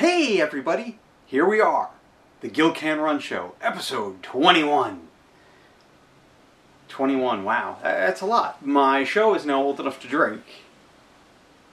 Hey 0.00 0.40
everybody, 0.40 0.98
here 1.26 1.46
we 1.46 1.60
are, 1.60 1.90
the 2.40 2.48
Gil 2.48 2.72
Can 2.72 3.00
Run 3.00 3.18
Show, 3.20 3.52
episode 3.60 4.22
21. 4.22 5.02
21, 6.88 7.44
wow, 7.44 7.76
that's 7.82 8.22
a 8.22 8.24
lot. 8.24 8.64
My 8.64 9.04
show 9.04 9.34
is 9.34 9.44
now 9.44 9.62
old 9.62 9.78
enough 9.78 10.00
to 10.00 10.08
drink 10.08 10.40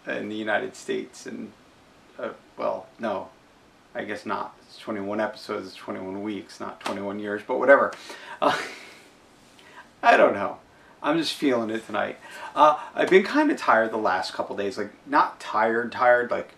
in 0.06 0.28
the 0.28 0.36
United 0.36 0.76
States, 0.76 1.26
and, 1.26 1.54
uh, 2.20 2.32
well, 2.58 2.88
no, 3.00 3.30
I 3.96 4.04
guess 4.04 4.26
not. 4.26 4.58
It's 4.64 4.78
21 4.78 5.22
episodes, 5.22 5.68
it's 5.68 5.78
21 5.78 6.22
weeks, 6.22 6.60
not 6.60 6.82
21 6.82 7.20
years, 7.20 7.44
but 7.48 7.60
whatever. 7.60 7.94
Uh, 8.42 8.60
I 10.04 10.18
don't 10.18 10.34
know. 10.34 10.58
I'm 11.02 11.18
just 11.18 11.32
feeling 11.32 11.70
it 11.70 11.86
tonight. 11.86 12.18
Uh, 12.54 12.78
I've 12.94 13.10
been 13.10 13.24
kind 13.24 13.52
of 13.52 13.58
tired 13.58 13.92
the 13.92 13.98
last 13.98 14.34
couple 14.34 14.58
days. 14.58 14.78
Like, 14.78 14.92
not 15.08 15.40
tired, 15.40 15.94
tired, 15.94 16.30
like, 16.30 16.52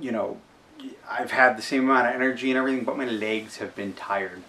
you 0.00 0.12
know, 0.12 0.38
I've 1.08 1.30
had 1.30 1.56
the 1.56 1.62
same 1.62 1.88
amount 1.88 2.08
of 2.08 2.14
energy 2.14 2.50
and 2.50 2.58
everything, 2.58 2.84
but 2.84 2.96
my 2.96 3.06
legs 3.06 3.58
have 3.58 3.74
been 3.74 3.92
tired. 3.92 4.42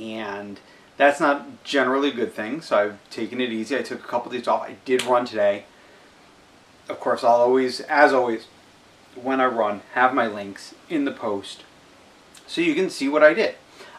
And 0.00 0.60
that's 0.96 1.20
not 1.20 1.64
generally 1.64 2.08
a 2.08 2.14
good 2.14 2.32
thing, 2.32 2.60
so 2.60 2.76
I've 2.76 3.10
taken 3.10 3.40
it 3.40 3.50
easy. 3.50 3.76
I 3.76 3.82
took 3.82 4.00
a 4.00 4.08
couple 4.08 4.30
of 4.30 4.36
days 4.36 4.48
off. 4.48 4.62
I 4.62 4.76
did 4.84 5.04
run 5.04 5.24
today. 5.24 5.64
Of 6.88 7.00
course, 7.00 7.24
I'll 7.24 7.32
always, 7.32 7.80
as 7.80 8.12
always, 8.12 8.46
when 9.14 9.40
I 9.40 9.46
run, 9.46 9.82
have 9.94 10.14
my 10.14 10.26
links 10.26 10.74
in 10.88 11.04
the 11.04 11.12
post 11.12 11.64
so 12.48 12.60
you 12.60 12.74
can 12.74 12.90
see 12.90 13.08
what 13.08 13.22
I 13.22 13.34
did. 13.34 13.54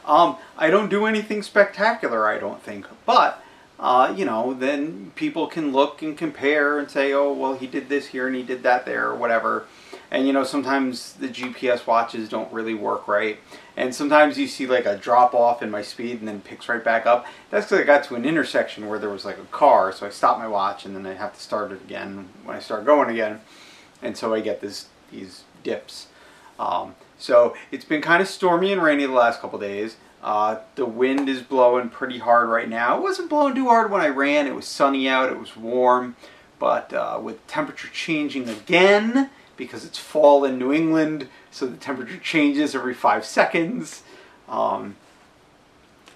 Um, 0.05 0.37
I 0.57 0.69
don't 0.69 0.89
do 0.89 1.05
anything 1.05 1.43
spectacular, 1.43 2.27
I 2.27 2.39
don't 2.39 2.61
think, 2.61 2.87
but 3.05 3.43
uh, 3.79 4.13
you 4.17 4.25
know, 4.25 4.53
then 4.53 5.11
people 5.15 5.47
can 5.47 5.71
look 5.71 6.01
and 6.01 6.17
compare 6.17 6.79
and 6.79 6.91
say, 6.91 7.13
oh, 7.13 7.31
well, 7.31 7.53
he 7.53 7.67
did 7.67 7.87
this 7.87 8.07
here 8.07 8.27
and 8.27 8.35
he 8.35 8.43
did 8.43 8.63
that 8.63 8.85
there 8.85 9.07
or 9.07 9.15
whatever. 9.15 9.67
And 10.11 10.25
you 10.25 10.33
know, 10.33 10.43
sometimes 10.43 11.13
the 11.13 11.27
GPS 11.27 11.85
watches 11.85 12.29
don't 12.29 12.51
really 12.51 12.73
work 12.73 13.07
right. 13.07 13.39
And 13.77 13.93
sometimes 13.93 14.37
you 14.37 14.47
see 14.47 14.65
like 14.65 14.85
a 14.85 14.97
drop 14.97 15.33
off 15.33 15.61
in 15.61 15.69
my 15.69 15.81
speed 15.81 16.19
and 16.19 16.27
then 16.27 16.41
picks 16.41 16.67
right 16.67 16.83
back 16.83 17.05
up. 17.05 17.25
That's 17.49 17.67
because 17.67 17.79
I 17.79 17.83
got 17.83 18.03
to 18.05 18.15
an 18.15 18.25
intersection 18.25 18.87
where 18.87 18.99
there 18.99 19.09
was 19.09 19.23
like 19.23 19.37
a 19.37 19.45
car, 19.45 19.91
so 19.91 20.07
I 20.07 20.09
stopped 20.09 20.39
my 20.39 20.47
watch 20.47 20.85
and 20.85 20.95
then 20.95 21.05
I 21.05 21.13
have 21.13 21.33
to 21.33 21.39
start 21.39 21.71
it 21.71 21.81
again 21.81 22.29
when 22.43 22.55
I 22.55 22.59
start 22.59 22.85
going 22.85 23.09
again. 23.09 23.41
And 24.01 24.17
so 24.17 24.33
I 24.33 24.39
get 24.41 24.61
this 24.61 24.87
these 25.11 25.43
dips. 25.63 26.07
Um, 26.59 26.95
so 27.17 27.55
it's 27.71 27.85
been 27.85 28.01
kind 28.01 28.21
of 28.21 28.27
stormy 28.27 28.71
and 28.73 28.81
rainy 28.81 29.05
the 29.05 29.13
last 29.13 29.41
couple 29.41 29.59
days. 29.59 29.97
Uh, 30.21 30.59
the 30.75 30.85
wind 30.85 31.29
is 31.29 31.41
blowing 31.41 31.89
pretty 31.89 32.17
hard 32.17 32.49
right 32.49 32.67
now. 32.67 32.97
It 32.97 33.01
wasn't 33.03 33.29
blowing 33.29 33.55
too 33.55 33.67
hard 33.67 33.89
when 33.89 34.01
I 34.01 34.07
ran. 34.07 34.47
It 34.47 34.55
was 34.55 34.65
sunny 34.65 35.07
out. 35.07 35.31
It 35.31 35.39
was 35.39 35.55
warm. 35.55 36.15
But 36.57 36.93
uh, 36.93 37.19
with 37.21 37.45
temperature 37.47 37.87
changing 37.87 38.49
again, 38.49 39.29
because 39.59 39.85
it's 39.85 39.99
fall 39.99 40.45
in 40.45 40.57
New 40.57 40.73
England, 40.73 41.27
so 41.51 41.67
the 41.67 41.77
temperature 41.77 42.17
changes 42.17 42.73
every 42.73 42.95
five 42.95 43.25
seconds. 43.25 44.01
Um, 44.47 44.95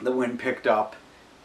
the 0.01 0.11
wind 0.11 0.39
picked 0.39 0.65
up, 0.65 0.95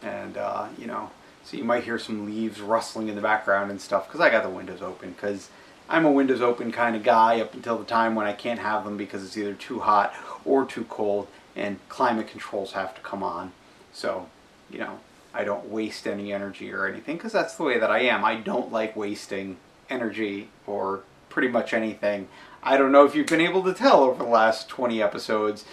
and 0.01 0.39
uh, 0.39 0.69
you 0.79 0.87
know, 0.87 1.11
so 1.45 1.57
you 1.59 1.65
might 1.65 1.85
hear 1.85 1.99
some 1.99 2.25
leaves 2.25 2.61
rustling 2.61 3.09
in 3.09 3.17
the 3.17 3.21
background 3.21 3.71
and 3.71 3.81
stuff 3.81 4.07
because 4.07 4.21
I 4.21 4.31
got 4.31 4.45
the 4.45 4.49
windows 4.49 4.81
open 4.81 5.11
because 5.11 5.51
I'm 5.89 6.07
a 6.07 6.11
windows 6.11 6.41
open 6.41 6.71
kind 6.73 6.95
of 6.95 7.03
guy 7.03 7.41
up 7.41 7.53
until 7.53 7.77
the 7.77 7.85
time 7.85 8.15
when 8.15 8.27
I 8.27 8.33
can't 8.33 8.61
have 8.61 8.85
them 8.85 8.97
because 8.97 9.25
it's 9.25 9.37
either 9.37 9.55
too 9.55 9.81
hot 9.81 10.15
or 10.45 10.65
too 10.65 10.85
cold 10.85 11.27
and 11.57 11.79
climate 11.89 12.29
controls 12.29 12.73
have 12.73 12.95
to 12.95 13.01
come 13.01 13.23
on. 13.23 13.53
So, 13.93 14.29
you 14.71 14.79
know, 14.79 15.01
I 15.35 15.43
don't 15.45 15.69
waste 15.69 16.07
any 16.07 16.33
energy 16.33 16.73
or 16.73 16.87
anything 16.87 17.17
because 17.17 17.33
that's 17.33 17.57
the 17.57 17.65
way 17.65 17.79
that 17.79 17.91
I 17.91 18.01
am. 18.01 18.25
I 18.25 18.37
don't 18.37 18.71
like 18.71 18.95
wasting 18.95 19.57
energy 19.91 20.51
or 20.67 21.03
pretty 21.39 21.53
much 21.53 21.73
anything. 21.73 22.27
I 22.65 22.77
don't 22.77 22.91
know 22.91 23.05
if 23.05 23.15
you've 23.15 23.29
been 23.29 23.41
able 23.41 23.63
to 23.63 23.73
tell 23.73 24.03
over 24.03 24.25
the 24.25 24.29
last 24.29 24.69
20 24.69 25.01
episodes 25.01 25.65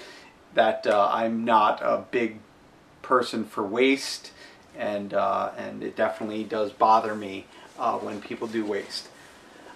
that 0.53 0.85
uh, 0.85 1.09
I'm 1.11 1.43
not 1.43 1.81
a 1.81 2.05
big 2.11 2.37
person 3.01 3.43
for 3.43 3.63
waste, 3.63 4.31
and 4.77 5.11
uh, 5.11 5.49
and 5.57 5.81
it 5.81 5.95
definitely 5.95 6.43
does 6.43 6.71
bother 6.71 7.15
me 7.15 7.47
uh, 7.79 7.97
when 7.97 8.21
people 8.21 8.47
do 8.47 8.63
waste. 8.63 9.07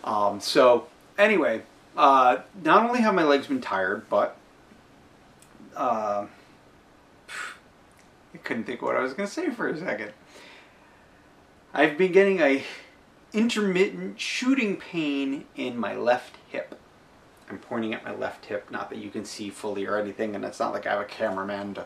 Um, 0.03 0.39
so 0.39 0.85
anyway, 1.17 1.63
uh, 1.97 2.37
not 2.63 2.85
only 2.85 3.01
have 3.01 3.15
my 3.15 3.23
legs 3.23 3.47
been 3.47 3.59
tired, 3.59 4.07
but 4.11 4.37
uh, 5.75 6.27
I 7.27 8.37
couldn't 8.43 8.65
think 8.65 8.83
what 8.83 8.95
I 8.95 9.01
was 9.01 9.13
going 9.13 9.27
to 9.27 9.33
say 9.33 9.49
for 9.49 9.67
a 9.67 9.75
second. 9.75 10.11
I've 11.73 11.97
been 11.97 12.11
getting 12.11 12.41
a 12.41 12.63
intermittent 13.33 14.19
shooting 14.19 14.77
pain 14.77 15.45
in 15.55 15.77
my 15.77 15.95
left 15.95 16.37
hip. 16.47 16.79
I'm 17.49 17.57
pointing 17.57 17.93
at 17.93 18.05
my 18.05 18.13
left 18.13 18.45
hip, 18.45 18.69
not 18.69 18.89
that 18.89 18.99
you 18.99 19.09
can 19.09 19.25
see 19.25 19.49
fully 19.49 19.85
or 19.85 19.97
anything, 19.97 20.35
and 20.35 20.45
it's 20.45 20.59
not 20.59 20.73
like 20.73 20.85
I 20.85 20.91
have 20.91 21.01
a 21.01 21.05
cameraman 21.05 21.73
to 21.75 21.85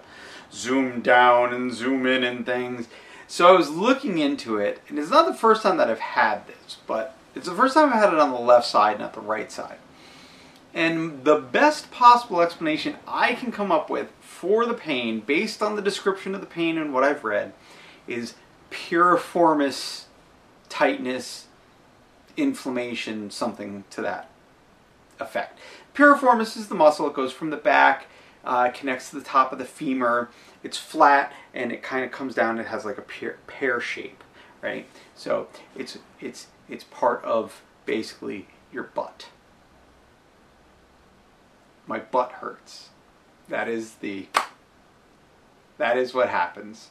zoom 0.51 1.01
down 1.01 1.53
and 1.53 1.73
zoom 1.73 2.05
in 2.05 2.23
and 2.23 2.45
things. 2.45 2.87
So 3.27 3.47
I 3.47 3.57
was 3.57 3.69
looking 3.69 4.17
into 4.17 4.57
it, 4.57 4.81
and 4.89 4.99
it's 4.99 5.09
not 5.09 5.25
the 5.25 5.33
first 5.33 5.63
time 5.63 5.77
that 5.77 5.89
I've 5.89 5.99
had 5.99 6.45
this, 6.47 6.77
but 6.85 7.15
it's 7.33 7.47
the 7.47 7.55
first 7.55 7.73
time 7.73 7.89
I've 7.89 8.03
had 8.03 8.13
it 8.13 8.19
on 8.19 8.31
the 8.31 8.39
left 8.39 8.67
side, 8.67 8.99
not 8.99 9.13
the 9.13 9.21
right 9.21 9.51
side. 9.51 9.77
And 10.73 11.23
the 11.23 11.37
best 11.37 11.91
possible 11.91 12.41
explanation 12.41 12.97
I 13.07 13.33
can 13.33 13.51
come 13.51 13.71
up 13.71 13.89
with 13.89 14.09
for 14.19 14.65
the 14.65 14.73
pain, 14.73 15.21
based 15.21 15.61
on 15.61 15.75
the 15.75 15.81
description 15.81 16.35
of 16.35 16.41
the 16.41 16.47
pain 16.47 16.77
and 16.77 16.93
what 16.93 17.03
I've 17.03 17.23
read, 17.23 17.53
is 18.07 18.33
piriformis 18.71 20.02
tightness, 20.73 21.45
inflammation, 22.35 23.29
something 23.29 23.83
to 23.91 24.01
that 24.01 24.27
effect. 25.19 25.59
Piriformis 25.93 26.57
is 26.57 26.67
the 26.67 26.73
muscle. 26.73 27.07
It 27.07 27.13
goes 27.13 27.31
from 27.31 27.51
the 27.51 27.57
back, 27.57 28.07
uh, 28.43 28.71
connects 28.71 29.11
to 29.11 29.17
the 29.17 29.23
top 29.23 29.53
of 29.53 29.59
the 29.59 29.65
femur. 29.65 30.29
It's 30.63 30.79
flat 30.79 31.31
and 31.53 31.71
it 31.71 31.83
kind 31.83 32.03
of 32.03 32.09
comes 32.09 32.33
down. 32.33 32.57
It 32.57 32.65
has 32.65 32.85
like 32.85 32.97
a 32.97 33.03
pear, 33.03 33.37
pear 33.45 33.79
shape, 33.79 34.23
right? 34.63 34.87
So 35.15 35.47
it's 35.75 35.99
it's 36.19 36.47
it's 36.67 36.85
part 36.85 37.23
of 37.23 37.61
basically 37.85 38.47
your 38.71 38.85
butt. 38.85 39.27
My 41.85 41.99
butt 41.99 42.31
hurts. 42.31 42.89
That 43.47 43.69
is 43.69 43.95
the. 43.95 44.25
That 45.77 45.97
is 45.97 46.15
what 46.15 46.29
happens. 46.29 46.89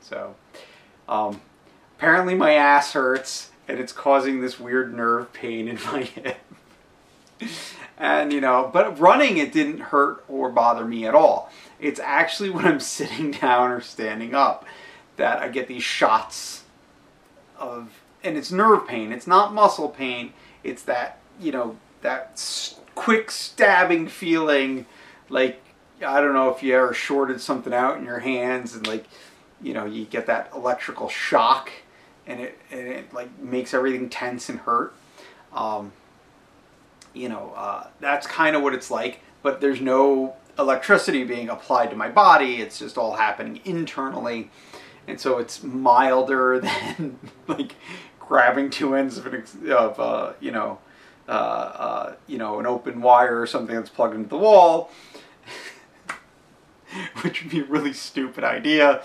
So, 0.00 0.36
um, 1.08 1.40
apparently 1.98 2.36
my 2.36 2.52
ass 2.52 2.92
hurts 2.92 3.50
and 3.66 3.80
it's 3.80 3.92
causing 3.92 4.40
this 4.40 4.58
weird 4.58 4.94
nerve 4.94 5.32
pain 5.32 5.66
in 5.66 5.76
my 5.92 6.02
hip. 6.04 6.38
and 7.98 8.32
you 8.32 8.40
know, 8.40 8.70
but 8.72 8.98
running 9.00 9.36
it 9.36 9.52
didn't 9.52 9.80
hurt 9.80 10.24
or 10.28 10.48
bother 10.48 10.84
me 10.84 11.04
at 11.04 11.14
all. 11.14 11.50
It's 11.80 11.98
actually 12.00 12.50
when 12.50 12.64
I'm 12.64 12.80
sitting 12.96 13.32
down 13.32 13.72
or 13.72 13.80
standing 13.80 14.34
up 14.34 14.64
that 15.16 15.40
I 15.40 15.48
get 15.48 15.66
these 15.66 15.82
shots 15.82 16.62
of, 17.58 17.90
and 18.22 18.36
it's 18.36 18.52
nerve 18.52 18.86
pain. 18.86 19.10
It's 19.10 19.26
not 19.26 19.52
muscle 19.52 19.88
pain. 19.88 20.32
It's 20.62 20.82
that 20.84 21.18
you 21.40 21.50
know 21.50 21.76
that 22.02 22.40
quick 22.94 23.32
stabbing 23.32 24.06
feeling, 24.06 24.86
like 25.28 25.60
I 26.06 26.20
don't 26.20 26.32
know 26.32 26.50
if 26.50 26.62
you 26.62 26.76
ever 26.76 26.94
shorted 26.94 27.40
something 27.40 27.74
out 27.74 27.98
in 27.98 28.04
your 28.04 28.20
hands 28.20 28.76
and 28.76 28.86
like 28.86 29.06
you 29.60 29.74
know 29.74 29.84
you 29.84 30.04
get 30.04 30.26
that 30.26 30.50
electrical 30.54 31.08
shock 31.08 31.72
and 32.28 32.40
it 32.40 32.58
and 32.70 32.86
it 32.86 33.12
like 33.12 33.36
makes 33.40 33.74
everything 33.74 34.08
tense 34.08 34.48
and 34.48 34.60
hurt. 34.60 34.94
Um, 35.52 35.90
you 37.14 37.28
know, 37.28 37.52
uh, 37.56 37.88
that's 37.98 38.26
kind 38.26 38.54
of 38.54 38.62
what 38.62 38.74
it's 38.74 38.90
like, 38.90 39.20
but 39.42 39.60
there's 39.60 39.80
no 39.80 40.36
electricity 40.58 41.24
being 41.24 41.48
applied 41.48 41.90
to 41.90 41.96
my 41.96 42.08
body. 42.08 42.56
It's 42.56 42.78
just 42.78 42.98
all 42.98 43.14
happening 43.14 43.60
internally. 43.64 44.50
And 45.08 45.18
so 45.18 45.38
it's 45.38 45.62
milder 45.62 46.60
than 46.98 47.18
like 47.48 47.74
grabbing 48.20 48.70
two 48.70 48.94
ends 48.94 49.16
of, 49.16 49.26
an, 49.26 49.44
of 49.70 49.98
uh, 49.98 50.32
you 50.38 50.52
know, 50.52 50.78
uh, 51.28 51.30
uh, 51.30 52.14
you 52.26 52.38
know, 52.38 52.60
an 52.60 52.66
open 52.66 53.00
wire 53.00 53.40
or 53.40 53.46
something 53.46 53.74
that's 53.74 53.90
plugged 53.90 54.14
into 54.14 54.28
the 54.28 54.38
wall, 54.38 54.90
which 57.22 57.42
would 57.42 57.50
be 57.50 57.60
a 57.60 57.64
really 57.64 57.92
stupid 57.92 58.44
idea. 58.44 59.02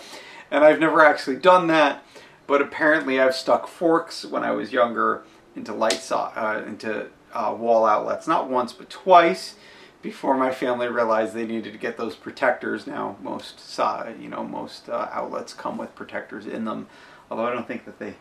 And 0.52 0.64
I've 0.64 0.80
never 0.80 1.04
actually 1.04 1.38
done 1.38 1.68
that, 1.68 2.04
but 2.48 2.62
apparently 2.62 3.20
I've 3.20 3.36
stuck 3.36 3.68
forks 3.68 4.26
when 4.26 4.44
I 4.44 4.52
was 4.52 4.72
younger 4.72 5.24
into 5.56 5.74
light 5.74 5.94
so- 5.94 6.18
uh, 6.18 6.64
into 6.68 7.08
uh, 7.34 7.56
wall 7.58 7.86
outlets, 7.86 8.28
not 8.28 8.50
once 8.50 8.74
but 8.74 8.90
twice, 8.90 9.56
before 10.02 10.36
my 10.36 10.52
family 10.52 10.88
realized 10.88 11.34
they 11.34 11.46
needed 11.46 11.72
to 11.74 11.80
get 11.80 11.98
those 11.98 12.16
protectors. 12.16 12.86
Now 12.86 13.16
most 13.22 13.60
so- 13.60 14.14
you 14.20 14.30
know 14.30 14.44
most 14.44 14.90
uh, 14.90 15.10
outlets 15.12 15.54
come 15.54 15.78
with 15.78 15.96
protectors 15.96 16.46
in 16.46 16.66
them, 16.66 16.88
although 17.30 17.46
I 17.48 17.54
don't 17.54 17.68
think 17.68 17.86
that 17.86 18.00
they, 18.00 18.16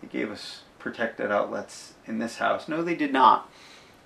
they 0.00 0.08
gave 0.08 0.30
us 0.30 0.62
protected 0.78 1.30
outlets 1.30 1.94
in 2.06 2.18
this 2.18 2.38
house. 2.38 2.68
No, 2.68 2.82
they 2.82 2.94
did 2.94 3.12
not. 3.12 3.50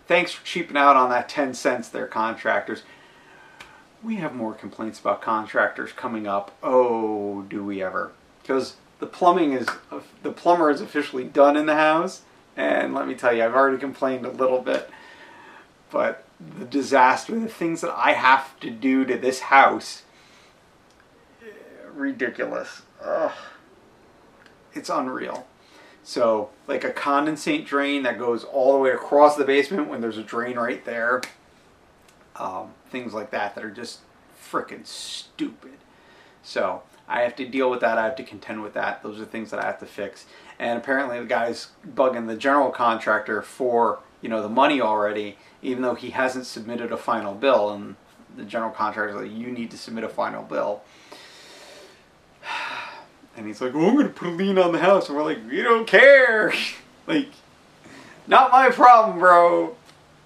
Thanks 0.06 0.32
for 0.32 0.44
cheaping 0.44 0.76
out 0.76 0.96
on 0.96 1.10
that 1.10 1.28
10 1.28 1.54
cents 1.54 1.88
there, 1.88 2.06
contractors. 2.06 2.82
We 4.02 4.16
have 4.16 4.34
more 4.34 4.52
complaints 4.52 4.98
about 4.98 5.22
contractors 5.22 5.92
coming 5.92 6.26
up. 6.26 6.56
Oh, 6.62 7.42
do 7.42 7.64
we 7.64 7.82
ever? 7.82 8.12
Because 8.42 8.76
the 9.02 9.08
plumbing 9.08 9.52
is 9.52 9.66
the 10.22 10.30
plumber 10.30 10.70
is 10.70 10.80
officially 10.80 11.24
done 11.24 11.56
in 11.56 11.66
the 11.66 11.74
house, 11.74 12.22
and 12.56 12.94
let 12.94 13.08
me 13.08 13.16
tell 13.16 13.32
you, 13.32 13.44
I've 13.44 13.52
already 13.52 13.78
complained 13.78 14.24
a 14.24 14.30
little 14.30 14.60
bit. 14.60 14.88
but 15.90 16.24
the 16.38 16.64
disaster, 16.64 17.36
the 17.38 17.48
things 17.48 17.80
that 17.80 17.92
I 17.96 18.12
have 18.12 18.58
to 18.60 18.70
do 18.70 19.04
to 19.04 19.18
this 19.18 19.40
house, 19.40 20.04
ridiculous. 21.92 22.82
Ugh. 23.04 23.32
It's 24.72 24.88
unreal. 24.88 25.48
So, 26.04 26.50
like 26.68 26.84
a 26.84 26.92
condensate 26.92 27.66
drain 27.66 28.04
that 28.04 28.20
goes 28.20 28.44
all 28.44 28.72
the 28.72 28.78
way 28.78 28.90
across 28.90 29.34
the 29.34 29.44
basement 29.44 29.88
when 29.88 30.00
there's 30.00 30.16
a 30.16 30.22
drain 30.22 30.56
right 30.56 30.84
there. 30.84 31.22
Um, 32.36 32.70
things 32.88 33.12
like 33.12 33.32
that 33.32 33.56
that 33.56 33.64
are 33.64 33.70
just 33.70 33.98
freaking 34.40 34.86
stupid. 34.86 35.78
So, 36.44 36.82
I 37.12 37.20
have 37.20 37.36
to 37.36 37.46
deal 37.46 37.70
with 37.70 37.80
that. 37.80 37.98
I 37.98 38.04
have 38.04 38.16
to 38.16 38.22
contend 38.22 38.62
with 38.62 38.72
that. 38.72 39.02
Those 39.02 39.20
are 39.20 39.26
things 39.26 39.50
that 39.50 39.62
I 39.62 39.66
have 39.66 39.78
to 39.80 39.86
fix. 39.86 40.24
And 40.58 40.78
apparently, 40.78 41.20
the 41.20 41.26
guy's 41.26 41.68
bugging 41.86 42.26
the 42.26 42.36
general 42.36 42.70
contractor 42.70 43.42
for 43.42 44.00
you 44.22 44.30
know 44.30 44.40
the 44.40 44.48
money 44.48 44.80
already, 44.80 45.36
even 45.60 45.82
though 45.82 45.94
he 45.94 46.10
hasn't 46.10 46.46
submitted 46.46 46.90
a 46.90 46.96
final 46.96 47.34
bill. 47.34 47.70
And 47.70 47.96
the 48.34 48.44
general 48.44 48.70
contractor's 48.70 49.16
like, 49.16 49.30
"You 49.30 49.48
need 49.48 49.70
to 49.72 49.78
submit 49.78 50.04
a 50.04 50.08
final 50.08 50.42
bill." 50.42 50.82
And 53.34 53.46
he's 53.46 53.62
like, 53.62 53.72
"Well, 53.72 53.86
I'm 53.86 53.96
gonna 53.96 54.10
put 54.10 54.28
a 54.28 54.30
lien 54.30 54.58
on 54.58 54.72
the 54.72 54.78
house," 54.78 55.08
and 55.08 55.16
we're 55.16 55.24
like, 55.24 55.38
"We 55.48 55.62
don't 55.62 55.86
care." 55.86 56.52
like, 57.06 57.30
not 58.26 58.52
my 58.52 58.68
problem, 58.68 59.18
bro. 59.18 59.74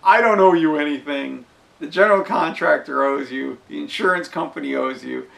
I 0.03 0.21
don't 0.21 0.41
owe 0.41 0.55
you 0.55 0.75
anything. 0.77 1.45
The 1.79 1.87
general 1.87 2.25
contractor 2.25 3.05
owes 3.05 3.31
you. 3.31 3.59
The 3.69 3.79
insurance 3.79 4.27
company 4.27 4.75
owes 4.75 5.05
you. 5.05 5.29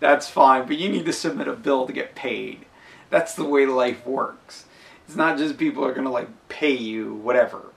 That's 0.00 0.28
fine, 0.28 0.66
but 0.66 0.76
you 0.76 0.88
need 0.88 1.06
to 1.06 1.12
submit 1.12 1.48
a 1.48 1.54
bill 1.54 1.86
to 1.86 1.92
get 1.92 2.14
paid. 2.14 2.66
That's 3.10 3.34
the 3.34 3.44
way 3.44 3.66
life 3.66 4.06
works. 4.06 4.66
It's 5.06 5.16
not 5.16 5.38
just 5.38 5.58
people 5.58 5.84
are 5.84 5.92
gonna 5.92 6.10
like 6.10 6.28
pay 6.48 6.72
you 6.72 7.14
whatever. 7.14 7.72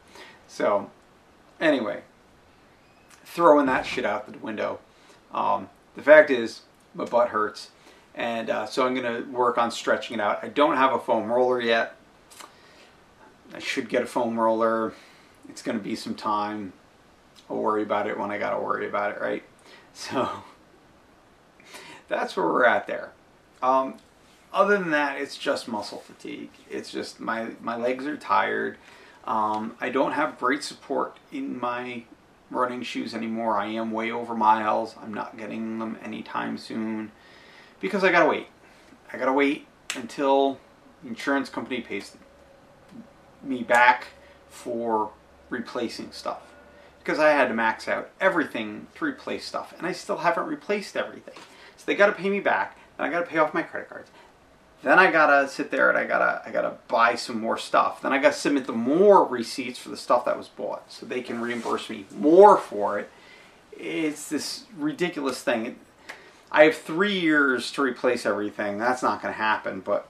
So, 0.47 0.89
anyway, 1.59 2.01
throwing 3.25 3.65
that 3.67 3.85
shit 3.85 4.05
out 4.05 4.31
the 4.31 4.37
window. 4.39 4.79
Um, 5.33 5.69
the 5.95 6.01
fact 6.01 6.31
is, 6.31 6.61
my 6.95 7.05
butt 7.05 7.29
hurts, 7.29 7.69
and 8.15 8.49
uh, 8.49 8.65
so 8.65 8.85
I'm 8.85 8.95
gonna 8.95 9.25
work 9.31 9.57
on 9.57 9.71
stretching 9.71 10.15
it 10.15 10.21
out. 10.21 10.43
I 10.43 10.47
don't 10.47 10.77
have 10.77 10.93
a 10.93 10.99
foam 10.99 11.31
roller 11.31 11.61
yet. 11.61 11.95
I 13.53 13.59
should 13.59 13.89
get 13.89 14.03
a 14.03 14.07
foam 14.07 14.39
roller. 14.39 14.93
It's 15.49 15.61
gonna 15.61 15.79
be 15.79 15.95
some 15.95 16.15
time. 16.15 16.73
I'll 17.49 17.57
worry 17.57 17.83
about 17.83 18.07
it 18.07 18.17
when 18.17 18.31
I 18.31 18.37
gotta 18.37 18.59
worry 18.59 18.87
about 18.87 19.11
it, 19.11 19.21
right? 19.21 19.43
So 19.93 20.29
that's 22.07 22.35
where 22.35 22.45
we're 22.45 22.65
at 22.65 22.87
there. 22.87 23.11
Um, 23.61 23.95
other 24.53 24.77
than 24.77 24.91
that, 24.91 25.19
it's 25.19 25.37
just 25.37 25.67
muscle 25.67 25.99
fatigue. 25.99 26.51
It's 26.69 26.91
just 26.91 27.19
my 27.19 27.49
my 27.61 27.75
legs 27.75 28.05
are 28.05 28.17
tired. 28.17 28.77
Um, 29.25 29.75
I 29.81 29.89
don't 29.89 30.13
have 30.13 30.39
great 30.39 30.63
support 30.63 31.17
in 31.31 31.59
my 31.59 32.03
running 32.49 32.81
shoes 32.81 33.13
anymore. 33.13 33.57
I 33.57 33.67
am 33.67 33.91
way 33.91 34.11
over 34.11 34.33
miles. 34.33 34.95
I'm 35.01 35.13
not 35.13 35.37
getting 35.37 35.79
them 35.79 35.97
anytime 36.03 36.57
soon 36.57 37.11
because 37.81 38.03
I 38.03 38.11
gotta 38.11 38.29
wait. 38.29 38.47
I 39.11 39.17
gotta 39.17 39.33
wait 39.33 39.67
until 39.95 40.59
the 41.03 41.09
insurance 41.09 41.49
company 41.49 41.81
pays 41.81 42.15
me 43.43 43.63
back 43.63 44.07
for 44.49 45.11
replacing 45.49 46.11
stuff 46.11 46.41
because 46.99 47.19
I 47.19 47.29
had 47.29 47.47
to 47.49 47.53
max 47.53 47.87
out 47.87 48.09
everything 48.19 48.87
to 48.95 49.05
replace 49.05 49.45
stuff 49.45 49.73
and 49.77 49.85
I 49.85 49.91
still 49.91 50.17
haven't 50.17 50.47
replaced 50.47 50.95
everything. 50.95 51.35
They 51.87 51.95
gotta 51.95 52.11
pay 52.11 52.29
me 52.29 52.41
back 52.41 52.77
and 52.97 53.07
I 53.07 53.09
gotta 53.09 53.25
pay 53.25 53.39
off 53.39 53.55
my 53.55 53.63
credit 53.63 53.89
cards. 53.89 54.11
Then 54.83 54.99
I 54.99 55.09
gotta 55.09 55.47
sit 55.47 55.71
there 55.71 55.89
and 55.89 55.97
I 55.97 56.05
gotta 56.05 56.43
I 56.45 56.51
gotta 56.51 56.75
buy 56.87 57.15
some 57.15 57.39
more 57.39 57.57
stuff. 57.57 58.01
Then 58.01 58.13
I 58.13 58.19
gotta 58.19 58.35
submit 58.35 58.67
the 58.67 58.73
more 58.73 59.25
receipts 59.25 59.79
for 59.79 59.89
the 59.89 59.97
stuff 59.97 60.25
that 60.25 60.37
was 60.37 60.49
bought, 60.49 60.91
so 60.91 61.05
they 61.05 61.21
can 61.21 61.41
reimburse 61.41 61.89
me 61.89 62.05
more 62.15 62.57
for 62.57 62.99
it. 62.99 63.09
It's 63.71 64.29
this 64.29 64.65
ridiculous 64.77 65.41
thing. 65.41 65.79
I 66.51 66.65
have 66.65 66.75
three 66.75 67.17
years 67.17 67.71
to 67.73 67.81
replace 67.81 68.25
everything. 68.25 68.77
That's 68.77 69.01
not 69.01 69.21
gonna 69.21 69.33
happen. 69.33 69.79
But 69.79 70.07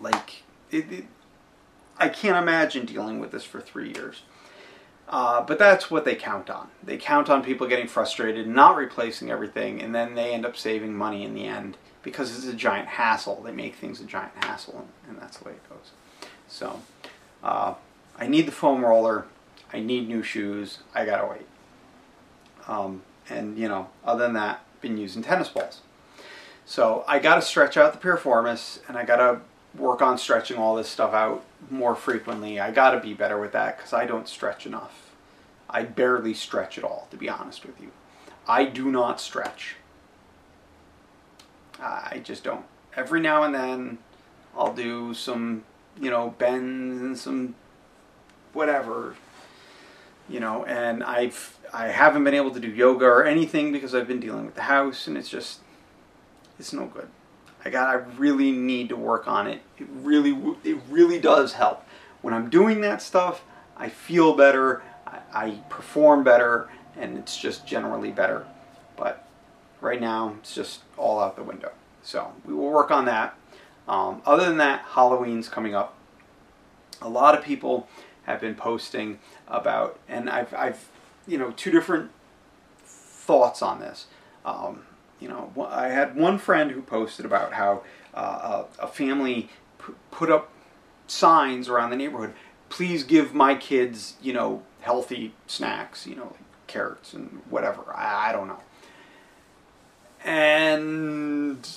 like, 0.00 0.42
it, 0.70 0.90
it, 0.90 1.04
I 1.98 2.08
can't 2.08 2.36
imagine 2.36 2.86
dealing 2.86 3.20
with 3.20 3.32
this 3.32 3.44
for 3.44 3.60
three 3.60 3.92
years. 3.92 4.22
Uh, 5.12 5.42
but 5.42 5.58
that's 5.58 5.90
what 5.90 6.06
they 6.06 6.14
count 6.14 6.48
on. 6.48 6.68
They 6.82 6.96
count 6.96 7.28
on 7.28 7.44
people 7.44 7.66
getting 7.66 7.86
frustrated, 7.86 8.48
not 8.48 8.76
replacing 8.76 9.30
everything, 9.30 9.82
and 9.82 9.94
then 9.94 10.14
they 10.14 10.32
end 10.32 10.46
up 10.46 10.56
saving 10.56 10.94
money 10.94 11.22
in 11.22 11.34
the 11.34 11.44
end 11.44 11.76
because 12.02 12.34
it's 12.34 12.46
a 12.46 12.54
giant 12.54 12.88
hassle. 12.88 13.42
They 13.42 13.52
make 13.52 13.74
things 13.74 14.00
a 14.00 14.04
giant 14.04 14.32
hassle, 14.42 14.88
and, 15.06 15.18
that's 15.18 15.36
the 15.36 15.44
way 15.44 15.52
it 15.52 15.68
goes. 15.68 15.90
So, 16.48 16.80
uh, 17.44 17.74
I 18.18 18.26
need 18.26 18.46
the 18.46 18.52
foam 18.52 18.82
roller. 18.82 19.26
I 19.70 19.80
need 19.80 20.08
new 20.08 20.22
shoes. 20.22 20.78
I 20.94 21.04
gotta 21.04 21.26
wait. 21.26 21.46
Um, 22.66 23.02
and 23.28 23.58
you 23.58 23.68
know, 23.68 23.90
other 24.04 24.24
than 24.24 24.32
that, 24.32 24.64
been 24.80 24.96
using 24.96 25.22
tennis 25.22 25.48
balls. 25.48 25.82
So 26.64 27.04
I 27.06 27.18
gotta 27.18 27.42
stretch 27.42 27.76
out 27.76 27.92
the 27.92 27.98
piriformis, 27.98 28.80
and 28.88 28.96
I 28.96 29.04
gotta 29.04 29.40
work 29.76 30.00
on 30.00 30.16
stretching 30.16 30.56
all 30.56 30.74
this 30.74 30.88
stuff 30.88 31.12
out 31.12 31.44
more 31.70 31.94
frequently. 31.94 32.60
I 32.60 32.70
gotta 32.70 33.00
be 33.00 33.14
better 33.14 33.38
with 33.38 33.52
that 33.52 33.76
because 33.76 33.92
I 33.92 34.06
don't 34.06 34.28
stretch 34.28 34.66
enough. 34.66 35.10
I 35.68 35.84
barely 35.84 36.34
stretch 36.34 36.76
at 36.76 36.84
all, 36.84 37.08
to 37.10 37.16
be 37.16 37.28
honest 37.28 37.64
with 37.64 37.80
you. 37.80 37.90
I 38.46 38.64
do 38.64 38.90
not 38.90 39.20
stretch. 39.20 39.76
I 41.80 42.20
just 42.22 42.44
don't. 42.44 42.64
Every 42.94 43.20
now 43.20 43.42
and 43.42 43.54
then, 43.54 43.98
I'll 44.56 44.74
do 44.74 45.14
some, 45.14 45.64
you 46.00 46.10
know, 46.10 46.34
bends 46.38 47.00
and 47.00 47.18
some 47.18 47.54
whatever, 48.52 49.16
you 50.28 50.40
know, 50.40 50.64
and 50.64 51.02
I've 51.02 51.58
I 51.72 51.88
haven't 51.88 52.24
been 52.24 52.34
able 52.34 52.50
to 52.50 52.60
do 52.60 52.68
yoga 52.68 53.06
or 53.06 53.24
anything 53.24 53.72
because 53.72 53.94
I've 53.94 54.06
been 54.06 54.20
dealing 54.20 54.44
with 54.44 54.54
the 54.54 54.62
house 54.62 55.06
and 55.06 55.16
it's 55.16 55.28
just 55.28 55.60
it's 56.58 56.72
no 56.72 56.86
good. 56.86 57.08
I 57.64 57.70
got 57.70 57.88
I 57.88 57.94
really 58.18 58.52
need 58.52 58.88
to 58.88 58.96
work 58.96 59.28
on 59.28 59.46
it. 59.46 59.62
It 59.78 59.86
really 59.90 60.36
it 60.64 60.78
really 60.88 61.20
does 61.20 61.54
help. 61.54 61.84
When 62.20 62.34
I'm 62.34 62.50
doing 62.50 62.80
that 62.82 63.02
stuff, 63.02 63.44
I 63.76 63.88
feel 63.88 64.36
better, 64.36 64.82
I, 65.06 65.18
I 65.32 65.50
perform 65.68 66.22
better, 66.24 66.68
and 66.96 67.18
it's 67.18 67.36
just 67.36 67.66
generally 67.66 68.10
better. 68.10 68.46
But 68.96 69.26
right 69.80 70.00
now, 70.00 70.36
it's 70.38 70.54
just 70.54 70.80
all 70.96 71.20
out 71.20 71.36
the 71.36 71.42
window. 71.42 71.72
So 72.02 72.32
we 72.44 72.54
will 72.54 72.70
work 72.70 72.90
on 72.90 73.04
that. 73.06 73.36
Um, 73.88 74.22
other 74.24 74.44
than 74.44 74.58
that, 74.58 74.84
Halloween's 74.90 75.48
coming 75.48 75.74
up. 75.74 75.94
A 77.00 77.08
lot 77.08 77.36
of 77.36 77.44
people 77.44 77.88
have 78.24 78.40
been 78.40 78.54
posting 78.54 79.18
about, 79.48 79.98
and 80.08 80.30
I've, 80.30 80.54
I've 80.54 80.88
you 81.26 81.38
know, 81.38 81.52
two 81.52 81.70
different 81.70 82.10
thoughts 82.84 83.62
on 83.62 83.80
this. 83.80 84.06
Um, 84.44 84.84
you 85.22 85.28
know, 85.28 85.52
I 85.70 85.88
had 85.88 86.16
one 86.16 86.38
friend 86.38 86.72
who 86.72 86.82
posted 86.82 87.24
about 87.24 87.52
how 87.52 87.84
uh, 88.12 88.64
a, 88.80 88.88
family 88.88 89.48
put 90.10 90.30
up 90.30 90.50
signs 91.06 91.68
around 91.68 91.90
the 91.90 91.96
neighborhood. 91.96 92.34
Please 92.68 93.04
give 93.04 93.32
my 93.32 93.54
kids, 93.54 94.14
you 94.20 94.32
know, 94.32 94.62
healthy 94.80 95.32
snacks, 95.46 96.06
you 96.08 96.16
know, 96.16 96.24
like 96.24 96.40
carrots 96.66 97.14
and 97.14 97.40
whatever. 97.48 97.84
I, 97.94 98.30
I 98.30 98.32
don't 98.32 98.48
know. 98.48 98.60
And 100.24 101.68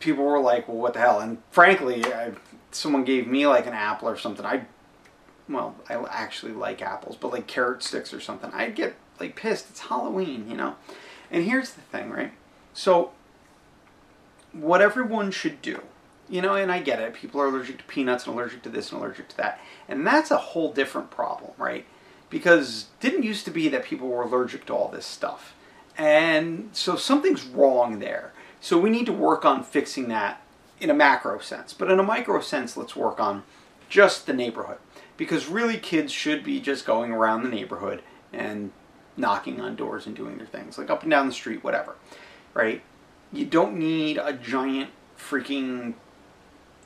people 0.00 0.24
were 0.24 0.40
like, 0.40 0.66
"Well, 0.66 0.78
what 0.78 0.94
the 0.94 1.00
hell?" 1.00 1.20
And 1.20 1.38
frankly, 1.52 2.04
I, 2.04 2.32
someone 2.72 3.04
gave 3.04 3.28
me 3.28 3.46
like 3.46 3.66
an 3.66 3.72
apple 3.72 4.08
or 4.08 4.16
something. 4.16 4.44
I, 4.44 4.66
well, 5.48 5.76
I 5.88 5.94
actually 6.10 6.52
like 6.52 6.82
apples, 6.82 7.16
but 7.16 7.32
like 7.32 7.46
carrot 7.46 7.82
sticks 7.82 8.12
or 8.12 8.20
something, 8.20 8.50
I'd 8.52 8.74
get 8.74 8.96
like 9.20 9.36
pissed. 9.36 9.70
It's 9.70 9.80
Halloween, 9.80 10.50
you 10.50 10.56
know. 10.56 10.74
And 11.30 11.44
here's 11.44 11.72
the 11.72 11.80
thing, 11.80 12.10
right? 12.10 12.32
So, 12.72 13.12
what 14.52 14.80
everyone 14.80 15.30
should 15.30 15.62
do, 15.62 15.82
you 16.28 16.42
know, 16.42 16.54
and 16.54 16.72
I 16.72 16.80
get 16.80 17.00
it. 17.00 17.14
People 17.14 17.40
are 17.40 17.46
allergic 17.46 17.78
to 17.78 17.84
peanuts 17.84 18.26
and 18.26 18.34
allergic 18.34 18.62
to 18.62 18.68
this 18.68 18.90
and 18.90 19.00
allergic 19.00 19.28
to 19.28 19.36
that, 19.36 19.60
and 19.88 20.06
that's 20.06 20.30
a 20.30 20.36
whole 20.36 20.72
different 20.72 21.10
problem, 21.10 21.52
right? 21.56 21.86
Because 22.28 22.86
didn't 23.00 23.22
used 23.22 23.44
to 23.44 23.50
be 23.50 23.68
that 23.68 23.84
people 23.84 24.08
were 24.08 24.22
allergic 24.22 24.66
to 24.66 24.72
all 24.72 24.88
this 24.88 25.06
stuff. 25.06 25.54
And 25.96 26.70
so 26.72 26.96
something's 26.96 27.44
wrong 27.44 27.98
there. 27.98 28.32
So 28.60 28.78
we 28.78 28.90
need 28.90 29.06
to 29.06 29.12
work 29.12 29.44
on 29.44 29.64
fixing 29.64 30.08
that 30.08 30.40
in 30.80 30.90
a 30.90 30.94
macro 30.94 31.38
sense. 31.38 31.72
But 31.72 31.90
in 31.90 31.98
a 31.98 32.04
micro 32.04 32.40
sense, 32.40 32.76
let's 32.76 32.96
work 32.96 33.20
on 33.20 33.42
just 33.88 34.26
the 34.26 34.32
neighborhood. 34.32 34.78
Because 35.16 35.48
really, 35.48 35.76
kids 35.76 36.12
should 36.12 36.42
be 36.42 36.60
just 36.60 36.86
going 36.86 37.12
around 37.12 37.42
the 37.42 37.50
neighborhood 37.50 38.02
and 38.32 38.70
knocking 39.16 39.60
on 39.60 39.76
doors 39.76 40.06
and 40.06 40.16
doing 40.16 40.38
their 40.38 40.46
things, 40.46 40.78
like 40.78 40.90
up 40.90 41.02
and 41.02 41.10
down 41.10 41.26
the 41.26 41.32
street, 41.32 41.62
whatever. 41.64 41.96
Right? 42.54 42.82
You 43.32 43.44
don't 43.44 43.78
need 43.78 44.18
a 44.18 44.32
giant 44.32 44.90
freaking 45.18 45.94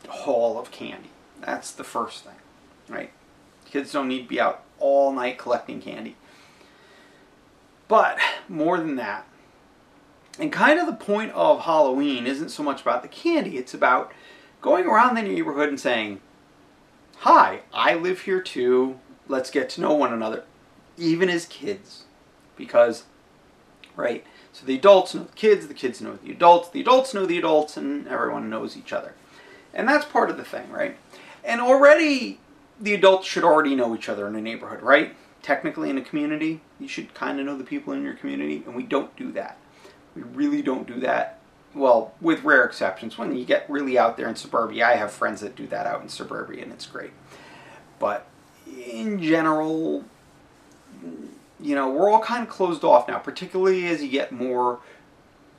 haul 0.08 0.58
of 0.58 0.70
candy. 0.70 1.10
That's 1.40 1.70
the 1.70 1.84
first 1.84 2.24
thing. 2.24 2.34
Right? 2.88 3.12
Kids 3.64 3.92
don't 3.92 4.08
need 4.08 4.22
to 4.22 4.28
be 4.28 4.40
out 4.40 4.62
all 4.78 5.12
night 5.12 5.38
collecting 5.38 5.80
candy. 5.80 6.16
But 7.88 8.18
more 8.48 8.78
than 8.78 8.96
that, 8.96 9.26
and 10.38 10.52
kind 10.52 10.80
of 10.80 10.86
the 10.86 10.94
point 10.94 11.32
of 11.32 11.60
Halloween 11.60 12.26
isn't 12.26 12.48
so 12.48 12.62
much 12.62 12.82
about 12.82 13.02
the 13.02 13.08
candy, 13.08 13.56
it's 13.56 13.74
about 13.74 14.12
going 14.60 14.86
around 14.86 15.14
the 15.14 15.22
neighborhood 15.22 15.68
and 15.68 15.78
saying, 15.78 16.20
Hi, 17.18 17.60
I 17.72 17.94
live 17.94 18.22
here 18.22 18.40
too. 18.40 18.98
let's 19.28 19.50
get 19.50 19.68
to 19.70 19.80
know 19.80 19.94
one 19.94 20.12
another, 20.12 20.44
even 20.96 21.30
as 21.30 21.46
kids, 21.46 22.03
because, 22.56 23.04
right? 23.96 24.24
So 24.52 24.64
the 24.66 24.76
adults 24.76 25.14
know 25.14 25.24
the 25.24 25.32
kids, 25.32 25.66
the 25.66 25.74
kids 25.74 26.00
know 26.00 26.16
the 26.16 26.30
adults, 26.30 26.70
the 26.70 26.80
adults 26.80 27.12
know 27.12 27.26
the 27.26 27.38
adults, 27.38 27.76
and 27.76 28.06
everyone 28.06 28.48
knows 28.48 28.76
each 28.76 28.92
other. 28.92 29.14
And 29.72 29.88
that's 29.88 30.04
part 30.04 30.30
of 30.30 30.36
the 30.36 30.44
thing, 30.44 30.70
right? 30.70 30.96
And 31.42 31.60
already, 31.60 32.38
the 32.80 32.94
adults 32.94 33.26
should 33.26 33.44
already 33.44 33.74
know 33.74 33.94
each 33.94 34.08
other 34.08 34.28
in 34.28 34.36
a 34.36 34.40
neighborhood, 34.40 34.82
right? 34.82 35.16
Technically, 35.42 35.90
in 35.90 35.98
a 35.98 36.02
community, 36.02 36.60
you 36.78 36.88
should 36.88 37.12
kind 37.14 37.40
of 37.40 37.46
know 37.46 37.58
the 37.58 37.64
people 37.64 37.92
in 37.92 38.02
your 38.02 38.14
community, 38.14 38.62
and 38.64 38.74
we 38.74 38.84
don't 38.84 39.14
do 39.16 39.32
that. 39.32 39.58
We 40.14 40.22
really 40.22 40.62
don't 40.62 40.86
do 40.86 41.00
that. 41.00 41.40
Well, 41.74 42.14
with 42.20 42.44
rare 42.44 42.64
exceptions. 42.64 43.18
When 43.18 43.36
you 43.36 43.44
get 43.44 43.68
really 43.68 43.98
out 43.98 44.16
there 44.16 44.28
in 44.28 44.36
suburbia, 44.36 44.86
I 44.86 44.94
have 44.94 45.10
friends 45.10 45.40
that 45.40 45.56
do 45.56 45.66
that 45.66 45.86
out 45.86 46.02
in 46.02 46.08
suburbia, 46.08 46.62
and 46.62 46.72
it's 46.72 46.86
great. 46.86 47.10
But 47.98 48.26
in 48.66 49.20
general, 49.20 50.04
you 51.60 51.74
know, 51.74 51.88
we're 51.90 52.10
all 52.10 52.20
kind 52.20 52.42
of 52.42 52.48
closed 52.48 52.84
off 52.84 53.08
now, 53.08 53.18
particularly 53.18 53.86
as 53.86 54.02
you 54.02 54.08
get 54.08 54.32
more 54.32 54.80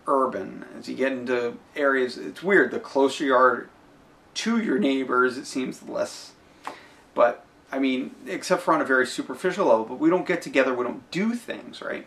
urban, 0.08 0.66
as 0.78 0.88
you 0.88 0.96
get 0.96 1.12
into 1.12 1.58
areas. 1.76 2.18
It's 2.18 2.44
weird. 2.44 2.72
The 2.72 2.80
closer 2.80 3.24
you 3.24 3.34
are 3.34 3.70
to 4.36 4.60
your 4.60 4.78
neighbors, 4.78 5.38
it 5.38 5.46
seems 5.46 5.84
less. 5.84 6.34
But 7.14 7.46
I 7.72 7.80
mean, 7.80 8.16
except 8.28 8.62
for 8.62 8.74
on 8.74 8.82
a 8.82 8.86
very 8.86 9.08
superficial 9.08 9.68
level, 9.68 9.86
but 9.86 10.00
we 10.00 10.10
don't 10.10 10.28
get 10.28 10.42
together, 10.42 10.74
we 10.74 10.84
don't 10.84 11.10
do 11.12 11.34
things, 11.34 11.82
right? 11.82 12.06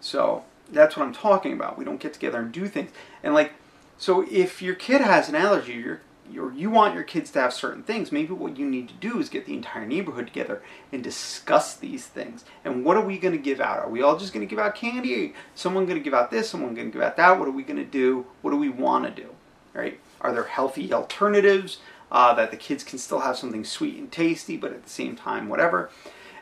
So 0.00 0.44
that's 0.70 0.96
what 0.96 1.04
I'm 1.04 1.12
talking 1.12 1.52
about. 1.52 1.76
We 1.76 1.84
don't 1.84 2.00
get 2.00 2.12
together 2.12 2.38
and 2.38 2.50
do 2.50 2.66
things. 2.68 2.90
And 3.22 3.34
like, 3.34 3.52
so 3.98 4.26
if 4.30 4.62
your 4.62 4.74
kid 4.74 5.00
has 5.00 5.28
an 5.28 5.34
allergy, 5.34 5.74
you're 5.74 6.00
or 6.38 6.52
you 6.52 6.70
want 6.70 6.94
your 6.94 7.02
kids 7.02 7.30
to 7.32 7.40
have 7.40 7.52
certain 7.52 7.82
things, 7.82 8.12
maybe 8.12 8.32
what 8.32 8.56
you 8.56 8.66
need 8.66 8.88
to 8.88 8.94
do 8.94 9.18
is 9.18 9.28
get 9.28 9.46
the 9.46 9.54
entire 9.54 9.86
neighborhood 9.86 10.26
together 10.26 10.62
and 10.92 11.02
discuss 11.02 11.74
these 11.74 12.06
things. 12.06 12.44
And 12.64 12.84
what 12.84 12.96
are 12.96 13.04
we 13.04 13.18
going 13.18 13.36
to 13.36 13.42
give 13.42 13.60
out? 13.60 13.78
Are 13.78 13.88
we 13.88 14.02
all 14.02 14.18
just 14.18 14.32
going 14.32 14.46
to 14.46 14.50
give 14.50 14.58
out 14.58 14.74
candy? 14.74 15.34
Someone 15.54 15.86
going 15.86 15.98
to 15.98 16.04
give 16.04 16.14
out 16.14 16.30
this? 16.30 16.50
Someone 16.50 16.74
going 16.74 16.88
to 16.88 16.92
give 16.92 17.02
out 17.02 17.16
that? 17.16 17.38
What 17.38 17.48
are 17.48 17.52
we 17.52 17.62
going 17.62 17.78
to 17.78 17.84
do? 17.84 18.26
What 18.42 18.50
do 18.50 18.56
we 18.56 18.68
want 18.68 19.04
to 19.04 19.22
do? 19.22 19.30
Right? 19.72 20.00
Are 20.20 20.32
there 20.32 20.44
healthy 20.44 20.92
alternatives 20.92 21.78
uh, 22.10 22.34
that 22.34 22.50
the 22.50 22.56
kids 22.56 22.84
can 22.84 22.98
still 22.98 23.20
have 23.20 23.36
something 23.36 23.64
sweet 23.64 23.96
and 23.96 24.10
tasty, 24.10 24.56
but 24.56 24.72
at 24.72 24.84
the 24.84 24.90
same 24.90 25.16
time, 25.16 25.48
whatever? 25.48 25.90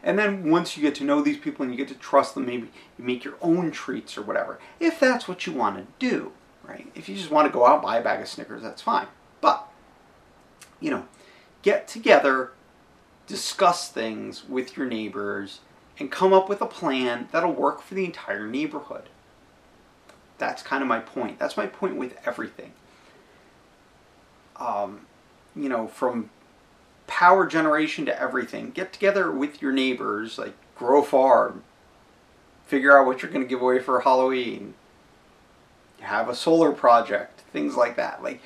And 0.02 0.18
then 0.18 0.50
once 0.50 0.76
you 0.76 0.82
get 0.82 0.94
to 0.96 1.04
know 1.04 1.20
these 1.20 1.38
people 1.38 1.64
and 1.64 1.72
you 1.72 1.78
get 1.78 1.88
to 1.88 1.94
trust 1.94 2.34
them, 2.34 2.46
maybe 2.46 2.70
you 2.98 3.04
make 3.04 3.24
your 3.24 3.34
own 3.42 3.70
treats 3.70 4.16
or 4.16 4.22
whatever. 4.22 4.58
If 4.80 5.00
that's 5.00 5.26
what 5.26 5.46
you 5.46 5.52
want 5.52 5.76
to 5.76 5.86
do, 5.98 6.32
right? 6.62 6.90
If 6.94 7.08
you 7.08 7.16
just 7.16 7.30
want 7.30 7.46
to 7.46 7.52
go 7.52 7.66
out 7.66 7.74
and 7.74 7.82
buy 7.82 7.98
a 7.98 8.02
bag 8.02 8.20
of 8.20 8.28
Snickers, 8.28 8.62
that's 8.62 8.82
fine. 8.82 9.08
But 9.40 9.67
you 10.80 10.90
know, 10.90 11.06
get 11.62 11.88
together, 11.88 12.52
discuss 13.26 13.90
things 13.90 14.48
with 14.48 14.76
your 14.76 14.86
neighbors, 14.86 15.60
and 15.98 16.10
come 16.10 16.32
up 16.32 16.48
with 16.48 16.60
a 16.60 16.66
plan 16.66 17.28
that'll 17.32 17.52
work 17.52 17.82
for 17.82 17.94
the 17.94 18.04
entire 18.04 18.46
neighborhood. 18.46 19.04
That's 20.38 20.62
kind 20.62 20.82
of 20.82 20.88
my 20.88 21.00
point. 21.00 21.38
That's 21.38 21.56
my 21.56 21.66
point 21.66 21.96
with 21.96 22.16
everything. 22.24 22.72
Um, 24.56 25.06
you 25.56 25.68
know, 25.68 25.88
from 25.88 26.30
power 27.08 27.46
generation 27.46 28.06
to 28.06 28.20
everything. 28.20 28.70
Get 28.70 28.92
together 28.92 29.32
with 29.32 29.60
your 29.60 29.72
neighbors, 29.72 30.38
like 30.38 30.54
grow 30.76 31.02
a 31.02 31.04
farm, 31.04 31.64
figure 32.66 32.96
out 32.96 33.06
what 33.06 33.22
you're 33.22 33.32
going 33.32 33.44
to 33.44 33.48
give 33.48 33.62
away 33.62 33.80
for 33.80 34.00
Halloween, 34.00 34.74
have 36.00 36.28
a 36.28 36.34
solar 36.36 36.70
project, 36.70 37.40
things 37.52 37.74
like 37.74 37.96
that. 37.96 38.22
Like, 38.22 38.40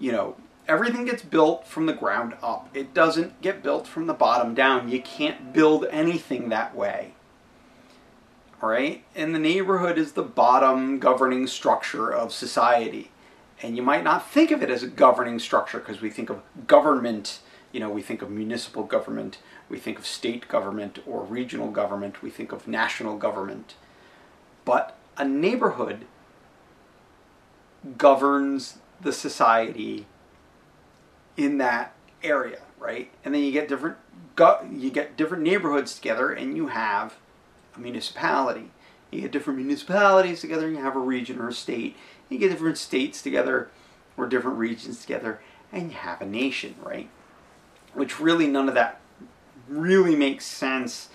you 0.00 0.10
know, 0.10 0.34
everything 0.66 1.04
gets 1.04 1.22
built 1.22 1.66
from 1.66 1.86
the 1.86 1.92
ground 1.92 2.34
up. 2.42 2.68
It 2.74 2.94
doesn't 2.94 3.40
get 3.40 3.62
built 3.62 3.86
from 3.86 4.06
the 4.06 4.14
bottom 4.14 4.54
down. 4.54 4.88
You 4.88 5.00
can't 5.00 5.52
build 5.52 5.86
anything 5.90 6.48
that 6.48 6.74
way. 6.74 7.14
All 8.62 8.68
right? 8.68 9.04
And 9.14 9.34
the 9.34 9.38
neighborhood 9.38 9.98
is 9.98 10.12
the 10.12 10.22
bottom 10.22 10.98
governing 10.98 11.46
structure 11.46 12.10
of 12.10 12.32
society. 12.32 13.10
And 13.62 13.76
you 13.76 13.82
might 13.82 14.04
not 14.04 14.28
think 14.28 14.50
of 14.50 14.62
it 14.62 14.70
as 14.70 14.82
a 14.82 14.88
governing 14.88 15.38
structure 15.38 15.78
because 15.78 16.00
we 16.00 16.10
think 16.10 16.30
of 16.30 16.42
government, 16.66 17.40
you 17.72 17.80
know, 17.80 17.90
we 17.90 18.02
think 18.02 18.22
of 18.22 18.30
municipal 18.30 18.84
government, 18.84 19.38
we 19.68 19.78
think 19.78 19.98
of 19.98 20.06
state 20.06 20.48
government 20.48 20.98
or 21.06 21.22
regional 21.22 21.70
government, 21.70 22.22
we 22.22 22.30
think 22.30 22.52
of 22.52 22.66
national 22.66 23.16
government. 23.16 23.74
But 24.64 24.96
a 25.16 25.24
neighborhood 25.24 26.06
governs 27.98 28.78
the 29.00 29.12
society 29.12 30.06
in 31.36 31.58
that 31.58 31.94
area, 32.22 32.60
right? 32.78 33.10
And 33.24 33.34
then 33.34 33.42
you 33.42 33.52
get 33.52 33.68
different 33.68 33.96
you 34.72 34.90
get 34.90 35.16
different 35.16 35.44
neighborhoods 35.44 35.94
together, 35.94 36.32
and 36.32 36.56
you 36.56 36.68
have 36.68 37.16
a 37.76 37.80
municipality. 37.80 38.70
You 39.10 39.20
get 39.20 39.30
different 39.30 39.60
municipalities 39.60 40.40
together, 40.40 40.66
and 40.66 40.76
you 40.76 40.82
have 40.82 40.96
a 40.96 41.00
region 41.00 41.38
or 41.38 41.48
a 41.48 41.52
state. 41.52 41.96
You 42.28 42.38
get 42.38 42.50
different 42.50 42.78
states 42.78 43.22
together 43.22 43.70
or 44.16 44.26
different 44.26 44.58
regions 44.58 45.00
together, 45.00 45.40
and 45.72 45.92
you 45.92 45.98
have 45.98 46.20
a 46.20 46.26
nation, 46.26 46.74
right? 46.82 47.08
Which 47.92 48.18
really 48.18 48.48
none 48.48 48.68
of 48.68 48.74
that 48.74 49.00
really 49.68 50.16
makes 50.16 50.44
sense 50.44 51.08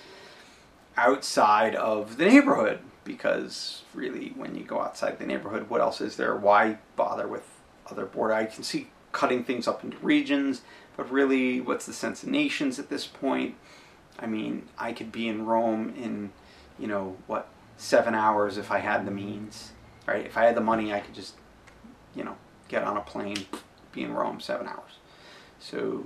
outside 0.95 1.75
of 1.75 2.17
the 2.17 2.25
neighborhood 2.25 2.79
because 3.03 3.83
really 3.93 4.33
when 4.35 4.55
you 4.55 4.63
go 4.63 4.81
outside 4.81 5.17
the 5.17 5.25
neighborhood 5.25 5.69
what 5.69 5.81
else 5.81 6.01
is 6.01 6.17
there 6.17 6.35
why 6.35 6.77
bother 6.95 7.27
with 7.27 7.43
other 7.89 8.05
border 8.05 8.33
i 8.33 8.45
can 8.45 8.63
see 8.63 8.89
cutting 9.11 9.43
things 9.43 9.67
up 9.67 9.83
into 9.83 9.97
regions, 9.97 10.61
but 10.97 11.11
really, 11.11 11.61
what's 11.61 11.85
the 11.85 11.93
sense 11.93 12.23
of 12.23 12.29
nations 12.29 12.79
at 12.79 12.89
this 12.89 13.07
point? 13.07 13.55
I 14.19 14.25
mean, 14.25 14.67
I 14.77 14.91
could 14.91 15.11
be 15.11 15.27
in 15.27 15.45
Rome 15.45 15.93
in, 15.97 16.31
you 16.77 16.87
know, 16.87 17.15
what, 17.27 17.47
seven 17.77 18.13
hours 18.13 18.57
if 18.57 18.71
I 18.71 18.79
had 18.79 19.05
the 19.05 19.11
means, 19.11 19.71
right? 20.05 20.25
If 20.25 20.37
I 20.37 20.45
had 20.45 20.55
the 20.55 20.61
money, 20.61 20.93
I 20.93 20.99
could 20.99 21.15
just, 21.15 21.35
you 22.15 22.23
know, 22.23 22.35
get 22.67 22.83
on 22.83 22.97
a 22.97 23.01
plane, 23.01 23.45
be 23.93 24.03
in 24.03 24.13
Rome 24.13 24.39
seven 24.39 24.67
hours. 24.67 24.99
So, 25.59 26.05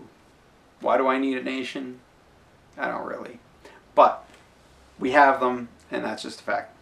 why 0.79 0.97
do 0.97 1.07
I 1.07 1.17
need 1.17 1.37
a 1.37 1.43
nation? 1.43 1.99
I 2.77 2.87
don't 2.87 3.05
really. 3.05 3.39
But 3.95 4.25
we 4.99 5.11
have 5.11 5.39
them, 5.39 5.69
and 5.91 6.03
that's 6.03 6.23
just 6.23 6.41
a 6.41 6.43
fact. 6.43 6.72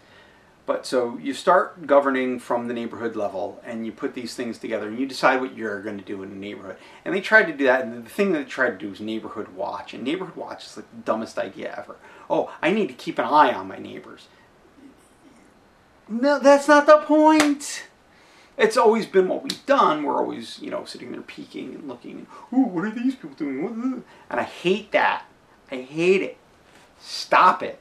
But 0.65 0.85
so 0.85 1.17
you 1.17 1.33
start 1.33 1.87
governing 1.87 2.39
from 2.39 2.67
the 2.67 2.73
neighborhood 2.73 3.15
level 3.15 3.59
and 3.65 3.85
you 3.85 3.91
put 3.91 4.13
these 4.13 4.35
things 4.35 4.57
together 4.57 4.87
and 4.87 4.99
you 4.99 5.05
decide 5.05 5.41
what 5.41 5.57
you're 5.57 5.81
going 5.81 5.97
to 5.97 6.05
do 6.05 6.21
in 6.21 6.31
a 6.31 6.35
neighborhood. 6.35 6.77
And 7.03 7.13
they 7.13 7.19
tried 7.21 7.45
to 7.45 7.53
do 7.53 7.65
that, 7.65 7.83
and 7.83 8.05
the 8.05 8.09
thing 8.09 8.31
that 8.31 8.39
they 8.39 8.45
tried 8.45 8.71
to 8.71 8.77
do 8.77 8.91
is 8.91 9.01
neighborhood 9.01 9.49
watch. 9.49 9.93
And 9.93 10.03
neighborhood 10.03 10.35
watch 10.35 10.65
is 10.67 10.77
like 10.77 10.89
the 10.91 11.01
dumbest 11.03 11.37
idea 11.39 11.75
ever. 11.77 11.97
Oh, 12.29 12.53
I 12.61 12.71
need 12.71 12.87
to 12.87 12.93
keep 12.93 13.17
an 13.19 13.25
eye 13.25 13.51
on 13.51 13.67
my 13.67 13.77
neighbors. 13.77 14.27
No, 16.07 16.39
that's 16.39 16.67
not 16.67 16.85
the 16.85 16.97
point. 16.99 17.87
It's 18.57 18.77
always 18.77 19.05
been 19.05 19.27
what 19.27 19.43
we've 19.43 19.65
done. 19.65 20.03
We're 20.03 20.17
always, 20.17 20.59
you 20.59 20.69
know, 20.69 20.85
sitting 20.85 21.11
there 21.11 21.21
peeking 21.21 21.73
and 21.73 21.87
looking. 21.87 22.11
And, 22.11 22.27
Ooh, 22.53 22.67
what 22.67 22.85
are 22.85 22.91
these 22.91 23.15
people 23.15 23.31
doing? 23.31 24.03
And 24.29 24.39
I 24.39 24.43
hate 24.43 24.91
that. 24.91 25.25
I 25.71 25.77
hate 25.77 26.21
it. 26.21 26.37
Stop 26.99 27.63
it. 27.63 27.80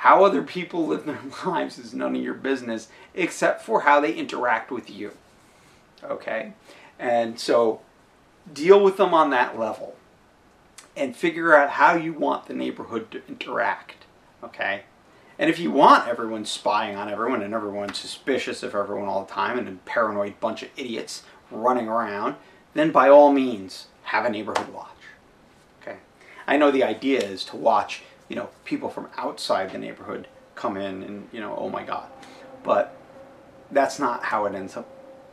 How 0.00 0.24
other 0.24 0.42
people 0.42 0.86
live 0.86 1.04
their 1.04 1.20
lives 1.46 1.78
is 1.78 1.92
none 1.92 2.16
of 2.16 2.22
your 2.22 2.32
business 2.32 2.88
except 3.14 3.62
for 3.62 3.82
how 3.82 4.00
they 4.00 4.14
interact 4.14 4.70
with 4.70 4.88
you. 4.88 5.12
Okay? 6.02 6.54
And 6.98 7.38
so 7.38 7.82
deal 8.50 8.82
with 8.82 8.96
them 8.96 9.12
on 9.12 9.28
that 9.28 9.58
level 9.58 9.96
and 10.96 11.14
figure 11.14 11.54
out 11.54 11.70
how 11.70 11.96
you 11.96 12.14
want 12.14 12.46
the 12.46 12.54
neighborhood 12.54 13.10
to 13.10 13.20
interact. 13.28 14.06
Okay? 14.42 14.84
And 15.38 15.50
if 15.50 15.58
you 15.58 15.70
want 15.70 16.08
everyone 16.08 16.46
spying 16.46 16.96
on 16.96 17.10
everyone 17.10 17.42
and 17.42 17.52
everyone 17.52 17.92
suspicious 17.92 18.62
of 18.62 18.74
everyone 18.74 19.06
all 19.06 19.24
the 19.24 19.32
time 19.32 19.58
and 19.58 19.68
a 19.68 19.72
paranoid 19.84 20.40
bunch 20.40 20.62
of 20.62 20.70
idiots 20.78 21.24
running 21.50 21.88
around, 21.88 22.36
then 22.72 22.90
by 22.90 23.10
all 23.10 23.34
means 23.34 23.88
have 24.04 24.24
a 24.24 24.30
neighborhood 24.30 24.72
watch. 24.72 24.88
Okay? 25.82 25.98
I 26.46 26.56
know 26.56 26.70
the 26.70 26.84
idea 26.84 27.20
is 27.20 27.44
to 27.44 27.56
watch 27.56 28.02
you 28.30 28.36
know, 28.36 28.48
people 28.64 28.88
from 28.88 29.08
outside 29.18 29.72
the 29.72 29.78
neighborhood 29.78 30.28
come 30.54 30.76
in 30.76 31.02
and, 31.02 31.28
you 31.32 31.40
know, 31.40 31.54
oh 31.58 31.68
my 31.68 31.82
God. 31.82 32.08
But 32.62 32.96
that's 33.70 33.98
not 33.98 34.22
how 34.22 34.46
it 34.46 34.54
ends 34.54 34.76
up 34.76 34.88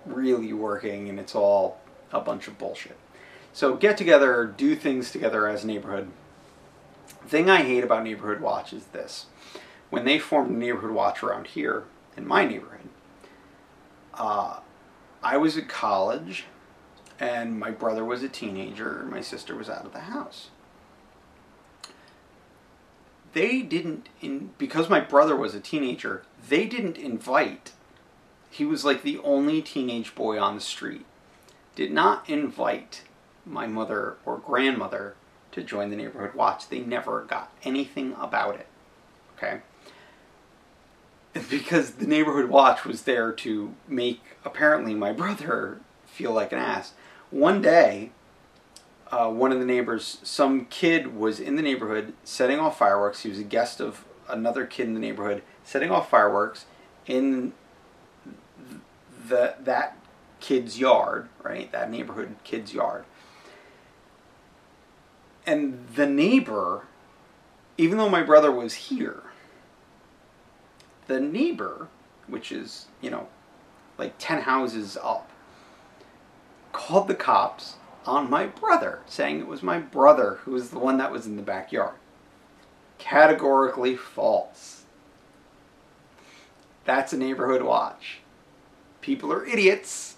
really 0.06 0.52
working, 0.52 1.08
and 1.08 1.20
it's 1.20 1.36
all 1.36 1.80
a 2.12 2.20
bunch 2.20 2.48
of 2.48 2.58
bullshit. 2.58 2.98
So 3.54 3.76
get 3.76 3.98
together, 3.98 4.46
do 4.58 4.76
things 4.76 5.12
together 5.12 5.48
as 5.48 5.64
a 5.64 5.68
neighborhood. 5.68 6.10
The 7.22 7.30
thing 7.30 7.50
I 7.50 7.62
hate 7.64 7.84
about 7.84 8.04
Neighborhood 8.04 8.42
Watch 8.42 8.74
is 8.74 8.86
this. 8.88 9.28
When 9.90 10.06
they 10.06 10.20
formed 10.20 10.58
Neighborhood 10.58 10.92
Watch 10.92 11.22
around 11.22 11.48
here, 11.48 11.86
in 12.16 12.28
my 12.28 12.46
neighborhood, 12.46 12.90
uh, 14.16 14.60
I 15.22 15.38
was 15.38 15.58
at 15.58 15.68
college, 15.68 16.46
and 17.20 17.60
my 17.60 17.70
brother 17.70 18.04
was 18.04 18.24
a 18.24 18.30
teenager, 18.30 19.08
my 19.10 19.22
sister 19.22 19.56
was 19.56 19.70
out 19.70 19.86
of 19.86 19.94
the 19.94 20.00
house 20.00 20.50
they 23.34 23.62
didn't 23.62 24.10
in 24.22 24.52
because 24.58 24.90
my 24.90 25.00
brother 25.00 25.36
was 25.36 25.54
a 25.56 25.60
teenager 25.60 26.24
they 26.50 26.66
didn't 26.66 26.98
invite 26.98 27.72
he 28.50 28.66
was 28.66 28.86
like 28.86 29.04
the 29.04 29.20
only 29.20 29.62
teenage 29.62 30.16
boy 30.16 30.40
on 30.40 30.56
the 30.56 30.62
street 30.62 31.06
did 31.76 31.92
not 31.92 32.28
invite 32.30 33.04
my 33.46 33.68
mother 33.68 34.18
or 34.26 34.38
grandmother 34.38 35.16
to 35.52 35.64
join 35.64 35.90
the 35.90 35.96
neighborhood 35.96 36.34
watch. 36.34 36.70
They 36.70 36.80
never 36.80 37.24
got 37.24 37.52
anything 37.64 38.16
about 38.20 38.56
it. 38.56 38.68
Okay? 39.38 39.62
Because 41.52 41.92
the 41.92 42.08
neighborhood 42.08 42.50
watch 42.50 42.84
was 42.84 43.04
there 43.04 43.32
to 43.32 43.76
make 43.88 44.22
apparently 44.44 44.96
my 44.96 45.14
brother 45.14 45.80
feel 46.08 46.32
like 46.32 46.52
an 46.52 46.58
ass. 46.58 46.94
One 47.30 47.62
day, 47.62 48.10
uh, 49.12 49.30
one 49.30 49.52
of 49.52 49.60
the 49.60 49.66
neighbors, 49.66 50.20
some 50.24 50.66
kid 50.66 51.16
was 51.16 51.40
in 51.40 51.56
the 51.56 51.62
neighborhood 51.62 52.14
setting 52.24 52.60
off 52.60 52.78
fireworks. 52.78 53.22
He 53.22 53.30
was 53.30 53.40
a 53.40 53.44
guest 53.44 53.80
of 53.80 54.06
another 54.28 54.66
kid 54.66 54.88
in 54.88 54.94
the 54.94 55.00
neighborhood 55.00 55.44
setting 55.64 55.90
off 55.90 56.10
fireworks 56.10 56.66
in 57.06 57.54
the 59.28 59.56
that 59.60 59.98
kid's 60.40 60.80
yard, 60.80 61.30
right? 61.42 61.72
That 61.72 61.90
neighborhood 61.90 62.36
kid's 62.44 62.74
yard. 62.74 63.06
And 65.46 65.88
the 65.96 66.06
neighbor, 66.06 66.84
even 67.78 67.98
though 67.98 68.10
my 68.10 68.22
brother 68.22 68.52
was 68.52 68.74
here, 68.74 69.24
the 71.08 71.22
neighbor, 71.22 71.88
which 72.28 72.52
is, 72.52 72.88
you 73.02 73.10
know, 73.10 73.30
like 73.98 74.16
10 74.20 74.42
houses 74.42 74.98
up, 75.02 75.30
called 76.74 77.08
the 77.08 77.16
cops 77.16 77.76
on 78.08 78.30
my 78.30 78.48
brother, 78.48 79.02
saying 79.06 79.40
it 79.40 79.48
was 79.48 79.62
my 79.62 79.80
brother 79.80 80.40
who 80.44 80.52
was 80.52 80.70
the 80.70 80.80
one 80.80 80.98
that 80.98 81.12
was 81.12 81.26
in 81.26 81.36
the 81.36 81.42
backyard. 81.42 81.96
Categorically 82.98 83.96
false. 83.96 84.84
That's 86.86 87.14
a 87.14 87.18
neighborhood 87.18 87.62
watch. 87.62 88.20
People 89.02 89.32
are 89.32 89.46
idiots. 89.46 90.16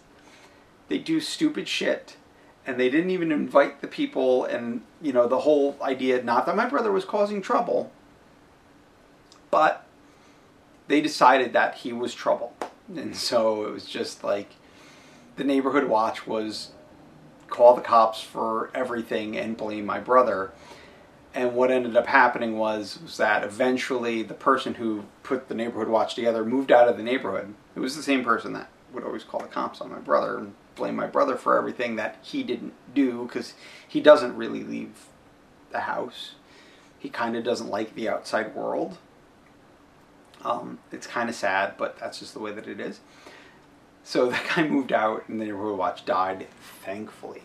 They 0.88 1.00
do 1.00 1.19
stupid 1.19 1.67
shit. 1.67 2.15
And 2.65 2.79
they 2.79 2.89
didn't 2.89 3.10
even 3.10 3.31
invite 3.31 3.81
the 3.81 3.88
people, 3.88 4.46
and, 4.46 4.81
you 5.01 5.12
know, 5.12 5.27
the 5.27 5.39
whole 5.39 5.75
idea 5.81 6.22
not 6.22 6.46
that 6.46 6.55
my 6.55 6.67
brother 6.67 6.91
was 6.91 7.05
causing 7.05 7.41
trouble, 7.41 7.91
but 9.50 9.86
they 10.88 11.01
decided 11.01 11.53
that 11.53 11.75
he 11.75 11.91
was 11.91 12.13
trouble. 12.13 12.53
And 12.96 13.15
so 13.15 13.65
it 13.65 13.72
was 13.72 13.86
just 13.86 14.24
like 14.24 14.51
the 15.36 15.43
neighborhood 15.43 15.88
watch 15.88 16.27
was 16.27 16.72
call 17.50 17.75
the 17.75 17.82
cops 17.82 18.22
for 18.22 18.72
everything 18.74 19.38
and 19.38 19.58
blame 19.58 19.86
my 19.86 20.00
brother. 20.00 20.51
And 21.34 21.53
what 21.53 21.72
ended 21.72 21.96
up 21.96 22.08
happening 22.08 22.58
was, 22.58 23.00
was 23.01 23.18
that 23.18 23.44
eventually 23.44 24.24
the 24.24 24.34
person 24.34 24.75
who 24.75 25.06
put 25.24 25.48
the 25.48 25.56
neighborhood 25.56 25.88
watch 25.88 26.15
together 26.15 26.44
moved 26.44 26.72
out 26.72 26.88
of 26.88 26.98
the 26.98 27.03
neighborhood. 27.03 27.53
It 27.75 27.79
was 27.79 27.96
the 27.96 28.03
same 28.03 28.24
person 28.24 28.53
that 28.53 28.70
would 28.94 29.03
always 29.03 29.24
call 29.24 29.41
the 29.41 29.48
cops 29.48 29.82
on 29.82 29.91
my 29.91 30.00
brother 30.00 30.38
and 30.38 30.53
blame 30.75 30.96
my 30.96 31.08
brother 31.08 31.36
for 31.36 31.58
everything 31.58 31.98
that 31.98 32.18
he 32.22 32.41
didn't 32.41 32.74
do 32.96 33.25
because 33.25 33.53
he 33.88 34.01
doesn't 34.01 34.36
really 34.36 34.63
leave 34.63 35.06
the 35.72 35.82
house. 35.82 36.34
He 36.98 37.10
kind 37.10 37.36
of 37.36 37.44
doesn't 37.44 37.70
like 37.70 37.96
the 37.96 38.10
outside 38.10 38.56
world. 38.56 38.98
Um, 40.44 40.79
it's 40.91 41.06
kind 41.06 41.29
of 41.29 41.36
sad, 41.36 41.75
but 41.77 42.00
that's 42.00 42.20
just 42.20 42.34
the 42.34 42.39
way 42.39 42.51
that 42.51 42.68
it 42.68 42.79
is. 42.79 43.01
So 44.03 44.29
that 44.29 44.46
guy 44.56 44.68
moved 44.68 44.91
out, 44.91 45.27
and 45.27 45.39
the 45.39 45.46
neighborhood 45.46 45.77
watch 45.77 46.06
died, 46.06 46.48
thankfully. 46.84 47.41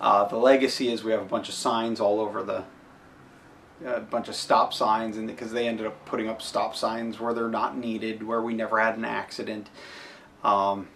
Uh, 0.00 0.24
the 0.24 0.36
legacy 0.36 0.90
is 0.90 1.04
we 1.04 1.12
have 1.12 1.22
a 1.22 1.26
bunch 1.26 1.48
of 1.48 1.54
signs 1.54 2.00
all 2.00 2.20
over 2.20 2.42
the, 2.42 2.64
a 3.86 4.00
bunch 4.00 4.28
of 4.28 4.34
stop 4.34 4.72
signs, 4.72 5.16
and 5.16 5.26
because 5.26 5.52
they 5.52 5.68
ended 5.68 5.86
up 5.86 6.04
putting 6.06 6.28
up 6.28 6.40
stop 6.40 6.74
signs 6.74 7.20
where 7.20 7.34
they're 7.34 7.48
not 7.48 7.76
needed, 7.76 8.22
where 8.26 8.40
we 8.40 8.54
never 8.54 8.80
had 8.80 8.96
an 8.96 9.04
accident. 9.04 9.68
Um, 10.42 10.88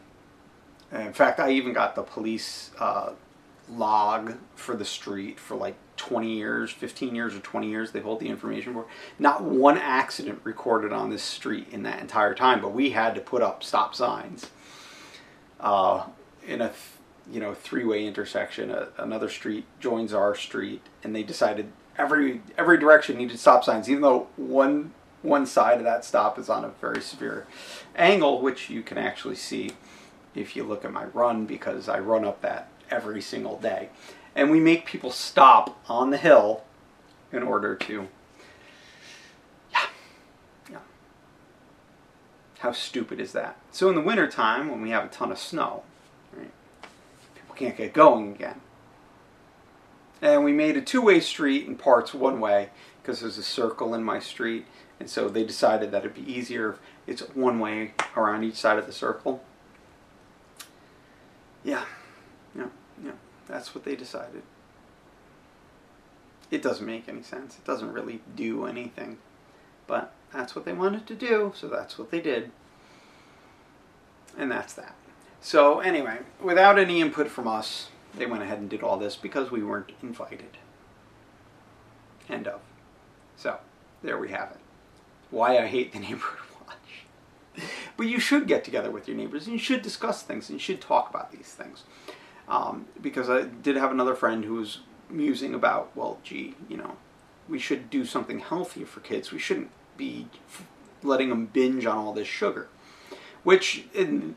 in 0.90 1.12
fact, 1.12 1.40
I 1.40 1.50
even 1.50 1.72
got 1.72 1.94
the 1.94 2.02
police 2.02 2.70
uh, 2.78 3.12
log 3.68 4.36
for 4.54 4.76
the 4.76 4.84
street 4.84 5.40
for 5.40 5.56
like 5.56 5.76
20 5.96 6.32
years, 6.32 6.70
15 6.70 7.14
years, 7.14 7.34
or 7.34 7.40
20 7.40 7.68
years. 7.68 7.92
They 7.92 8.00
hold 8.00 8.20
the 8.20 8.28
information 8.28 8.72
for. 8.72 8.86
Not 9.18 9.42
one 9.42 9.78
accident 9.78 10.40
recorded 10.44 10.92
on 10.92 11.10
this 11.10 11.22
street 11.22 11.68
in 11.72 11.82
that 11.82 12.00
entire 12.00 12.34
time, 12.34 12.60
but 12.60 12.72
we 12.72 12.90
had 12.90 13.14
to 13.14 13.20
put 13.20 13.42
up 13.42 13.62
stop 13.62 13.94
signs 13.94 14.50
uh, 15.60 16.06
in 16.46 16.60
a 16.60 16.72
you 17.30 17.40
know 17.40 17.54
three-way 17.54 18.06
intersection. 18.06 18.70
A, 18.70 18.88
another 18.98 19.28
street 19.28 19.66
joins 19.80 20.12
our 20.12 20.34
street, 20.34 20.82
and 21.02 21.14
they 21.14 21.22
decided 21.22 21.72
every 21.96 22.42
every 22.58 22.78
direction 22.78 23.16
needed 23.16 23.38
stop 23.38 23.64
signs, 23.64 23.88
even 23.88 24.02
though 24.02 24.28
one 24.36 24.92
one 25.22 25.46
side 25.46 25.78
of 25.78 25.84
that 25.84 26.04
stop 26.04 26.38
is 26.38 26.48
on 26.48 26.64
a 26.64 26.68
very 26.80 27.00
severe 27.00 27.46
angle, 27.96 28.40
which 28.42 28.68
you 28.68 28.82
can 28.82 28.98
actually 28.98 29.36
see 29.36 29.70
if 30.34 30.54
you 30.54 30.64
look 30.64 30.84
at 30.84 30.92
my 30.92 31.04
run 31.06 31.46
because 31.46 31.88
I 31.88 31.98
run 31.98 32.24
up 32.24 32.42
that 32.42 32.68
every 32.90 33.22
single 33.22 33.58
day. 33.58 33.88
And 34.36 34.50
we 34.50 34.60
make 34.60 34.84
people 34.84 35.10
stop 35.10 35.80
on 35.88 36.10
the 36.10 36.16
hill 36.16 36.64
in 37.32 37.42
order 37.42 37.74
to 37.74 38.08
yeah. 39.72 39.86
Yeah. 40.70 40.78
How 42.64 42.72
stupid 42.72 43.20
is 43.20 43.32
that? 43.32 43.58
So 43.72 43.90
in 43.90 43.94
the 43.94 44.00
wintertime 44.00 44.70
when 44.70 44.80
we 44.80 44.88
have 44.88 45.04
a 45.04 45.08
ton 45.08 45.30
of 45.30 45.38
snow, 45.38 45.82
right, 46.34 46.50
people 47.34 47.54
can't 47.54 47.76
get 47.76 47.92
going 47.92 48.32
again. 48.32 48.62
And 50.22 50.42
we 50.42 50.52
made 50.54 50.78
a 50.78 50.80
two-way 50.80 51.20
street 51.20 51.66
in 51.66 51.76
parts 51.76 52.14
one 52.14 52.40
way 52.40 52.70
because 53.02 53.20
there's 53.20 53.36
a 53.36 53.42
circle 53.42 53.92
in 53.92 54.02
my 54.02 54.18
street 54.18 54.64
and 54.98 55.10
so 55.10 55.28
they 55.28 55.44
decided 55.44 55.90
that 55.90 56.06
it'd 56.06 56.14
be 56.14 56.32
easier 56.32 56.70
if 56.70 56.78
it's 57.06 57.20
one 57.34 57.60
way 57.60 57.92
around 58.16 58.44
each 58.44 58.54
side 58.54 58.78
of 58.78 58.86
the 58.86 58.92
circle. 58.94 59.44
Yeah, 61.62 61.84
yeah, 62.56 62.68
yeah. 63.04 63.12
That's 63.46 63.74
what 63.74 63.84
they 63.84 63.94
decided. 63.94 64.40
It 66.50 66.62
doesn't 66.62 66.86
make 66.86 67.10
any 67.10 67.22
sense. 67.22 67.58
It 67.58 67.66
doesn't 67.66 67.92
really 67.92 68.22
do 68.34 68.64
anything. 68.64 69.18
But 69.86 70.14
that's 70.34 70.56
what 70.56 70.64
they 70.64 70.72
wanted 70.72 71.06
to 71.06 71.14
do, 71.14 71.52
so 71.54 71.68
that's 71.68 71.96
what 71.96 72.10
they 72.10 72.20
did. 72.20 72.50
And 74.36 74.50
that's 74.50 74.74
that. 74.74 74.96
So, 75.40 75.78
anyway, 75.78 76.18
without 76.42 76.78
any 76.78 77.00
input 77.00 77.28
from 77.28 77.46
us, 77.46 77.90
they 78.16 78.26
went 78.26 78.42
ahead 78.42 78.58
and 78.58 78.68
did 78.68 78.82
all 78.82 78.96
this 78.96 79.14
because 79.14 79.50
we 79.50 79.62
weren't 79.62 79.92
invited. 80.02 80.58
End 82.28 82.48
of. 82.48 82.60
So, 83.36 83.58
there 84.02 84.18
we 84.18 84.30
have 84.30 84.50
it. 84.50 84.58
Why 85.30 85.58
I 85.58 85.66
hate 85.66 85.92
the 85.92 85.98
neighborhood 86.00 86.40
watch. 86.66 87.66
But 87.96 88.08
you 88.08 88.18
should 88.18 88.48
get 88.48 88.64
together 88.64 88.90
with 88.90 89.06
your 89.06 89.16
neighbors 89.16 89.46
and 89.46 89.52
you 89.52 89.58
should 89.60 89.82
discuss 89.82 90.22
things 90.22 90.48
and 90.48 90.58
you 90.58 90.64
should 90.64 90.80
talk 90.80 91.10
about 91.10 91.30
these 91.30 91.54
things. 91.54 91.84
Um, 92.48 92.86
because 93.00 93.30
I 93.30 93.42
did 93.42 93.76
have 93.76 93.92
another 93.92 94.14
friend 94.14 94.44
who 94.44 94.54
was 94.54 94.80
musing 95.08 95.54
about, 95.54 95.90
well, 95.94 96.18
gee, 96.24 96.54
you 96.68 96.76
know, 96.76 96.96
we 97.48 97.58
should 97.58 97.88
do 97.88 98.04
something 98.04 98.40
healthy 98.40 98.84
for 98.84 99.00
kids. 99.00 99.30
We 99.30 99.38
shouldn't 99.38 99.70
be 99.96 100.28
letting 101.02 101.28
them 101.28 101.46
binge 101.46 101.86
on 101.86 101.96
all 101.96 102.12
this 102.12 102.28
sugar, 102.28 102.68
which 103.42 103.86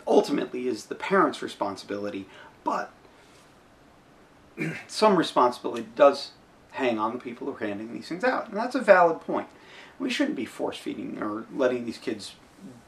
ultimately 0.06 0.68
is 0.68 0.86
the 0.86 0.96
parents' 0.96 1.42
responsibility, 1.42 2.28
but 2.64 2.92
some 4.88 5.16
responsibility 5.16 5.88
does 5.96 6.32
hang 6.72 7.00
on 7.00 7.14
the 7.14 7.20
people 7.20 7.48
who 7.48 7.54
are 7.54 7.68
handing 7.68 7.94
these 7.94 8.08
things 8.08 8.24
out. 8.24 8.48
And 8.48 8.58
that's 8.58 8.76
a 8.76 8.82
valid 8.82 9.22
point. 9.22 9.48
We 10.00 10.10
shouldn't 10.10 10.36
be 10.36 10.46
force 10.46 10.78
feeding 10.78 11.18
or 11.22 11.46
letting 11.54 11.86
these 11.86 11.98
kids 11.98 12.36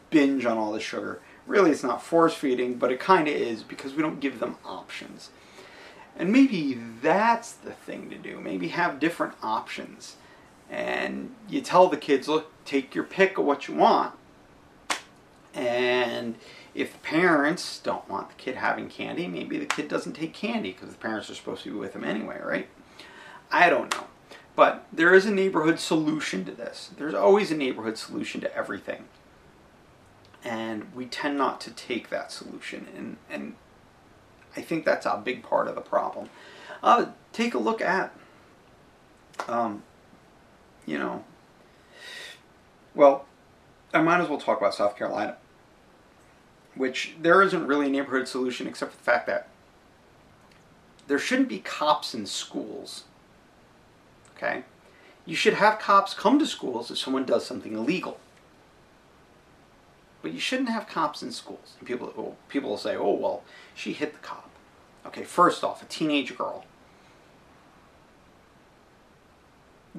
binge 0.10 0.45
on 0.45 0.58
all 0.58 0.71
the 0.71 0.79
sugar. 0.79 1.21
Really, 1.47 1.71
it's 1.71 1.84
not 1.84 2.03
force 2.03 2.36
feeding, 2.36 2.75
but 2.75 2.91
it 2.91 2.99
kind 2.99 3.27
of 3.27 3.34
is 3.34 3.63
because 3.63 3.93
we 3.93 4.03
don't 4.03 4.19
give 4.19 4.39
them 4.39 4.58
options. 4.63 5.29
And 6.15 6.32
maybe 6.32 6.77
that's 7.01 7.53
the 7.53 7.71
thing 7.71 8.10
to 8.10 8.17
do. 8.17 8.39
Maybe 8.39 8.67
have 8.69 8.99
different 8.99 9.34
options. 9.41 10.17
And 10.69 11.34
you 11.47 11.62
tell 11.62 11.88
the 11.88 11.97
kids, 11.97 12.27
look, 12.27 12.51
take 12.65 12.93
your 12.93 13.03
pick 13.03 13.38
of 13.38 13.45
what 13.45 13.67
you 13.67 13.75
want. 13.75 14.13
And 15.53 16.36
if 16.75 16.93
the 16.93 16.99
parents 16.99 17.79
don't 17.79 18.08
want 18.08 18.29
the 18.29 18.36
kid 18.36 18.55
having 18.55 18.88
candy, 18.88 19.27
maybe 19.27 19.58
the 19.58 19.65
kid 19.65 19.88
doesn't 19.88 20.13
take 20.13 20.34
candy 20.34 20.71
because 20.71 20.89
the 20.89 20.97
parents 20.97 21.29
are 21.29 21.36
supposed 21.36 21.63
to 21.63 21.71
be 21.71 21.77
with 21.77 21.93
them 21.93 22.03
anyway, 22.03 22.39
right? 22.43 22.67
I 23.51 23.69
don't 23.69 23.91
know. 23.95 24.05
But 24.55 24.86
there 24.93 25.13
is 25.13 25.25
a 25.25 25.32
neighborhood 25.32 25.79
solution 25.79 26.45
to 26.45 26.51
this. 26.51 26.91
There's 26.97 27.13
always 27.13 27.49
a 27.49 27.58
neighborhood 27.58 27.97
solution 27.97 28.41
to 28.41 28.55
everything 28.55 29.05
and 30.43 30.86
we 30.95 31.05
tend 31.05 31.38
not 31.38 31.60
to 31.62 31.71
take 31.71 32.10
that 32.10 32.32
solution 32.32 32.88
and 32.95 33.17
and 33.29 33.55
I 34.55 34.62
think 34.62 34.84
that's 34.84 35.05
a 35.05 35.21
big 35.23 35.43
part 35.43 35.67
of 35.67 35.75
the 35.75 35.82
problem. 35.82 36.29
Uh, 36.82 37.08
take 37.32 37.53
a 37.53 37.60
look 37.60 37.82
at, 37.82 38.12
um, 39.47 39.84
you 40.89 40.97
know, 40.97 41.23
well, 42.95 43.25
I 43.93 44.02
might 44.02 44.21
as 44.21 44.28
well 44.28 44.39
talk 44.39 44.58
about 44.58 44.73
South 44.73 44.97
Carolina, 44.97 45.38
which 46.73 47.13
there 47.21 47.43
isn't 47.43 47.67
really 47.67 47.86
a 47.86 47.89
neighborhood 47.89 48.28
solution 48.28 48.67
except 48.67 48.93
for 48.93 48.97
the 48.97 49.04
fact 49.04 49.28
that 49.28 49.49
there 51.08 51.19
shouldn't 51.19 51.47
be 51.47 51.60
cops 51.60 52.15
in 52.15 52.25
schools. 52.25 53.04
Okay? 54.36 54.63
You 55.25 55.36
should 55.36 55.54
have 55.54 55.78
cops 55.78 56.15
come 56.15 56.39
to 56.39 56.47
schools 56.47 56.89
if 56.89 56.97
someone 56.97 57.25
does 57.25 57.45
something 57.45 57.73
illegal. 57.73 58.19
But 60.23 60.34
you 60.34 60.39
shouldn't 60.39 60.69
have 60.69 60.88
cops 60.88 61.21
in 61.21 61.32
schools. 61.32 61.75
And 61.78 61.88
people, 61.88 62.12
oh, 62.17 62.36
people 62.47 62.71
will 62.71 62.78
say, 62.78 62.95
oh, 62.95 63.12
well, 63.12 63.43
she 63.75 63.93
hit 63.93 64.13
the 64.13 64.19
cop. 64.19 64.49
Okay, 65.06 65.23
first 65.23 65.63
off, 65.63 65.84
a 65.84 65.86
teenage 65.86 66.36
girl. 66.36 66.65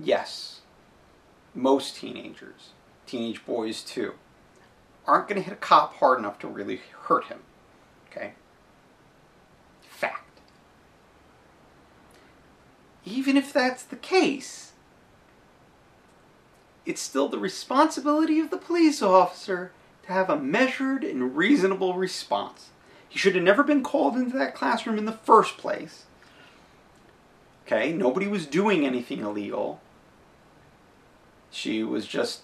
yes, 0.03 0.60
most 1.55 1.97
teenagers, 1.97 2.71
teenage 3.07 3.45
boys 3.45 3.83
too, 3.83 4.15
aren't 5.07 5.29
going 5.29 5.41
to 5.41 5.45
hit 5.45 5.53
a 5.53 5.57
cop 5.57 5.95
hard 5.97 6.19
enough 6.19 6.39
to 6.41 6.49
really 6.49 6.81
hurt 7.05 7.25
him. 7.27 7.41
Okay? 8.11 8.35
Fact. 9.83 10.41
Even 13.05 13.37
if 13.37 13.53
that's 13.53 13.83
the 13.83 13.97
case, 13.97 14.73
it's 16.87 17.01
still 17.01 17.29
the 17.29 17.39
responsibility 17.39 18.41
of 18.41 18.51
the 18.51 18.57
police 18.57 19.03
officer 19.03 19.73
to 20.05 20.13
have 20.13 20.31
a 20.31 20.39
measured 20.39 21.05
and 21.05 21.37
reasonable 21.37 21.95
response. 21.95 22.71
He 23.09 23.19
should 23.19 23.35
have 23.35 23.45
never 23.45 23.63
been 23.63 23.83
called 23.83 24.17
into 24.17 24.37
that 24.39 24.55
classroom 24.55 24.99
in 24.99 25.05
the 25.05 25.13
first 25.13 25.59
place. 25.59 26.05
Okay, 27.67 27.93
nobody 27.93 28.27
was 28.27 28.47
doing 28.47 28.87
anything 28.87 29.21
illegal. 29.21 29.81
She 31.51 31.83
was 31.83 32.07
just 32.07 32.43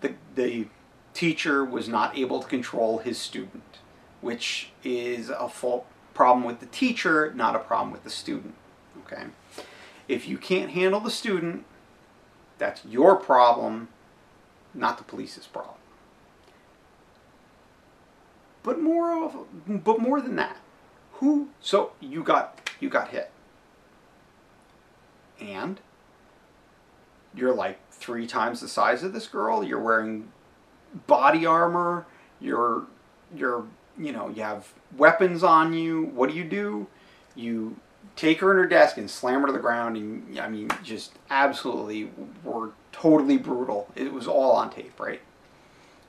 the 0.00 0.14
the 0.34 0.68
teacher 1.14 1.64
was 1.64 1.88
not 1.88 2.16
able 2.16 2.40
to 2.40 2.48
control 2.48 2.98
his 2.98 3.18
student, 3.18 3.78
which 4.20 4.70
is 4.84 5.30
a 5.30 5.48
fault 5.48 5.86
problem 6.14 6.44
with 6.44 6.60
the 6.60 6.66
teacher, 6.66 7.32
not 7.34 7.56
a 7.56 7.58
problem 7.58 7.90
with 7.90 8.04
the 8.04 8.10
student. 8.10 8.54
Okay? 9.04 9.24
If 10.08 10.28
you 10.28 10.38
can't 10.38 10.70
handle 10.70 11.00
the 11.00 11.10
student, 11.10 11.64
that's 12.58 12.84
your 12.84 13.16
problem, 13.16 13.88
not 14.74 14.98
the 14.98 15.04
police's 15.04 15.46
problem. 15.46 15.76
But 18.62 18.80
more 18.80 19.24
of 19.24 19.36
but 19.66 19.98
more 19.98 20.20
than 20.20 20.36
that. 20.36 20.58
Who 21.14 21.48
so 21.60 21.92
you 22.00 22.22
got 22.22 22.70
you 22.80 22.88
got 22.88 23.08
hit. 23.08 23.30
And 25.40 25.80
you're 27.34 27.54
like 27.54 27.78
three 27.90 28.26
times 28.26 28.60
the 28.60 28.68
size 28.68 29.02
of 29.02 29.12
this 29.12 29.26
girl, 29.26 29.62
you're 29.62 29.80
wearing 29.80 30.30
body 31.06 31.46
armor, 31.46 32.06
you're 32.40 32.84
you're 33.34 33.64
you 33.98 34.12
know, 34.12 34.28
you 34.28 34.42
have 34.42 34.72
weapons 34.96 35.42
on 35.42 35.72
you. 35.72 36.04
What 36.14 36.30
do 36.30 36.36
you 36.36 36.44
do? 36.44 36.86
You 37.34 37.76
take 38.16 38.40
her 38.40 38.50
in 38.50 38.56
her 38.56 38.66
desk 38.66 38.96
and 38.96 39.10
slam 39.10 39.42
her 39.42 39.46
to 39.46 39.52
the 39.52 39.58
ground 39.58 39.96
and 39.96 40.38
I 40.38 40.48
mean 40.48 40.70
just 40.82 41.12
absolutely 41.28 42.10
were 42.44 42.70
totally 42.92 43.36
brutal. 43.36 43.88
It 43.94 44.12
was 44.12 44.26
all 44.26 44.52
on 44.52 44.70
tape, 44.70 44.98
right? 44.98 45.20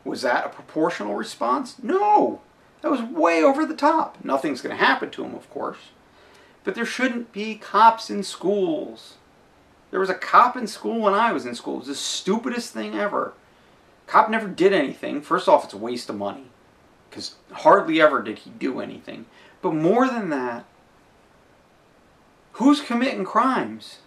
Was 0.03 0.23
that 0.23 0.45
a 0.45 0.49
proportional 0.49 1.15
response? 1.15 1.75
No. 1.81 2.41
That 2.81 2.91
was 2.91 3.01
way 3.01 3.43
over 3.43 3.65
the 3.65 3.75
top. 3.75 4.17
Nothing's 4.23 4.61
going 4.61 4.75
to 4.75 4.83
happen 4.83 5.11
to 5.11 5.23
him, 5.23 5.35
of 5.35 5.49
course. 5.49 5.77
But 6.63 6.75
there 6.75 6.85
shouldn't 6.85 7.31
be 7.31 7.55
cops 7.55 8.09
in 8.09 8.23
schools. 8.23 9.15
There 9.91 9.99
was 9.99 10.09
a 10.09 10.15
cop 10.15 10.55
in 10.55 10.67
school 10.67 11.01
when 11.01 11.13
I 11.13 11.33
was 11.33 11.45
in 11.45 11.53
school. 11.53 11.75
It 11.75 11.79
was 11.79 11.87
the 11.87 11.95
stupidest 11.95 12.73
thing 12.73 12.95
ever. 12.97 13.33
Cop 14.07 14.29
never 14.29 14.47
did 14.47 14.73
anything. 14.73 15.21
First 15.21 15.47
off, 15.47 15.65
it's 15.65 15.73
a 15.73 15.77
waste 15.77 16.09
of 16.09 16.17
money. 16.17 16.45
Because 17.09 17.35
hardly 17.51 18.01
ever 18.01 18.21
did 18.21 18.39
he 18.39 18.49
do 18.51 18.79
anything. 18.79 19.25
But 19.61 19.73
more 19.73 20.07
than 20.07 20.29
that, 20.29 20.65
who's 22.53 22.81
committing 22.81 23.25
crimes? 23.25 23.99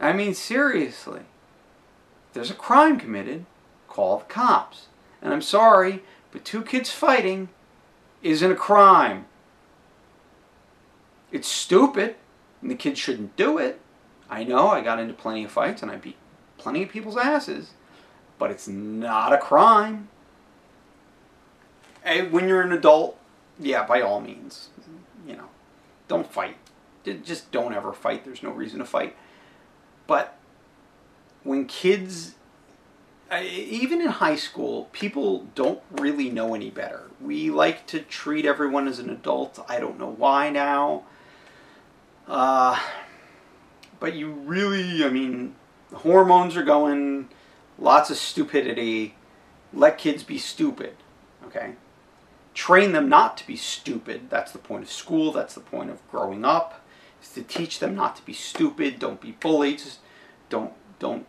I 0.00 0.12
mean, 0.12 0.34
seriously. 0.34 1.20
If 2.28 2.34
there's 2.34 2.50
a 2.50 2.54
crime 2.54 2.98
committed, 2.98 3.46
call 3.88 4.18
the 4.18 4.24
cops. 4.24 4.86
And 5.22 5.32
I'm 5.32 5.42
sorry, 5.42 6.02
but 6.32 6.44
two 6.44 6.62
kids 6.62 6.90
fighting 6.90 7.48
isn't 8.22 8.50
a 8.50 8.56
crime. 8.56 9.26
It's 11.30 11.48
stupid, 11.48 12.16
and 12.60 12.70
the 12.70 12.74
kids 12.74 12.98
shouldn't 12.98 13.36
do 13.36 13.58
it. 13.58 13.80
I 14.34 14.42
know 14.42 14.68
I 14.68 14.80
got 14.80 14.98
into 14.98 15.14
plenty 15.14 15.44
of 15.44 15.52
fights 15.52 15.80
and 15.80 15.90
I 15.90 15.96
beat 15.96 16.16
plenty 16.58 16.82
of 16.82 16.88
people's 16.88 17.16
asses, 17.16 17.70
but 18.38 18.50
it's 18.50 18.66
not 18.66 19.32
a 19.32 19.38
crime. 19.38 20.08
And 22.02 22.32
when 22.32 22.48
you're 22.48 22.62
an 22.62 22.72
adult, 22.72 23.16
yeah, 23.60 23.86
by 23.86 24.00
all 24.00 24.20
means, 24.20 24.70
you 25.26 25.36
know, 25.36 25.48
don't 26.08 26.30
fight. 26.30 26.56
Just 27.04 27.52
don't 27.52 27.74
ever 27.74 27.92
fight. 27.92 28.24
There's 28.24 28.42
no 28.42 28.50
reason 28.50 28.80
to 28.80 28.84
fight. 28.84 29.14
But 30.06 30.36
when 31.44 31.66
kids, 31.66 32.34
even 33.32 34.00
in 34.00 34.08
high 34.08 34.36
school, 34.36 34.88
people 34.92 35.46
don't 35.54 35.80
really 35.92 36.28
know 36.28 36.54
any 36.54 36.70
better. 36.70 37.10
We 37.20 37.50
like 37.50 37.86
to 37.88 38.00
treat 38.00 38.44
everyone 38.44 38.88
as 38.88 38.98
an 38.98 39.10
adult. 39.10 39.64
I 39.68 39.78
don't 39.78 39.98
know 39.98 40.10
why 40.10 40.50
now. 40.50 41.04
Uh, 42.26 42.80
but 44.04 44.14
you 44.14 44.32
really, 44.32 45.02
I 45.02 45.08
mean, 45.08 45.54
hormones 45.94 46.58
are 46.58 46.62
going, 46.62 47.30
lots 47.78 48.10
of 48.10 48.18
stupidity. 48.18 49.14
Let 49.72 49.96
kids 49.96 50.22
be 50.22 50.36
stupid, 50.36 50.96
okay? 51.46 51.76
Train 52.52 52.92
them 52.92 53.08
not 53.08 53.38
to 53.38 53.46
be 53.46 53.56
stupid. 53.56 54.28
That's 54.28 54.52
the 54.52 54.58
point 54.58 54.82
of 54.82 54.90
school. 54.90 55.32
That's 55.32 55.54
the 55.54 55.62
point 55.62 55.88
of 55.88 56.06
growing 56.10 56.44
up. 56.44 56.84
Is 57.22 57.30
to 57.30 57.42
teach 57.42 57.78
them 57.78 57.94
not 57.94 58.14
to 58.16 58.26
be 58.26 58.34
stupid. 58.34 58.98
Don't 58.98 59.22
be 59.22 59.32
bullies. 59.40 60.00
Don't 60.50 60.74
don't 60.98 61.26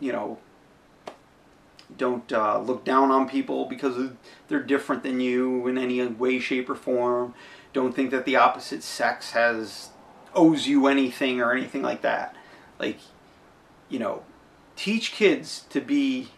you 0.00 0.10
know. 0.10 0.38
Don't 1.98 2.32
uh, 2.32 2.58
look 2.58 2.86
down 2.86 3.10
on 3.10 3.28
people 3.28 3.66
because 3.66 4.12
they're 4.48 4.62
different 4.62 5.02
than 5.02 5.20
you 5.20 5.66
in 5.66 5.76
any 5.76 6.02
way, 6.06 6.38
shape, 6.38 6.70
or 6.70 6.74
form. 6.74 7.34
Don't 7.74 7.94
think 7.94 8.10
that 8.12 8.24
the 8.24 8.36
opposite 8.36 8.82
sex 8.82 9.32
has 9.32 9.90
owes 10.34 10.66
you 10.66 10.86
anything 10.86 11.40
or 11.40 11.52
anything 11.52 11.82
like 11.82 12.02
that. 12.02 12.34
Like, 12.78 12.98
you 13.88 13.98
know, 13.98 14.22
teach 14.76 15.12
kids 15.12 15.64
to 15.70 15.80
be 15.80 16.28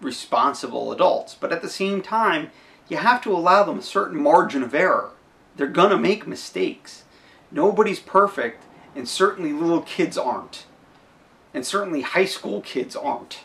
responsible 0.00 0.92
adults, 0.92 1.34
but 1.38 1.52
at 1.52 1.62
the 1.62 1.68
same 1.68 2.02
time, 2.02 2.50
you 2.88 2.96
have 2.96 3.22
to 3.22 3.32
allow 3.32 3.62
them 3.64 3.78
a 3.78 3.82
certain 3.82 4.20
margin 4.22 4.62
of 4.62 4.74
error. 4.74 5.10
They're 5.56 5.66
gonna 5.66 5.98
make 5.98 6.26
mistakes. 6.26 7.04
Nobody's 7.50 8.00
perfect, 8.00 8.64
and 8.94 9.08
certainly 9.08 9.52
little 9.52 9.82
kids 9.82 10.18
aren't. 10.18 10.66
And 11.54 11.66
certainly 11.66 12.00
high 12.02 12.24
school 12.24 12.60
kids 12.62 12.96
aren't. 12.96 13.40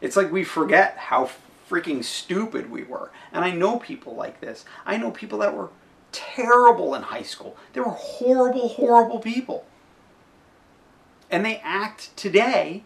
It's 0.00 0.16
like 0.16 0.32
we 0.32 0.42
forget 0.42 0.96
how 0.96 1.30
freaking 1.70 2.02
stupid 2.02 2.70
we 2.70 2.82
were. 2.82 3.10
And 3.32 3.44
I 3.44 3.50
know 3.50 3.78
people 3.78 4.14
like 4.14 4.40
this. 4.40 4.64
I 4.84 4.96
know 4.96 5.10
people 5.10 5.38
that 5.38 5.56
were 5.56 5.70
terrible 6.12 6.94
in 6.94 7.02
high 7.02 7.22
school. 7.22 7.56
They 7.72 7.80
were 7.80 7.90
horrible, 7.90 8.68
horrible 8.68 9.18
people. 9.18 9.64
And 11.30 11.44
they 11.44 11.60
act 11.64 12.16
today 12.16 12.84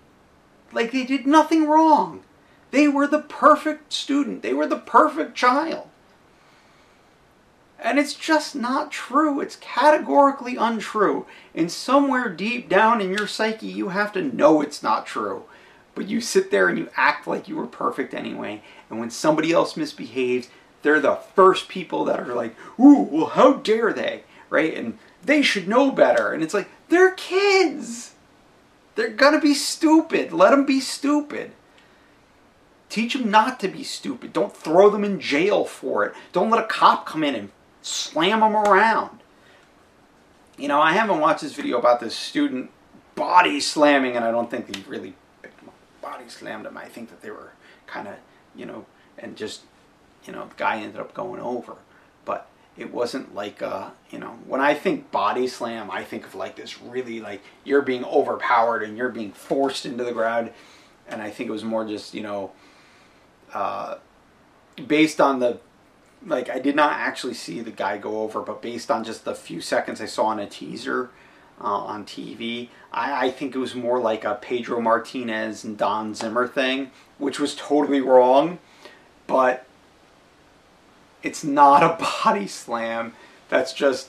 like 0.73 0.93
they 0.93 1.05
did 1.05 1.27
nothing 1.27 1.67
wrong. 1.67 2.23
They 2.71 2.89
were 2.89 3.07
the 3.07 3.23
perfect 3.23 3.93
student. 3.93 4.43
They 4.43 4.53
were 4.53 4.67
the 4.67 4.79
perfect 4.79 5.35
child. 5.35 5.89
And 7.79 7.99
it's 7.99 8.15
just 8.15 8.55
not 8.55 8.91
true. 8.91 9.41
It's 9.41 9.57
categorically 9.57 10.57
untrue. 10.57 11.27
And 11.55 11.71
somewhere 11.71 12.29
deep 12.29 12.69
down 12.69 13.01
in 13.01 13.11
your 13.11 13.27
psyche, 13.27 13.67
you 13.67 13.91
have 13.91 14.13
to 14.13 14.23
know 14.23 14.61
it's 14.61 14.83
not 14.83 15.07
true. 15.07 15.45
But 15.95 16.09
you 16.09 16.21
sit 16.21 16.51
there 16.51 16.69
and 16.69 16.79
you 16.79 16.91
act 16.97 17.27
like 17.27 17.49
you 17.49 17.57
were 17.57 17.67
perfect 17.67 18.15
anyway. 18.15 18.63
And 18.91 18.99
when 18.99 19.11
somebody 19.11 19.53
else 19.53 19.77
misbehaves, 19.77 20.49
they're 20.87 21.01
the 21.01 21.17
first 21.17 21.69
people 21.69 22.05
that 22.05 22.21
are 22.21 22.35
like, 22.35 22.55
ooh, 22.79 23.03
well, 23.03 23.27
how 23.27 23.55
dare 23.55 23.93
they? 23.93 24.23
Right? 24.49 24.75
And 24.75 24.99
they 25.25 25.43
should 25.43 25.67
know 25.67 25.91
better. 25.91 26.33
And 26.33 26.45
it's 26.45 26.55
like, 26.55 26.69
they're 26.89 27.13
kids. 27.15 28.15
They're 28.95 29.09
gonna 29.09 29.41
be 29.41 29.53
stupid. 29.53 30.33
Let 30.33 30.51
them 30.51 30.65
be 30.65 30.79
stupid. 30.79 31.51
Teach 32.89 33.15
them 33.15 33.33
not 33.33 33.59
to 33.61 33.69
be 33.69 33.83
stupid. 33.83 34.33
Don't 34.33 34.57
throw 34.57 34.89
them 34.89 35.03
in 35.03 35.19
jail 35.19 35.65
for 35.65 36.05
it. 36.05 36.15
Don't 36.33 36.51
let 36.51 36.63
a 36.63 36.69
cop 36.69 37.05
come 37.05 37.25
in 37.25 37.35
and 37.35 37.51
slam 37.83 38.41
them 38.41 38.55
around. 38.55 39.19
You 40.57 40.69
know, 40.69 40.81
I 40.81 40.93
haven't 40.93 41.19
watched 41.19 41.43
this 41.43 41.53
video 41.53 41.79
about 41.79 41.99
this 41.99 42.15
student 42.15 42.71
body 43.17 43.59
slamming, 43.59 44.15
and 44.15 44.25
I 44.25 44.31
don't 44.31 44.51
think 44.51 44.69
they 44.69 44.81
really 44.89 45.15
body 46.01 46.29
slammed 46.29 46.65
him. 46.65 46.77
I 46.79 46.85
think 46.87 47.11
that 47.11 47.23
they 47.23 47.33
were 47.33 47.51
kind 47.89 48.07
of, 48.07 48.15
you 48.55 48.65
know, 48.67 48.87
and 49.19 49.37
just 49.37 49.63
you 50.27 50.33
know, 50.33 50.47
the 50.47 50.55
guy 50.57 50.81
ended 50.81 51.01
up 51.01 51.15
going 51.15 51.41
over. 51.41 51.77
But 52.25 52.49
it 52.77 52.93
wasn't 52.93 53.35
like, 53.35 53.63
uh, 53.63 53.91
you 54.11 54.19
know, 54.19 54.39
when 54.47 54.61
I 54.61 54.75
think 54.75 55.11
body 55.11 55.47
slam, 55.47 55.91
I 55.91 56.05
think 56.05 56.27
of 56.27 56.35
like 56.35 56.57
this 56.57 56.81
really 56.81 57.21
like 57.21 57.43
you're 57.65 57.83
being 57.83 58.05
overpowered 58.05 58.83
and 58.83 58.97
you're 58.97 59.09
being 59.09 59.33
forced 59.33 59.87
into 59.87 60.05
the 60.05 60.13
ground. 60.13 60.51
And 61.09 61.23
I 61.23 61.31
think 61.31 61.49
it 61.49 61.53
was 61.53 61.65
more 61.65 61.87
just, 61.87 62.15
you 62.15 62.23
know, 62.23 62.53
uh, 63.55 63.97
based 64.87 65.21
on 65.21 65.39
the, 65.39 65.61
like, 66.27 66.51
I 66.51 66.59
did 66.59 66.75
not 66.75 66.93
actually 66.93 67.35
see 67.35 67.61
the 67.61 67.71
guy 67.71 67.99
go 67.99 68.23
over, 68.23 68.43
but 68.43 68.61
based 68.61 68.91
on 68.91 69.05
just 69.05 69.25
the 69.25 69.35
few 69.35 69.61
seconds 69.61 70.01
I 70.01 70.07
saw 70.07 70.33
in 70.33 70.41
a 70.41 70.47
teaser 70.47 71.11
uh, 71.61 71.65
on 71.65 72.05
TV, 72.05 72.69
I, 72.93 73.27
I 73.27 73.31
think 73.31 73.55
it 73.55 73.59
was 73.59 73.75
more 73.75 74.01
like 74.01 74.25
a 74.25 74.35
Pedro 74.35 74.81
Martinez 74.81 75.63
and 75.63 75.79
Don 75.79 76.15
Zimmer 76.15 76.49
thing, 76.49 76.91
which 77.19 77.39
was 77.39 77.55
totally 77.55 78.01
wrong. 78.01 78.59
But 79.27 79.66
it's 81.27 81.43
not 81.43 81.83
a 81.83 82.03
body 82.25 82.47
slam. 82.47 83.13
That's 83.49 83.73
just, 83.73 84.09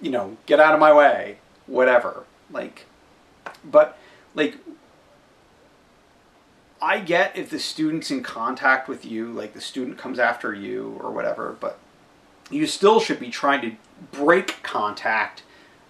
you 0.00 0.10
know, 0.10 0.36
get 0.46 0.60
out 0.60 0.72
of 0.72 0.80
my 0.80 0.92
way, 0.92 1.38
whatever. 1.66 2.24
Like, 2.50 2.86
But 3.64 3.98
like 4.34 4.56
I 6.80 7.00
get 7.00 7.36
if 7.36 7.50
the 7.50 7.58
student's 7.58 8.10
in 8.10 8.22
contact 8.22 8.88
with 8.88 9.04
you, 9.04 9.32
like 9.32 9.52
the 9.54 9.60
student 9.60 9.98
comes 9.98 10.18
after 10.18 10.54
you 10.54 10.98
or 11.02 11.10
whatever, 11.10 11.56
but 11.58 11.78
you 12.50 12.66
still 12.66 13.00
should 13.00 13.18
be 13.18 13.30
trying 13.30 13.60
to 13.62 13.76
break 14.12 14.62
contact 14.62 15.42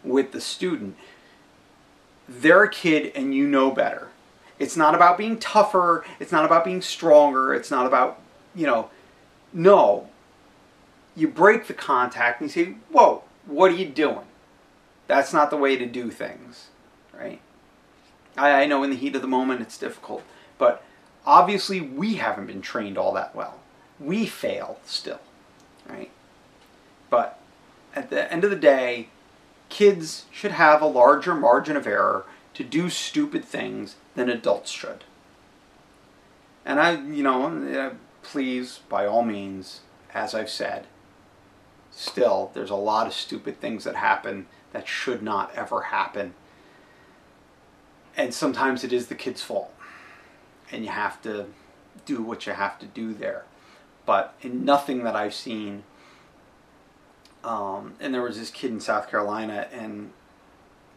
with 0.03 0.33
the 0.33 0.41
student. 0.41 0.97
They're 2.29 2.63
a 2.63 2.71
kid 2.71 3.13
and 3.15 3.35
you 3.35 3.47
know 3.47 3.71
better. 3.71 4.09
It's 4.59 4.77
not 4.77 4.95
about 4.95 5.19
being 5.19 5.39
tougher, 5.39 6.05
it's 6.19 6.33
not 6.33 6.47
about 6.47 6.65
being 6.65 6.81
stronger, 6.81 7.53
it's 7.53 7.71
not 7.71 7.85
about, 7.85 8.19
you 8.55 8.67
know, 8.67 8.89
no. 9.53 10.09
You 11.15 11.29
break 11.29 11.67
the 11.67 11.75
contact 11.75 12.41
and 12.41 12.55
you 12.55 12.65
say, 12.65 12.75
Whoa, 12.91 13.23
what 13.47 13.71
are 13.73 13.77
you 13.77 13.87
doing? 13.87 14.27
That's 15.07 15.33
not 15.33 15.51
the 15.51 15.57
way 15.57 15.77
to 15.77 15.87
do 15.87 16.11
things, 16.11 16.69
right? 17.19 17.41
I, 18.37 18.63
I 18.63 18.67
know 18.67 18.83
in 18.83 18.91
the 18.91 18.97
heat 18.97 19.17
of 19.17 19.23
the 19.23 19.29
moment 19.29 19.63
it's 19.63 19.79
difficult, 19.79 20.23
but 20.59 20.83
obviously 21.25 21.81
we 21.81 22.17
haven't 22.17 22.47
been 22.47 22.61
trained 22.61 22.99
all 22.99 23.13
that 23.15 23.35
well. 23.35 23.61
We 23.99 24.27
fail 24.27 24.79
still, 24.85 25.21
right? 25.89 26.11
But 27.09 27.39
at 27.95 28.11
the 28.11 28.31
end 28.33 28.45
of 28.45 28.51
the 28.51 28.57
day, 28.57 29.09
kids 29.69 30.27
should 30.31 30.53
have 30.53 30.83
a 30.83 30.87
larger 30.87 31.35
margin 31.35 31.77
of 31.77 31.87
error 31.87 32.25
to 32.55 32.65
do 32.65 32.91
stupid 32.91 33.45
things 33.45 33.97
than 34.15 34.29
adults 34.29 34.71
should. 34.71 35.05
And 36.65 36.81
I, 36.81 37.01
you 37.01 37.23
know, 37.23 37.97
please, 38.27 38.81
by 38.89 39.07
all 39.07 39.23
means, 39.23 39.81
as 40.13 40.35
I've 40.35 40.51
said, 40.51 40.87
still, 41.91 42.51
there's 42.55 42.71
a 42.71 42.77
lot 42.77 43.07
of 43.07 43.13
stupid 43.13 43.61
things 43.61 43.85
that 43.85 43.95
happen 43.97 44.47
that 44.73 44.89
should 44.89 45.23
not 45.23 45.55
ever 45.55 45.83
happen. 45.83 46.35
And 48.17 48.35
sometimes 48.35 48.83
it 48.83 48.93
is 48.93 49.07
the 49.07 49.15
kid's 49.15 49.43
fault. 49.43 49.73
And 50.73 50.85
you 50.85 50.91
have 50.91 51.23
to 51.23 51.47
do 52.05 52.21
what 52.23 52.47
you 52.47 52.53
have 52.53 52.79
to 52.81 52.87
do 52.87 53.15
there. 53.15 53.45
But 54.05 54.35
in 54.43 54.65
nothing 54.65 55.05
that 55.05 55.15
I've 55.15 55.35
seen, 55.35 55.85
um, 57.45 57.95
and 58.01 58.13
there 58.13 58.23
was 58.23 58.39
this 58.39 58.51
kid 58.51 58.73
in 58.73 58.81
South 58.81 59.09
Carolina, 59.09 59.69
and 59.73 60.11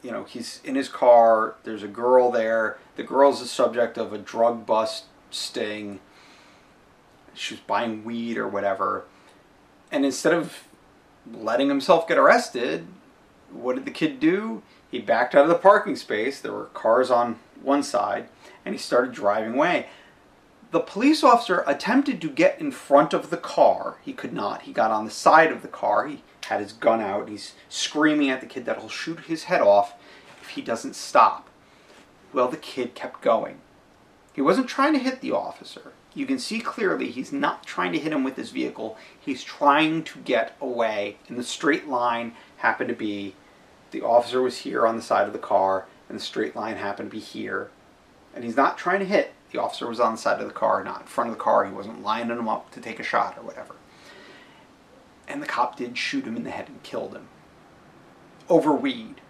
you 0.02 0.12
know 0.12 0.24
he's 0.24 0.62
in 0.64 0.76
his 0.76 0.90
car. 0.90 1.56
There's 1.64 1.84
a 1.84 1.88
girl 1.88 2.32
there. 2.32 2.78
The 2.96 3.04
girl's 3.04 3.40
the 3.40 3.48
subject 3.48 3.98
of 3.98 4.14
a 4.14 4.18
drug 4.18 4.66
bust 4.66 5.06
sting. 5.30 6.00
She 7.40 7.54
was 7.54 7.62
buying 7.62 8.04
weed 8.04 8.38
or 8.38 8.50
whatever, 8.50 9.06
and 9.94 10.04
instead 10.04 10.34
of 10.34 10.68
letting 11.32 11.70
himself 11.70 12.06
get 12.06 12.18
arrested, 12.18 12.86
what 13.50 13.76
did 13.76 13.86
the 13.86 13.92
kid 13.92 14.20
do? 14.20 14.62
He 14.92 15.00
backed 15.00 15.34
out 15.34 15.44
of 15.44 15.50
the 15.50 15.56
parking 15.56 15.96
space. 15.96 16.42
There 16.42 16.52
were 16.52 16.66
cars 16.66 17.10
on 17.10 17.40
one 17.62 17.82
side, 17.82 18.28
and 18.66 18.76
he 18.76 18.80
started 18.80 19.14
driving 19.14 19.54
away. 19.54 19.88
The 20.72 20.82
police 20.82 21.24
officer 21.24 21.64
attempted 21.66 22.20
to 22.20 22.30
get 22.30 22.60
in 22.60 22.72
front 22.72 23.14
of 23.14 23.30
the 23.30 23.38
car. 23.38 23.96
He 24.04 24.12
could 24.12 24.34
not. 24.34 24.64
He 24.64 24.74
got 24.74 24.92
on 24.92 25.06
the 25.06 25.12
side 25.12 25.50
of 25.50 25.62
the 25.62 25.70
car. 25.70 26.08
He 26.08 26.24
had 26.46 26.60
his 26.60 26.74
gun 26.74 27.00
out. 27.00 27.30
He's 27.30 27.56
screaming 27.70 28.30
at 28.30 28.42
the 28.42 28.48
kid 28.48 28.66
that 28.66 28.80
he'll 28.80 28.90
shoot 28.90 29.22
his 29.22 29.46
head 29.46 29.62
off 29.62 29.94
if 30.42 30.50
he 30.50 30.62
doesn't 30.62 30.96
stop. 30.96 31.48
Well, 32.34 32.50
the 32.50 32.58
kid 32.58 32.96
kept 32.96 33.22
going. 33.22 33.60
He 34.34 34.42
wasn't 34.42 34.68
trying 34.68 34.92
to 34.94 35.00
hit 35.00 35.22
the 35.22 35.32
officer. 35.32 35.94
You 36.20 36.26
can 36.26 36.38
see 36.38 36.60
clearly 36.60 37.12
he's 37.12 37.32
not 37.32 37.66
trying 37.66 37.94
to 37.94 37.98
hit 37.98 38.12
him 38.12 38.26
with 38.26 38.36
his 38.36 38.52
vehicle. 38.52 38.98
He's 39.18 39.42
trying 39.42 40.04
to 40.04 40.20
get 40.20 40.54
away. 40.60 41.16
And 41.30 41.40
the 41.40 41.44
straight 41.44 41.88
line 41.88 42.34
happened 42.58 42.90
to 42.90 42.96
be 42.96 43.36
the 43.92 44.02
officer 44.02 44.42
was 44.42 44.58
here 44.58 44.86
on 44.86 44.98
the 44.98 45.02
side 45.02 45.28
of 45.28 45.34
the 45.34 45.40
car, 45.40 45.86
and 46.10 46.20
the 46.20 46.24
straight 46.24 46.58
line 46.58 46.76
happened 46.76 47.10
to 47.10 47.16
be 47.16 47.22
here. 47.22 47.70
And 48.36 48.44
he's 48.44 48.58
not 48.58 48.78
trying 48.78 49.00
to 49.00 49.06
hit. 49.06 49.34
The 49.54 49.62
officer 49.62 49.88
was 49.88 50.02
on 50.02 50.12
the 50.12 50.18
side 50.18 50.42
of 50.42 50.48
the 50.48 50.54
car, 50.54 50.84
not 50.84 51.02
in 51.02 51.08
front 51.08 51.30
of 51.30 51.38
the 51.38 51.42
car. 51.42 51.64
He 51.64 51.72
wasn't 51.72 52.04
lining 52.04 52.38
him 52.38 52.50
up 52.50 52.70
to 52.72 52.82
take 52.82 53.00
a 53.00 53.04
shot 53.04 53.38
or 53.38 53.44
whatever. 53.44 53.76
And 55.26 55.42
the 55.42 55.48
cop 55.48 55.78
did 55.78 55.98
shoot 55.98 56.26
him 56.26 56.36
in 56.36 56.44
the 56.44 56.52
head 56.52 56.68
and 56.68 56.84
killed 56.84 57.16
him. 57.16 57.30
Over 58.50 58.74
weed. 58.74 59.22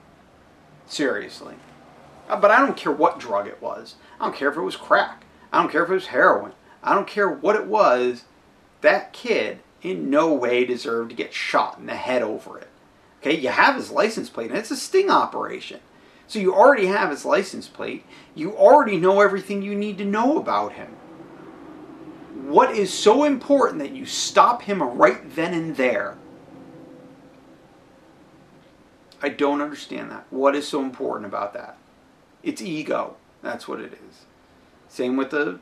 Seriously. 0.88 1.54
Uh, 2.28 2.39
but 2.39 2.49
I 2.49 2.65
don't 2.65 2.75
care 2.75 2.91
what 2.91 3.19
drug 3.19 3.45
it 3.45 3.62
was. 3.62 3.93
I 4.19 4.25
don't 4.25 4.36
care 4.36 4.49
if 4.49 4.58
it 4.58 4.62
was 4.62 4.75
crack. 4.75 5.23
I 5.54 5.62
don't 5.62 5.71
care 5.71 5.84
if 5.84 5.91
it 5.91 5.93
was 5.93 6.08
heroin. 6.08 6.54
I 6.84 6.94
don't 6.94 7.08
care 7.08 7.30
what 7.30 7.56
it 7.56 7.65
was. 7.65 8.24
That 8.82 9.13
kid 9.13 9.60
in 9.82 10.10
no 10.10 10.34
way 10.34 10.65
deserved 10.65 11.10
to 11.10 11.15
get 11.15 11.34
shot 11.34 11.78
in 11.78 11.86
the 11.86 11.96
head 11.96 12.22
over 12.22 12.58
it. 12.58 12.70
Okay, 13.22 13.38
you 13.38 13.50
have 13.50 13.76
his 13.76 13.92
license 13.92 14.30
plate, 14.30 14.50
and 14.50 14.58
it's 14.58 14.72
a 14.72 14.78
sting 14.78 15.10
operation. 15.10 15.82
So 16.28 16.39
you 16.39 16.54
already 16.54 16.86
have 16.86 17.10
his 17.10 17.26
license 17.26 17.68
plate. 17.68 18.06
You 18.36 18.56
already 18.56 18.98
know 18.98 19.20
everything 19.20 19.62
you 19.62 19.76
need 19.76 19.98
to 19.98 20.06
know 20.06 20.38
about 20.38 20.74
him. 20.74 20.96
What 22.46 22.72
is 22.76 22.94
so 22.94 23.24
important 23.26 23.80
that 23.80 23.92
you 23.92 24.06
stop 24.06 24.62
him 24.62 24.82
right 24.82 25.36
then 25.36 25.54
and 25.54 25.76
there? 25.76 26.18
I 29.22 29.30
don't 29.30 29.62
understand 29.62 30.12
that. 30.12 30.26
What 30.30 30.56
is 30.56 30.68
so 30.68 30.82
important 30.82 31.26
about 31.26 31.54
that? 31.54 31.78
It's 32.42 32.62
ego. 32.62 33.18
That's 33.42 33.68
what 33.68 33.82
it 33.82 33.94
is. 33.94 34.26
Same 34.88 35.18
with 35.18 35.32
the 35.32 35.60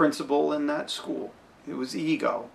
principal 0.00 0.50
in 0.50 0.66
that 0.66 0.88
school. 0.88 1.30
It 1.68 1.74
was 1.74 1.94
ego. 1.94 2.48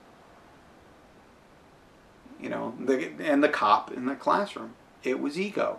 You 2.41 2.49
know, 2.49 2.73
the, 2.79 3.11
and 3.19 3.43
the 3.43 3.49
cop 3.49 3.91
in 3.91 4.07
the 4.07 4.15
classroom. 4.15 4.73
It 5.03 5.19
was 5.19 5.39
ego. 5.39 5.77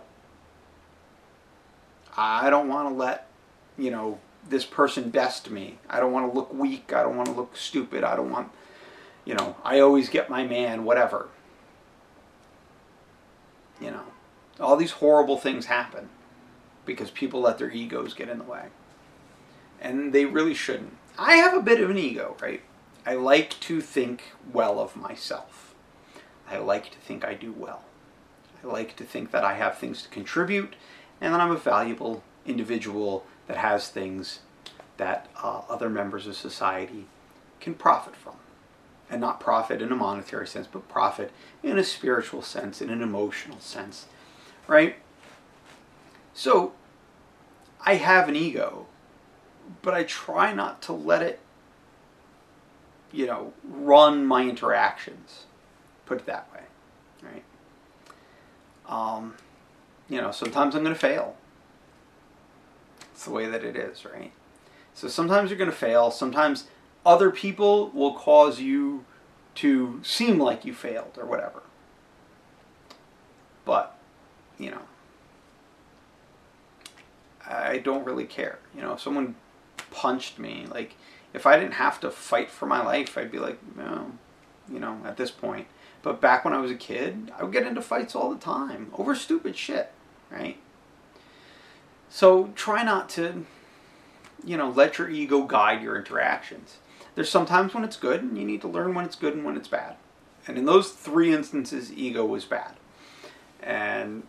I 2.15 2.49
don't 2.49 2.69
want 2.69 2.87
to 2.87 2.95
let, 2.95 3.27
you 3.77 3.91
know, 3.91 4.19
this 4.47 4.63
person 4.63 5.09
best 5.09 5.49
me. 5.49 5.77
I 5.89 5.99
don't 5.99 6.13
want 6.13 6.31
to 6.31 6.39
look 6.39 6.53
weak. 6.53 6.93
I 6.93 7.03
don't 7.03 7.17
want 7.17 7.27
to 7.27 7.35
look 7.35 7.57
stupid. 7.57 8.01
I 8.05 8.15
don't 8.15 8.31
want, 8.31 8.49
you 9.25 9.35
know, 9.35 9.57
I 9.65 9.81
always 9.81 10.07
get 10.07 10.29
my 10.29 10.45
man, 10.45 10.85
whatever. 10.85 11.27
You 13.81 13.91
know, 13.91 14.03
all 14.57 14.77
these 14.77 14.91
horrible 14.91 15.35
things 15.35 15.65
happen 15.65 16.07
because 16.85 17.11
people 17.11 17.41
let 17.41 17.57
their 17.57 17.69
egos 17.69 18.13
get 18.13 18.29
in 18.29 18.37
the 18.37 18.45
way. 18.45 18.67
And 19.81 20.13
they 20.13 20.23
really 20.23 20.53
shouldn't. 20.53 20.93
I 21.17 21.35
have 21.37 21.55
a 21.55 21.61
bit 21.61 21.81
of 21.81 21.89
an 21.89 21.97
ego, 21.97 22.35
right? 22.41 22.61
I 23.05 23.15
like 23.15 23.59
to 23.61 23.81
think 23.81 24.33
well 24.51 24.79
of 24.79 24.95
myself. 24.95 25.73
I 26.49 26.57
like 26.57 26.91
to 26.91 26.97
think 26.99 27.25
I 27.25 27.33
do 27.33 27.51
well. 27.51 27.81
I 28.63 28.67
like 28.67 28.95
to 28.97 29.03
think 29.03 29.31
that 29.31 29.43
I 29.43 29.55
have 29.55 29.77
things 29.77 30.03
to 30.03 30.09
contribute 30.09 30.75
and 31.19 31.33
that 31.33 31.41
I'm 31.41 31.51
a 31.51 31.57
valuable 31.57 32.23
individual 32.45 33.25
that 33.47 33.57
has 33.57 33.89
things 33.89 34.41
that 34.97 35.27
uh, 35.41 35.61
other 35.69 35.89
members 35.89 36.27
of 36.27 36.35
society 36.35 37.05
can 37.59 37.73
profit 37.73 38.15
from. 38.15 38.35
And 39.09 39.21
not 39.21 39.39
profit 39.39 39.81
in 39.81 39.91
a 39.91 39.95
monetary 39.95 40.47
sense, 40.47 40.67
but 40.67 40.89
profit 40.89 41.31
in 41.63 41.77
a 41.77 41.83
spiritual 41.83 42.41
sense, 42.41 42.81
in 42.81 42.89
an 42.89 43.01
emotional 43.01 43.59
sense, 43.59 44.07
right? 44.67 44.97
So, 46.33 46.73
I 47.85 47.95
have 47.95 48.27
an 48.27 48.35
ego, 48.35 48.86
but 49.81 49.93
I 49.93 50.03
try 50.03 50.53
not 50.53 50.81
to 50.83 50.93
let 50.93 51.21
it, 51.21 51.39
you 53.11 53.25
know, 53.25 53.53
run 53.63 54.25
my 54.25 54.43
interactions. 54.43 55.45
Put 56.05 56.19
it 56.19 56.25
that 56.25 56.49
way, 56.53 56.61
right? 57.21 57.43
Um, 58.87 59.35
you 60.09 60.21
know, 60.21 60.31
sometimes 60.31 60.75
I'm 60.75 60.83
going 60.83 60.93
to 60.93 60.99
fail. 60.99 61.35
It's 63.11 63.25
the 63.25 63.31
way 63.31 63.47
that 63.47 63.63
it 63.63 63.75
is, 63.75 64.05
right? 64.05 64.31
So 64.93 65.07
sometimes 65.07 65.49
you're 65.49 65.57
going 65.57 65.71
to 65.71 65.75
fail. 65.75 66.11
Sometimes 66.11 66.65
other 67.05 67.31
people 67.31 67.89
will 67.89 68.13
cause 68.13 68.59
you 68.59 69.05
to 69.55 69.99
seem 70.03 70.39
like 70.39 70.65
you 70.65 70.73
failed 70.73 71.17
or 71.17 71.25
whatever. 71.25 71.63
But, 73.65 73.97
you 74.57 74.71
know, 74.71 74.81
I 77.45 77.79
don't 77.79 78.05
really 78.05 78.25
care. 78.25 78.59
You 78.75 78.81
know, 78.81 78.93
if 78.93 79.01
someone 79.01 79.35
punched 79.91 80.39
me, 80.39 80.65
like, 80.69 80.95
if 81.33 81.45
I 81.45 81.57
didn't 81.57 81.73
have 81.73 81.99
to 82.01 82.11
fight 82.11 82.49
for 82.49 82.65
my 82.65 82.83
life, 82.83 83.17
I'd 83.17 83.31
be 83.31 83.39
like, 83.39 83.59
no, 83.75 84.11
you 84.71 84.79
know, 84.79 84.99
at 85.05 85.17
this 85.17 85.31
point. 85.31 85.67
But 86.01 86.21
back 86.21 86.45
when 86.45 86.53
I 86.53 86.59
was 86.59 86.71
a 86.71 86.75
kid, 86.75 87.31
I 87.37 87.43
would 87.43 87.53
get 87.53 87.67
into 87.67 87.81
fights 87.81 88.15
all 88.15 88.29
the 88.31 88.39
time 88.39 88.91
over 88.93 89.13
stupid 89.15 89.55
shit 89.55 89.91
right? 90.29 90.57
So 92.09 92.51
try 92.55 92.83
not 92.83 93.09
to, 93.09 93.45
you 94.43 94.57
know, 94.57 94.69
let 94.69 94.97
your 94.97 95.09
ego 95.09 95.43
guide 95.43 95.81
your 95.81 95.97
interactions. 95.97 96.77
There's 97.15 97.29
sometimes 97.29 97.73
when 97.73 97.83
it's 97.83 97.97
good, 97.97 98.21
and 98.21 98.37
you 98.37 98.45
need 98.45 98.61
to 98.61 98.67
learn 98.67 98.93
when 98.93 99.05
it's 99.05 99.15
good 99.15 99.33
and 99.33 99.43
when 99.43 99.57
it's 99.57 99.67
bad. 99.67 99.95
And 100.47 100.57
in 100.57 100.65
those 100.65 100.91
three 100.91 101.33
instances, 101.33 101.91
ego 101.91 102.25
was 102.25 102.45
bad. 102.45 102.75
And 103.61 104.23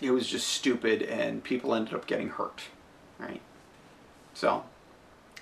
it 0.00 0.10
was 0.10 0.28
just 0.28 0.48
stupid, 0.48 1.02
and 1.02 1.42
people 1.42 1.74
ended 1.74 1.94
up 1.94 2.06
getting 2.06 2.28
hurt, 2.28 2.64
right? 3.18 3.40
So 4.34 4.64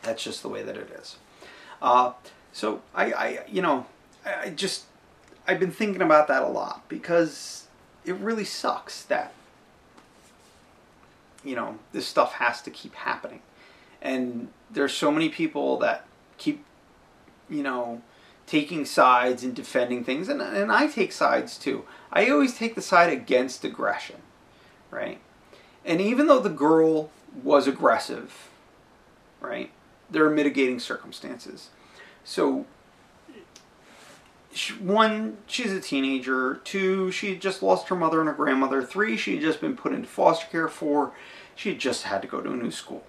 that's 0.03 0.23
just 0.23 0.43
the 0.43 0.49
way 0.49 0.63
that 0.63 0.77
it 0.77 0.91
is. 1.01 1.17
Uh, 1.81 2.13
so 2.53 2.83
I, 2.95 3.13
I, 3.13 3.39
you 3.49 3.63
know, 3.63 3.87
I 4.25 4.51
just, 4.51 4.85
I've 5.47 5.61
been 5.61 5.73
thinking 5.73 6.03
about 6.03 6.29
that 6.29 6.43
a 6.43 6.49
lot 6.49 6.89
because 6.89 7.67
it 8.05 8.15
really 8.15 8.45
sucks 8.45 9.03
that 9.05 9.33
you 11.45 11.57
know, 11.57 11.79
this 11.93 12.07
stuff 12.07 12.35
has 12.35 12.63
to 12.63 12.71
keep 12.71 12.95
happening. 12.95 13.41
And 14.01 14.49
there's 14.71 14.93
so 14.93 15.11
many 15.11 15.29
people 15.29 15.79
that 15.79 16.07
keep, 16.39 16.65
you 17.49 17.63
know, 17.63 18.03
taking 18.47 18.85
sides 18.85 19.43
and 19.43 19.55
defending 19.55 20.05
things, 20.05 20.29
and, 20.29 20.43
and 20.43 20.73
I 20.73 20.89
take 20.89 21.13
sides 21.13 21.57
too. 21.57 21.85
I 22.13 22.29
always 22.29 22.57
take 22.57 22.75
the 22.75 22.83
side 22.83 23.13
against 23.13 23.65
aggression, 23.65 24.17
right? 24.91 25.21
And 25.85 26.01
even 26.01 26.27
though 26.27 26.41
the 26.41 26.51
girl 26.51 27.11
was 27.43 27.67
aggressive, 27.67 28.51
right, 29.41 29.71
there 30.13 30.25
are 30.25 30.31
mitigating 30.31 30.79
circumstances. 30.79 31.71
So, 32.25 32.67
one, 34.81 35.39
she's 35.47 35.73
a 35.73 35.81
teenager. 35.81 36.61
Two, 36.65 37.11
she 37.11 37.37
just 37.37 37.63
lost 37.63 37.89
her 37.89 37.97
mother 37.97 38.21
and 38.21 38.29
her 38.29 38.35
grandmother. 38.35 38.83
Three, 38.83 39.17
she 39.17 39.35
had 39.35 39.43
just 39.43 39.61
been 39.61 39.77
put 39.77 39.93
into 39.93 40.09
foster 40.09 40.47
care. 40.47 40.69
Four, 40.69 41.13
she 41.57 41.71
had 41.71 41.79
just 41.79 42.05
had 42.05 42.23
to 42.23 42.29
go 42.29 42.41
to 42.41 42.53
a 42.53 42.57
new 42.57 42.71
school. 42.71 43.05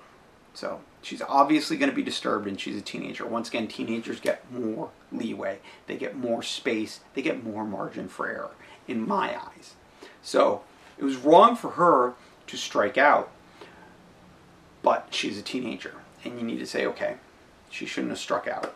So, 0.53 0.81
she's 1.01 1.21
obviously 1.21 1.77
going 1.77 1.89
to 1.89 1.95
be 1.95 2.03
disturbed 2.03 2.47
and 2.47 2.59
she's 2.59 2.77
a 2.77 2.81
teenager. 2.81 3.25
Once 3.25 3.49
again, 3.49 3.67
teenagers 3.67 4.19
get 4.19 4.49
more 4.51 4.89
leeway, 5.11 5.59
they 5.87 5.97
get 5.97 6.15
more 6.15 6.41
space, 6.41 7.01
they 7.13 7.21
get 7.21 7.43
more 7.43 7.65
margin 7.65 8.07
for 8.07 8.27
error, 8.27 8.51
in 8.87 9.05
my 9.07 9.35
eyes. 9.35 9.75
So, 10.21 10.61
it 10.97 11.03
was 11.03 11.17
wrong 11.17 11.55
for 11.55 11.71
her 11.71 12.13
to 12.47 12.57
strike 12.57 12.97
out, 12.97 13.31
but 14.81 15.07
she's 15.09 15.37
a 15.37 15.41
teenager, 15.41 15.95
and 16.23 16.39
you 16.39 16.45
need 16.45 16.59
to 16.59 16.65
say, 16.65 16.85
okay, 16.85 17.15
she 17.69 17.85
shouldn't 17.85 18.11
have 18.11 18.19
struck 18.19 18.47
out. 18.47 18.73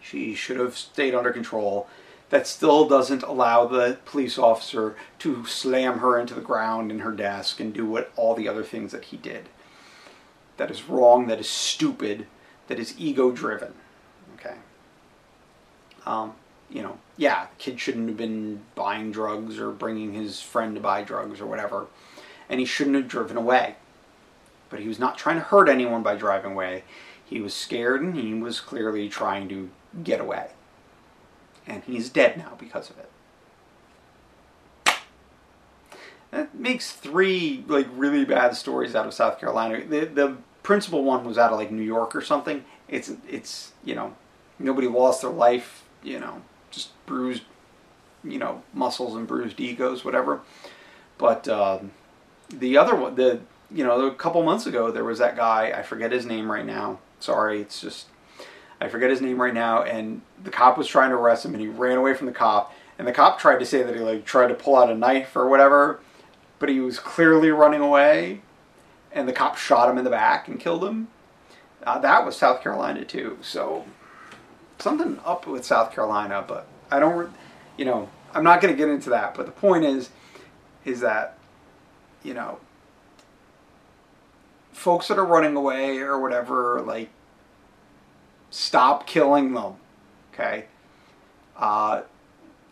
She 0.00 0.34
should 0.34 0.58
have 0.58 0.76
stayed 0.76 1.14
under 1.14 1.30
control. 1.30 1.86
That 2.30 2.46
still 2.46 2.88
doesn't 2.88 3.22
allow 3.22 3.66
the 3.66 3.98
police 4.04 4.38
officer 4.38 4.96
to 5.18 5.44
slam 5.46 5.98
her 5.98 6.18
into 6.18 6.34
the 6.34 6.40
ground 6.40 6.90
in 6.90 7.00
her 7.00 7.12
desk 7.12 7.58
and 7.58 7.74
do 7.74 7.84
what 7.84 8.12
all 8.16 8.34
the 8.34 8.48
other 8.48 8.62
things 8.62 8.92
that 8.92 9.06
he 9.06 9.16
did. 9.16 9.48
That 10.56 10.70
is 10.70 10.88
wrong, 10.88 11.26
that 11.26 11.40
is 11.40 11.48
stupid, 11.48 12.26
that 12.68 12.78
is 12.78 12.94
ego 12.98 13.30
driven. 13.30 13.74
Okay. 14.36 14.54
Um, 16.06 16.34
you 16.70 16.82
know, 16.82 16.98
yeah, 17.16 17.46
the 17.46 17.56
kid 17.58 17.80
shouldn't 17.80 18.08
have 18.08 18.16
been 18.16 18.60
buying 18.74 19.10
drugs 19.10 19.58
or 19.58 19.70
bringing 19.70 20.14
his 20.14 20.40
friend 20.40 20.74
to 20.76 20.80
buy 20.80 21.02
drugs 21.02 21.40
or 21.40 21.46
whatever. 21.46 21.86
And 22.48 22.60
he 22.60 22.66
shouldn't 22.66 22.96
have 22.96 23.08
driven 23.08 23.36
away. 23.36 23.76
But 24.70 24.80
he 24.80 24.88
was 24.88 24.98
not 24.98 25.18
trying 25.18 25.36
to 25.36 25.42
hurt 25.42 25.68
anyone 25.68 26.02
by 26.02 26.14
driving 26.14 26.52
away. 26.52 26.84
He 27.24 27.40
was 27.40 27.52
scared 27.54 28.00
and 28.00 28.16
he 28.16 28.34
was 28.34 28.60
clearly 28.60 29.08
trying 29.08 29.48
to 29.50 29.70
get 30.02 30.20
away. 30.20 30.50
And 31.66 31.82
he's 31.84 32.08
dead 32.08 32.38
now 32.38 32.54
because 32.58 32.90
of 32.90 32.98
it. 32.98 33.10
That 36.30 36.54
makes 36.54 36.92
three 36.92 37.64
like 37.66 37.88
really 37.92 38.24
bad 38.24 38.56
stories 38.56 38.94
out 38.94 39.06
of 39.06 39.14
South 39.14 39.40
Carolina. 39.40 39.84
The 39.84 40.06
the 40.06 40.36
principal 40.62 41.02
one 41.02 41.24
was 41.24 41.38
out 41.38 41.52
of 41.52 41.58
like 41.58 41.72
New 41.72 41.82
York 41.82 42.14
or 42.14 42.20
something. 42.20 42.64
It's 42.88 43.12
it's 43.28 43.72
you 43.84 43.94
know 43.94 44.14
nobody 44.58 44.86
lost 44.86 45.22
their 45.22 45.30
life. 45.30 45.84
You 46.02 46.20
know 46.20 46.42
just 46.70 46.90
bruised 47.06 47.42
you 48.22 48.38
know 48.38 48.62
muscles 48.72 49.16
and 49.16 49.26
bruised 49.26 49.58
egos 49.60 50.04
whatever. 50.04 50.40
But 51.18 51.48
um, 51.48 51.90
the 52.48 52.76
other 52.78 52.94
one 52.94 53.16
the 53.16 53.40
you 53.72 53.84
know 53.84 54.06
a 54.06 54.14
couple 54.14 54.42
months 54.42 54.66
ago 54.66 54.90
there 54.90 55.04
was 55.04 55.18
that 55.18 55.36
guy 55.36 55.72
I 55.76 55.82
forget 55.82 56.12
his 56.12 56.26
name 56.26 56.50
right 56.50 56.66
now. 56.66 56.98
Sorry, 57.20 57.60
it's 57.60 57.80
just 57.80 58.06
I 58.80 58.88
forget 58.88 59.10
his 59.10 59.20
name 59.20 59.40
right 59.40 59.52
now, 59.52 59.82
and 59.82 60.22
the 60.42 60.50
cop 60.50 60.78
was 60.78 60.88
trying 60.88 61.10
to 61.10 61.16
arrest 61.16 61.44
him, 61.44 61.52
and 61.52 61.60
he 61.60 61.68
ran 61.68 61.98
away 61.98 62.14
from 62.14 62.26
the 62.26 62.32
cop. 62.32 62.74
And 62.98 63.06
the 63.06 63.12
cop 63.12 63.38
tried 63.38 63.58
to 63.58 63.66
say 63.66 63.82
that 63.82 63.94
he 63.94 64.00
like 64.00 64.24
tried 64.24 64.48
to 64.48 64.54
pull 64.54 64.76
out 64.76 64.90
a 64.90 64.94
knife 64.94 65.36
or 65.36 65.48
whatever, 65.48 66.00
but 66.58 66.68
he 66.68 66.80
was 66.80 66.98
clearly 66.98 67.50
running 67.50 67.80
away, 67.80 68.40
and 69.12 69.28
the 69.28 69.32
cop 69.32 69.56
shot 69.56 69.90
him 69.90 69.98
in 69.98 70.04
the 70.04 70.10
back 70.10 70.48
and 70.48 70.58
killed 70.58 70.84
him. 70.84 71.08
Uh, 71.82 71.98
that 71.98 72.24
was 72.24 72.36
South 72.36 72.62
Carolina 72.62 73.04
too, 73.04 73.38
so 73.42 73.84
something 74.78 75.18
up 75.24 75.46
with 75.46 75.64
South 75.64 75.92
Carolina, 75.92 76.44
but 76.46 76.66
I 76.90 76.98
don't, 76.98 77.30
you 77.76 77.84
know, 77.84 78.08
I'm 78.34 78.44
not 78.44 78.60
going 78.60 78.72
to 78.72 78.78
get 78.78 78.88
into 78.88 79.10
that. 79.10 79.34
But 79.34 79.46
the 79.46 79.52
point 79.52 79.84
is, 79.84 80.10
is 80.84 81.00
that, 81.00 81.38
you 82.22 82.34
know, 82.34 82.58
folks 84.80 85.08
that 85.08 85.18
are 85.18 85.24
running 85.24 85.56
away 85.56 85.98
or 85.98 86.18
whatever, 86.18 86.80
like 86.80 87.10
Stop 88.50 89.06
killing 89.06 89.54
them. 89.54 89.76
Okay? 90.34 90.64
Uh, 91.56 92.02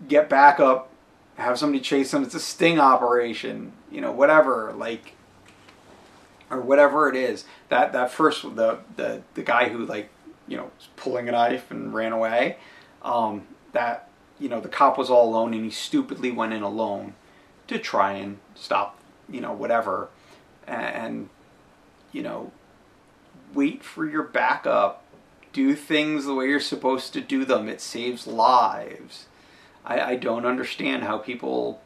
get 0.07 0.29
back 0.29 0.61
up. 0.61 0.91
Have 1.37 1.57
somebody 1.57 1.81
chase 1.81 2.11
them. 2.11 2.25
It's 2.25 2.35
a 2.35 2.41
sting 2.41 2.81
operation. 2.81 3.73
You 3.91 4.01
know, 4.01 4.11
whatever. 4.11 4.75
Like, 4.77 5.15
or 6.51 6.61
whatever 6.61 7.09
it 7.09 7.15
is. 7.15 7.45
That 7.69 7.93
that 7.93 8.11
first 8.11 8.43
the 8.57 8.81
the 8.97 9.23
the 9.35 9.43
guy 9.43 9.69
who 9.69 9.87
like 9.87 10.11
you 10.49 10.57
know 10.57 10.65
was 10.77 10.89
pulling 10.97 11.29
a 11.29 11.33
knife 11.33 11.71
and 11.71 11.95
ran 11.95 12.13
away. 12.13 12.57
Um, 13.03 13.47
that 13.73 14.09
you 14.41 14.49
know 14.49 14.61
the 14.61 14.69
cop 14.69 14.99
was 14.99 15.11
all 15.11 15.29
alone 15.29 15.55
and 15.55 15.65
he 15.65 15.71
stupidly 15.71 16.33
went 16.33 16.53
in 16.53 16.63
alone 16.63 17.15
to 17.69 17.79
try 17.79 18.13
and 18.15 18.39
stop 18.55 18.99
you 19.29 19.41
know 19.41 19.53
whatever 19.53 20.09
and, 20.67 20.83
and 20.83 21.29
you 22.13 22.23
know 22.23 22.51
wait 23.55 23.83
for 23.83 24.09
your 24.09 24.23
backup 24.23 25.05
do 25.53 25.75
things 25.75 26.25
the 26.25 26.35
way 26.35 26.47
you're 26.47 26.61
supposed 26.61 27.13
to 27.13 27.21
do 27.21 27.45
them. 27.45 27.69
It 27.69 27.81
saves 27.81 28.27
lives. 28.27 29.27
I, 29.85 30.01
I 30.01 30.17
don't 30.17 30.47
understand 30.47 31.03
how 31.03 31.19
people, 31.19 31.81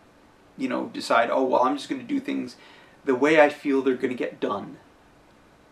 you 0.58 0.68
know, 0.68 0.86
decide, 0.92 1.30
oh, 1.30 1.44
well, 1.44 1.62
I'm 1.62 1.76
just 1.76 1.88
going 1.88 2.00
to 2.00 2.06
do 2.06 2.20
things 2.20 2.56
the 3.04 3.14
way 3.14 3.40
I 3.40 3.48
feel 3.48 3.82
they're 3.82 3.94
going 3.94 4.10
to 4.10 4.14
get 4.14 4.40
done. 4.40 4.76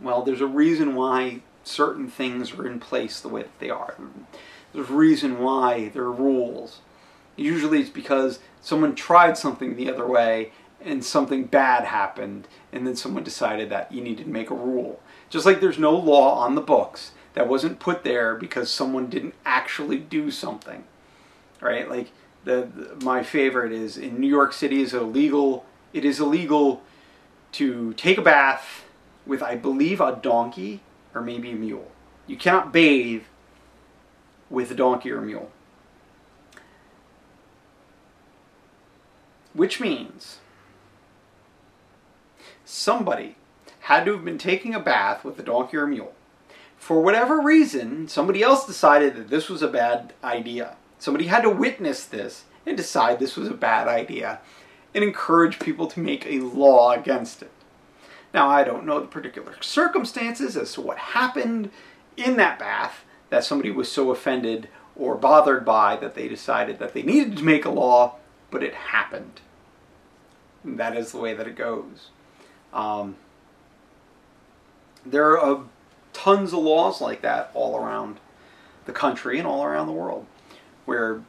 Well, 0.01 0.23
there's 0.23 0.41
a 0.41 0.47
reason 0.47 0.95
why 0.95 1.43
certain 1.63 2.09
things 2.09 2.55
are 2.55 2.67
in 2.67 2.81
place 2.81 3.21
the 3.21 3.29
way 3.29 3.43
that 3.43 3.59
they 3.59 3.71
are. 3.71 3.97
There's 4.73 4.89
a 4.89 4.95
reason 4.95 5.41
why 5.41 5.89
there 5.89 6.05
are 6.05 6.13
rules. 6.13 6.81
Usually 7.37 7.81
it's 7.81 7.91
because 7.91 8.39
someone 8.61 8.95
tried 8.95 9.37
something 9.37 9.77
the 9.77 9.91
other 9.91 10.07
way 10.07 10.53
and 10.81 11.05
something 11.05 11.45
bad 11.45 11.85
happened, 11.85 12.49
and 12.73 12.87
then 12.87 12.97
someone 12.97 13.25
decided 13.25 13.71
that 13.71 13.91
you 13.93 14.01
needed 14.01 14.25
to 14.25 14.31
make 14.31 14.51
a 14.51 14.55
rule. 14.55 15.01
Just 15.29 15.47
like 15.47 15.61
there's 15.61 15.79
no 15.79 15.93
law 15.93 16.39
on 16.39 16.55
the 16.55 16.61
books 16.61 17.13
that 17.35 17.49
wasn't 17.49 17.79
put 17.79 18.05
there 18.05 18.35
because 18.35 18.71
someone 18.71 19.09
didn't 19.09 19.35
actually 19.45 19.99
do 19.99 20.31
something, 20.31 20.85
right? 21.61 21.89
Like 21.89 22.11
the, 22.45 22.69
the 22.75 23.05
my 23.05 23.23
favorite 23.23 23.73
is 23.73 23.97
in 23.97 24.21
New 24.21 24.29
York 24.29 24.53
City 24.53 24.83
is 24.83 24.95
illegal. 24.95 25.65
It 25.93 26.05
is 26.05 26.21
illegal 26.21 26.83
to 27.53 27.93
take 27.95 28.19
a 28.19 28.23
bath 28.23 28.85
with, 29.27 29.43
I 29.43 29.57
believe, 29.57 30.01
a 30.01 30.19
donkey 30.21 30.81
or 31.15 31.21
maybe 31.21 31.51
a 31.51 31.57
mule. 31.57 31.91
You 32.27 32.37
cannot 32.37 32.73
bathe 32.73 33.23
with 34.49 34.71
a 34.71 34.75
donkey 34.75 35.11
or 35.11 35.19
a 35.19 35.23
mule. 35.23 35.51
Which 39.53 39.81
means 39.81 40.39
somebody 42.71 43.37
had 43.81 44.05
to 44.05 44.13
have 44.13 44.25
been 44.25 44.39
taking 44.39 44.75
a 44.75 44.81
bath 44.81 45.25
with 45.25 45.39
a 45.39 45.43
donkey 45.43 45.77
or 45.77 45.85
a 45.85 45.89
mule 45.89 46.15
for 46.81 47.03
whatever 47.03 47.41
reason, 47.41 48.09
somebody 48.09 48.43
else 48.43 48.67
decided 48.67 49.15
that 49.15 49.29
this 49.29 49.51
was 49.51 49.61
a 49.61 49.69
bad 49.69 50.15
idea. 50.25 50.77
Somebody 50.99 51.27
had 51.27 51.43
to 51.43 51.51
witness 51.51 52.07
this 52.07 52.45
and 52.65 52.75
decide 52.77 53.19
this 53.19 53.37
was 53.37 53.49
a 53.49 53.55
bad 53.55 53.87
idea 53.87 54.41
and 54.95 55.05
encourage 55.05 55.61
people 55.61 55.87
to 55.89 56.01
make 56.01 56.27
a 56.27 56.41
law 56.41 56.93
against 56.93 57.43
it. 57.43 57.51
Now, 58.33 58.49
I 58.49 58.65
don't 58.65 58.87
know 58.87 58.99
the 58.99 59.07
particular 59.07 59.55
circumstances 59.61 60.57
as 60.57 60.73
to 60.73 60.81
what 60.81 60.97
happened 60.97 61.71
in 62.17 62.37
that 62.39 62.59
bath 62.59 63.05
that 63.29 63.45
somebody 63.45 63.71
was 63.71 63.93
so 63.93 64.11
offended 64.11 64.69
or 64.97 65.17
bothered 65.17 65.67
by 65.67 65.97
that 65.97 66.15
they 66.15 66.29
decided 66.29 66.79
that 66.79 66.95
they 66.95 67.03
needed 67.03 67.37
to 67.37 67.45
make 67.45 67.67
a 67.67 67.71
law, 67.71 68.17
but 68.51 68.63
it 68.63 68.75
happened. 68.75 69.41
And 70.65 70.79
that 70.81 70.97
is 70.97 71.13
the 71.13 71.19
way 71.19 71.35
that 71.35 71.47
it 71.47 71.57
goes. 71.57 72.09
Um, 72.73 73.17
there 75.05 75.31
are 75.31 75.53
a 75.53 75.65
tons 76.13 76.53
of 76.53 76.61
laws 76.61 77.01
like 77.01 77.23
that 77.23 77.51
all 77.55 77.77
around 77.77 78.19
the 78.87 78.93
country 78.93 79.39
and 79.39 79.47
all 79.47 79.65
around 79.65 79.87
the 79.87 79.93
world 79.93 80.27
where, 80.85 81.23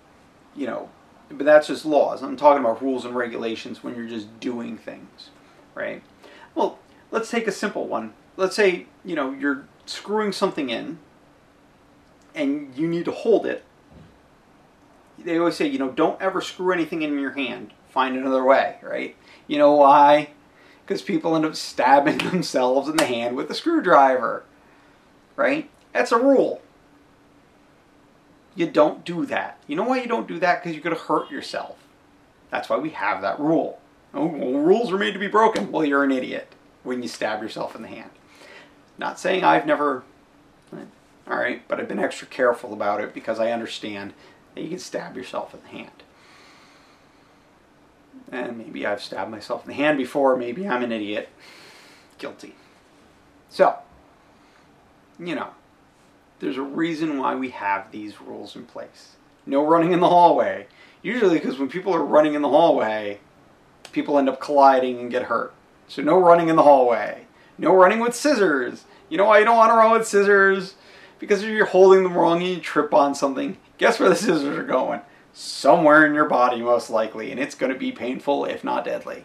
you 0.56 0.66
know, 0.66 0.89
but 1.30 1.46
that's 1.46 1.68
just 1.68 1.86
laws. 1.86 2.22
I'm 2.22 2.36
talking 2.36 2.64
about 2.64 2.82
rules 2.82 3.06
and 3.06 3.16
regulations 3.16 3.84
when 3.84 3.96
you're 3.96 4.08
just 4.08 4.39
doing 4.39 4.78
things, 4.78 5.30
right? 5.76 6.02
Well, 6.56 6.80
let's 7.12 7.30
take 7.30 7.48
a 7.48 7.52
simple 7.52 7.88
one. 7.88 8.14
Let's 8.38 8.56
say, 8.56 8.88
you 9.06 9.16
know, 9.16 9.32
you're 9.32 9.66
screwing 9.86 10.32
something 10.32 10.70
in 10.70 11.00
and 12.36 12.76
you 12.76 12.88
need 12.88 13.06
to 13.06 13.12
hold 13.12 13.46
it. 13.46 13.64
They 15.20 15.38
always 15.38 15.56
say, 15.56 15.68
you 15.68 15.78
know, 15.78 15.92
don't 15.92 16.20
ever 16.22 16.42
screw 16.42 16.74
anything 16.74 17.04
in 17.04 17.18
your 17.20 17.32
hand. 17.32 17.74
Find 17.89 18.18
another 18.18 18.44
way, 18.44 18.78
right? 18.82 19.16
You 19.48 19.58
know 19.58 19.74
why? 19.74 20.32
Because 20.92 21.04
people 21.04 21.38
end 21.38 21.46
up 21.46 21.56
stabbing 21.56 22.18
themselves 22.30 22.89
in 22.89 22.98
the 22.98 23.06
hand 23.06 23.38
with 23.38 23.50
a 23.50 23.56
screwdriver 23.56 24.44
right? 25.38 25.70
That's 25.94 26.12
a 26.12 26.18
rule. 26.18 26.62
You 28.56 28.68
don't 28.68 29.06
do 29.06 29.26
that. 29.28 29.58
You 29.68 29.78
know 29.78 29.84
why 29.84 30.02
you 30.02 30.08
don't 30.08 30.28
do 30.28 30.38
that? 30.39 30.62
Because 30.62 30.76
you're 30.76 30.84
going 30.84 30.96
to 30.96 31.02
hurt 31.02 31.32
yourself. 31.32 31.78
That's 32.50 32.70
why 32.70 32.78
we 32.78 32.89
have 32.89 33.22
that 33.22 33.39
rule. 33.39 33.80
Oh, 34.14 34.26
well, 34.26 34.52
rules 34.52 34.92
are 34.92 34.98
made 34.98 35.14
to 35.14 35.20
be 35.20 35.28
broken. 35.28 35.72
Well, 35.72 35.86
you're 35.86 36.04
an 36.04 36.12
idiot. 36.12 36.54
when 36.84 37.02
you 37.02 37.08
stab 37.08 37.42
yourself 37.42 37.74
in 37.76 37.84
the 37.84 37.88
hand. 37.88 38.10
Not 38.98 39.18
saying 39.18 39.46
I've 39.46 39.66
never, 39.66 40.04
all 40.74 41.38
right, 41.38 41.66
but 41.70 41.80
I've 41.80 41.88
been 41.88 42.00
extra 42.00 42.28
careful 42.28 42.74
about 42.74 43.00
it 43.00 43.14
because 43.14 43.39
I 43.39 43.52
understand 43.52 44.14
that 44.54 44.62
you 44.62 44.70
can 44.70 44.80
stab 44.80 45.16
yourself 45.16 45.54
in 45.54 45.62
the 45.62 45.70
hand. 45.70 46.04
And 48.32 48.58
maybe 48.58 48.86
I've 48.86 49.04
stabbed 49.04 49.30
myself 49.30 49.64
in 49.64 49.70
the 49.70 49.76
hand 49.76 49.98
before, 49.98 50.38
maybe 50.38 50.68
I'm 50.68 50.84
an 50.84 50.92
idiot. 50.92 51.30
Guilty. 52.18 52.56
So, 53.50 53.78
you 55.20 55.36
know, 55.36 55.50
there's 56.40 56.58
a 56.58 56.62
reason 56.62 57.20
why 57.20 57.36
we 57.36 57.50
have 57.50 57.92
these 57.92 58.22
rules 58.22 58.56
in 58.56 58.66
place. 58.66 59.18
No 59.46 59.66
running 59.66 59.92
in 59.92 60.00
the 60.00 60.10
hallway. 60.10 60.68
Usually, 61.02 61.40
because 61.40 61.60
when 61.60 61.68
people 61.68 61.94
are 61.94 62.04
running 62.04 62.36
in 62.36 62.42
the 62.42 62.50
hallway, 62.50 63.20
people 63.92 64.18
end 64.18 64.30
up 64.30 64.40
colliding 64.40 65.00
and 65.00 65.12
get 65.12 65.24
hurt. 65.24 65.54
So, 65.88 66.02
no 66.02 66.18
running 66.18 66.48
in 66.48 66.56
the 66.56 66.64
hallway. 66.64 67.26
No 67.58 67.76
running 67.76 68.00
with 68.00 68.16
scissors. 68.16 68.86
You 69.10 69.18
know 69.18 69.26
why 69.26 69.40
you 69.40 69.46
don't 69.46 69.58
want 69.58 69.72
to 69.72 69.76
run 69.76 69.92
with 69.92 70.08
scissors? 70.08 70.76
Because 71.20 71.44
if 71.44 71.50
you're 71.50 71.66
holding 71.66 72.04
them 72.04 72.18
wrong 72.18 72.42
and 72.42 72.48
you 72.48 72.60
trip 72.60 72.94
on 72.94 73.14
something, 73.14 73.58
guess 73.78 74.00
where 74.00 74.10
the 74.10 74.16
scissors 74.16 74.58
are 74.58 74.64
going? 74.64 75.02
Somewhere 75.34 76.06
in 76.06 76.14
your 76.14 76.26
body, 76.26 76.62
most 76.62 76.90
likely, 76.90 77.32
and 77.32 77.40
it's 77.40 77.56
going 77.56 77.72
to 77.72 77.80
be 77.80 77.92
painful, 77.92 78.46
if 78.46 78.64
not 78.64 78.84
deadly. 78.84 79.24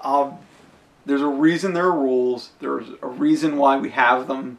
Um, 0.00 0.38
there's 1.04 1.20
a 1.20 1.26
reason 1.26 1.74
there 1.74 1.86
are 1.86 1.98
rules. 1.98 2.50
There's 2.60 2.88
a 3.02 3.08
reason 3.08 3.56
why 3.56 3.76
we 3.76 3.90
have 3.90 4.28
them. 4.28 4.58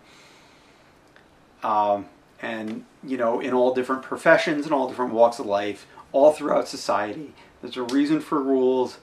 Um, 1.64 2.06
and, 2.42 2.86
you 3.04 3.18
know, 3.18 3.40
in 3.40 3.54
all 3.54 3.74
different 3.74 4.04
professions 4.04 4.66
and 4.66 4.74
all 4.74 4.88
different 4.88 5.14
walks 5.14 5.40
of 5.40 5.46
life, 5.46 5.88
all 6.12 6.32
throughout 6.32 6.68
society, 6.68 7.34
there's 7.62 7.78
a 7.78 7.84
reason 7.84 8.20
for 8.20 8.42
rules. 8.42 8.98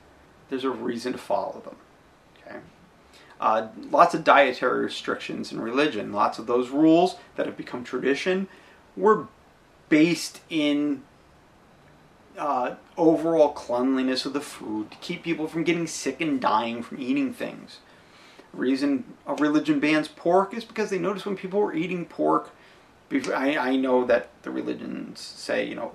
There's 0.50 0.64
a 0.64 0.70
reason 0.70 1.12
to 1.12 1.18
follow 1.18 1.62
them. 1.64 1.76
Okay. 2.46 2.58
Uh, 3.40 3.68
lots 3.90 4.14
of 4.14 4.24
dietary 4.24 4.84
restrictions 4.84 5.52
in 5.52 5.60
religion. 5.60 6.12
Lots 6.12 6.38
of 6.38 6.46
those 6.46 6.70
rules 6.70 7.16
that 7.36 7.46
have 7.46 7.56
become 7.56 7.84
tradition 7.84 8.48
were 8.96 9.28
based 9.88 10.40
in 10.50 11.02
uh, 12.38 12.76
overall 12.96 13.50
cleanliness 13.50 14.24
of 14.24 14.32
the 14.32 14.40
food 14.40 14.90
to 14.90 14.96
keep 14.98 15.22
people 15.22 15.48
from 15.48 15.64
getting 15.64 15.86
sick 15.86 16.20
and 16.20 16.40
dying 16.40 16.82
from 16.82 17.00
eating 17.00 17.32
things. 17.32 17.78
The 18.52 18.58
reason 18.58 19.04
a 19.26 19.34
religion 19.34 19.80
bans 19.80 20.08
pork 20.08 20.54
is 20.54 20.64
because 20.64 20.90
they 20.90 20.98
noticed 20.98 21.26
when 21.26 21.36
people 21.36 21.60
were 21.60 21.74
eating 21.74 22.06
pork. 22.06 22.50
I, 23.12 23.56
I 23.56 23.76
know 23.76 24.04
that 24.06 24.28
the 24.42 24.50
religions 24.50 25.20
say, 25.20 25.66
you 25.66 25.74
know, 25.74 25.92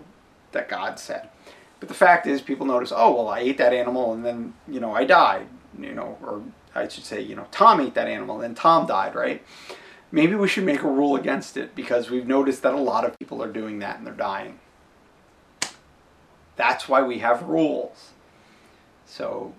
that 0.52 0.70
God 0.70 1.00
said. 1.00 1.30
But 1.80 1.90
the 1.90 1.96
fact 1.96 2.28
is, 2.28 2.42
people 2.42 2.66
notice, 2.66 2.94
oh, 2.96 3.14
well, 3.16 3.28
I 3.28 3.40
ate 3.40 3.58
that 3.58 3.74
animal 3.74 4.14
and 4.14 4.24
then, 4.24 4.54
you 4.68 4.80
know, 4.80 4.94
I 4.94 5.04
died. 5.04 5.48
You 5.80 5.94
know, 5.94 6.18
or 6.22 6.44
I 6.76 6.88
should 6.88 7.04
say, 7.04 7.22
you 7.22 7.36
know, 7.36 7.48
Tom 7.52 7.82
ate 7.82 7.96
that 7.96 8.08
animal 8.08 8.36
and 8.36 8.44
then 8.44 8.56
Tom 8.56 8.86
died, 8.86 9.16
right? 9.16 9.44
Maybe 10.12 10.36
we 10.36 10.48
should 10.48 10.64
make 10.64 10.84
a 10.84 10.88
rule 10.88 11.16
against 11.16 11.58
it 11.58 11.76
because 11.76 12.12
we've 12.12 12.28
noticed 12.28 12.62
that 12.62 12.74
a 12.76 12.80
lot 12.80 13.04
of 13.04 13.18
people 13.18 13.42
are 13.42 13.52
doing 13.52 13.80
that 13.80 13.98
and 13.98 14.06
they're 14.06 14.14
dying. 14.14 14.60
That's 16.56 16.88
why 16.88 17.02
we 17.02 17.20
have 17.20 17.44
rules. 17.44 18.12
So, 19.06 19.54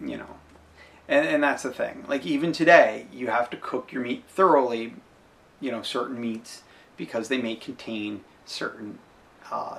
you 0.00 0.16
know, 0.16 0.36
and, 1.08 1.26
and 1.26 1.42
that's 1.42 1.62
the 1.62 1.72
thing. 1.72 2.04
Like, 2.08 2.26
even 2.26 2.52
today, 2.52 3.06
you 3.12 3.28
have 3.28 3.50
to 3.50 3.56
cook 3.56 3.92
your 3.92 4.02
meat 4.02 4.24
thoroughly, 4.28 4.94
you 5.60 5.70
know, 5.70 5.82
certain 5.82 6.20
meats, 6.20 6.62
because 6.96 7.28
they 7.28 7.38
may 7.38 7.56
contain 7.56 8.22
certain 8.44 8.98
uh, 9.50 9.78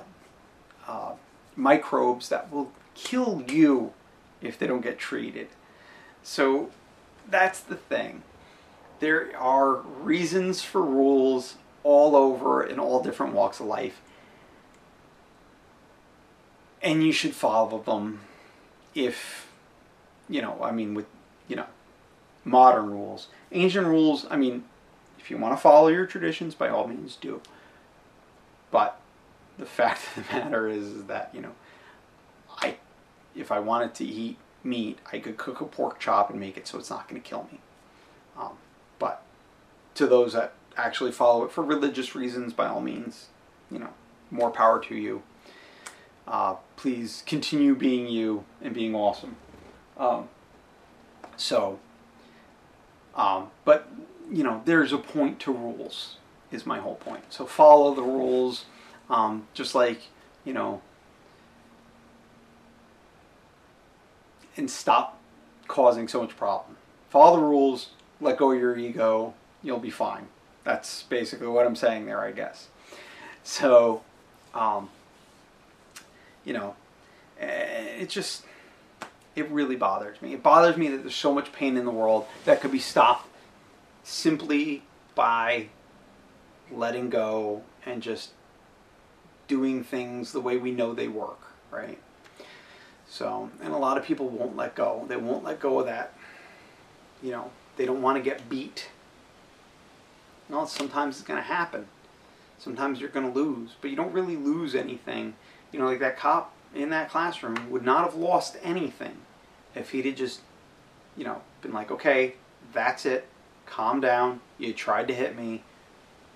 uh, 0.86 1.12
microbes 1.56 2.28
that 2.28 2.52
will 2.52 2.72
kill 2.94 3.42
you 3.48 3.92
if 4.40 4.58
they 4.58 4.66
don't 4.66 4.82
get 4.82 4.98
treated. 4.98 5.48
So, 6.22 6.70
that's 7.28 7.60
the 7.60 7.76
thing. 7.76 8.22
There 9.00 9.36
are 9.38 9.76
reasons 9.76 10.62
for 10.62 10.82
rules 10.82 11.56
all 11.82 12.16
over 12.16 12.62
in 12.62 12.78
all 12.78 13.02
different 13.02 13.34
walks 13.34 13.60
of 13.60 13.66
life 13.66 14.00
and 16.84 17.02
you 17.02 17.10
should 17.10 17.34
follow 17.34 17.82
them 17.82 18.20
if 18.94 19.48
you 20.28 20.40
know 20.40 20.62
i 20.62 20.70
mean 20.70 20.94
with 20.94 21.06
you 21.48 21.56
know 21.56 21.66
modern 22.44 22.90
rules. 22.90 23.28
Ancient 23.52 23.86
rules 23.86 24.26
i 24.30 24.36
mean 24.36 24.64
if 25.18 25.30
you 25.30 25.38
want 25.38 25.56
to 25.56 25.60
follow 25.60 25.88
your 25.88 26.06
traditions 26.06 26.54
by 26.54 26.68
all 26.68 26.86
means 26.86 27.16
do. 27.16 27.40
But 28.70 29.00
the 29.58 29.64
fact 29.78 30.02
of 30.06 30.28
the 30.28 30.34
matter 30.34 30.68
is 30.68 31.04
that 31.04 31.30
you 31.34 31.40
know 31.40 31.52
i 32.58 32.76
if 33.34 33.50
i 33.50 33.58
wanted 33.58 33.94
to 33.94 34.04
eat 34.04 34.36
meat 34.62 34.98
i 35.12 35.18
could 35.18 35.36
cook 35.36 35.60
a 35.60 35.64
pork 35.64 35.98
chop 35.98 36.30
and 36.30 36.38
make 36.38 36.56
it 36.56 36.66
so 36.66 36.78
it's 36.78 36.90
not 36.90 37.08
going 37.08 37.20
to 37.20 37.28
kill 37.28 37.48
me. 37.50 37.58
Um, 38.38 38.52
but 38.98 39.22
to 39.94 40.06
those 40.06 40.34
that 40.34 40.52
actually 40.76 41.12
follow 41.12 41.44
it 41.44 41.52
for 41.52 41.62
religious 41.62 42.14
reasons 42.14 42.52
by 42.52 42.66
all 42.66 42.80
means 42.80 43.28
you 43.70 43.78
know 43.78 43.90
more 44.30 44.50
power 44.50 44.78
to 44.80 44.94
you. 44.94 45.22
Uh, 46.26 46.56
please 46.76 47.22
continue 47.26 47.74
being 47.74 48.08
you 48.08 48.44
and 48.60 48.74
being 48.74 48.94
awesome. 48.94 49.36
Um, 49.96 50.28
so, 51.36 51.78
um, 53.14 53.50
but 53.64 53.88
you 54.30 54.42
know, 54.42 54.62
there's 54.64 54.92
a 54.92 54.98
point 54.98 55.40
to 55.40 55.52
rules. 55.52 56.16
Is 56.50 56.64
my 56.64 56.78
whole 56.78 56.94
point. 56.94 57.24
So 57.30 57.46
follow 57.46 57.94
the 57.94 58.02
rules, 58.02 58.66
um, 59.10 59.48
just 59.54 59.74
like 59.74 60.02
you 60.44 60.52
know, 60.52 60.82
and 64.56 64.70
stop 64.70 65.18
causing 65.66 66.06
so 66.06 66.22
much 66.22 66.36
problem. 66.36 66.76
Follow 67.10 67.36
the 67.36 67.42
rules. 67.42 67.90
Let 68.20 68.36
go 68.36 68.52
of 68.52 68.58
your 68.58 68.76
ego. 68.78 69.34
You'll 69.62 69.80
be 69.80 69.90
fine. 69.90 70.28
That's 70.62 71.02
basically 71.04 71.48
what 71.48 71.66
I'm 71.66 71.76
saying 71.76 72.06
there, 72.06 72.20
I 72.20 72.32
guess. 72.32 72.68
So, 73.42 74.02
um, 74.54 74.90
you 76.44 76.52
know, 76.52 76.74
eh, 77.40 78.00
it 78.00 78.08
just 78.08 78.44
it 79.36 79.50
really 79.50 79.76
bothers 79.76 80.20
me. 80.22 80.34
It 80.34 80.42
bothers 80.42 80.76
me 80.76 80.88
that 80.88 80.98
there's 80.98 81.14
so 81.14 81.34
much 81.34 81.52
pain 81.52 81.76
in 81.76 81.84
the 81.84 81.90
world 81.90 82.26
that 82.44 82.60
could 82.60 82.72
be 82.72 82.78
stopped 82.78 83.28
simply 84.04 84.82
by 85.14 85.68
letting 86.70 87.10
go 87.10 87.62
and 87.84 88.02
just 88.02 88.30
doing 89.48 89.82
things 89.82 90.32
the 90.32 90.40
way 90.40 90.56
we 90.56 90.70
know 90.70 90.94
they 90.94 91.08
work, 91.08 91.40
right? 91.70 91.98
So, 93.08 93.50
and 93.62 93.72
a 93.72 93.76
lot 93.76 93.98
of 93.98 94.04
people 94.04 94.28
won't 94.28 94.56
let 94.56 94.74
go. 94.74 95.04
They 95.08 95.16
won't 95.16 95.44
let 95.44 95.60
go 95.60 95.80
of 95.80 95.86
that. 95.86 96.14
You 97.22 97.32
know, 97.32 97.50
they 97.76 97.86
don't 97.86 98.02
want 98.02 98.16
to 98.16 98.22
get 98.22 98.48
beat. 98.48 98.88
Well, 100.48 100.66
sometimes 100.66 101.18
it's 101.18 101.26
going 101.26 101.40
to 101.40 101.46
happen. 101.46 101.86
Sometimes 102.58 103.00
you're 103.00 103.10
going 103.10 103.30
to 103.30 103.38
lose, 103.38 103.74
but 103.80 103.90
you 103.90 103.96
don't 103.96 104.12
really 104.12 104.36
lose 104.36 104.74
anything 104.74 105.34
you 105.74 105.80
know, 105.80 105.86
like 105.86 105.98
that 105.98 106.16
cop 106.16 106.54
in 106.72 106.90
that 106.90 107.10
classroom 107.10 107.68
would 107.68 107.84
not 107.84 108.04
have 108.04 108.14
lost 108.14 108.56
anything 108.62 109.16
if 109.74 109.90
he'd 109.90 110.06
have 110.06 110.14
just, 110.14 110.40
you 111.16 111.24
know, 111.24 111.42
been 111.62 111.72
like, 111.72 111.90
okay, 111.90 112.34
that's 112.72 113.04
it, 113.04 113.26
calm 113.66 114.00
down, 114.00 114.40
you 114.56 114.72
tried 114.72 115.08
to 115.08 115.14
hit 115.14 115.36
me, 115.36 115.64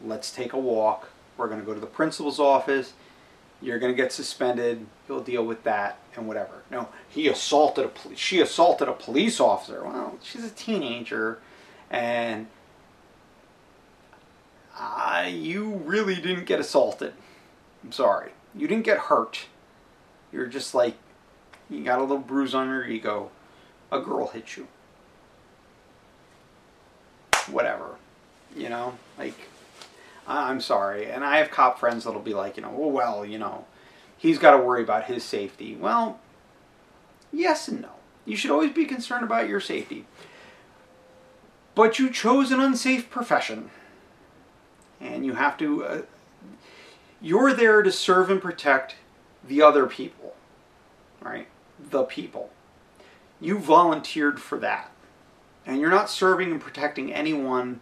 let's 0.04 0.32
take 0.32 0.54
a 0.54 0.58
walk, 0.58 1.10
we're 1.36 1.46
going 1.46 1.60
to 1.60 1.64
go 1.64 1.72
to 1.72 1.78
the 1.78 1.86
principal's 1.86 2.40
office, 2.40 2.94
you're 3.62 3.78
going 3.78 3.92
to 3.92 3.96
get 3.96 4.12
suspended, 4.12 4.84
You'll 5.08 5.20
deal 5.20 5.46
with 5.46 5.62
that 5.62 6.00
and 6.16 6.26
whatever. 6.28 6.62
No, 6.70 6.88
he 7.08 7.28
assaulted 7.28 7.86
a, 7.86 8.16
she 8.16 8.40
assaulted 8.40 8.88
a 8.88 8.92
police 8.92 9.40
officer. 9.40 9.82
Well, 9.82 10.18
she's 10.22 10.44
a 10.44 10.50
teenager 10.50 11.38
and 11.90 12.48
uh, 14.78 15.30
you 15.30 15.76
really 15.76 16.16
didn't 16.16 16.44
get 16.44 16.60
assaulted. 16.60 17.14
I'm 17.82 17.92
sorry 17.92 18.32
you 18.54 18.66
didn't 18.68 18.84
get 18.84 18.98
hurt. 18.98 19.46
You're 20.32 20.46
just 20.46 20.74
like, 20.74 20.96
you 21.70 21.84
got 21.84 21.98
a 21.98 22.02
little 22.02 22.18
bruise 22.18 22.54
on 22.54 22.68
your 22.68 22.86
ego. 22.86 23.30
A 23.90 24.00
girl 24.00 24.28
hit 24.28 24.56
you. 24.56 24.68
Whatever. 27.50 27.96
You 28.56 28.68
know, 28.68 28.94
like, 29.18 29.34
I'm 30.26 30.60
sorry. 30.60 31.10
And 31.10 31.24
I 31.24 31.38
have 31.38 31.50
cop 31.50 31.78
friends 31.78 32.04
that'll 32.04 32.20
be 32.20 32.34
like, 32.34 32.56
you 32.56 32.62
know, 32.62 32.70
well, 32.70 32.90
well, 32.90 33.24
you 33.24 33.38
know, 33.38 33.64
he's 34.16 34.38
got 34.38 34.52
to 34.52 34.58
worry 34.58 34.82
about 34.82 35.04
his 35.04 35.24
safety. 35.24 35.74
Well, 35.74 36.20
yes 37.32 37.68
and 37.68 37.82
no. 37.82 37.90
You 38.24 38.36
should 38.36 38.50
always 38.50 38.72
be 38.72 38.84
concerned 38.84 39.24
about 39.24 39.48
your 39.48 39.60
safety. 39.60 40.04
But 41.74 41.98
you 41.98 42.10
chose 42.10 42.50
an 42.50 42.60
unsafe 42.60 43.08
profession. 43.08 43.70
And 45.00 45.24
you 45.24 45.34
have 45.34 45.56
to 45.58 45.84
uh, 45.84 46.02
you're 47.20 47.52
there 47.52 47.82
to 47.82 47.90
serve 47.90 48.30
and 48.30 48.40
protect 48.40 48.96
the 49.46 49.62
other 49.62 49.86
people, 49.86 50.34
right? 51.20 51.48
The 51.90 52.04
people. 52.04 52.50
You 53.40 53.58
volunteered 53.58 54.40
for 54.40 54.58
that. 54.58 54.90
And 55.66 55.80
you're 55.80 55.90
not 55.90 56.08
serving 56.08 56.50
and 56.50 56.60
protecting 56.60 57.12
anyone 57.12 57.80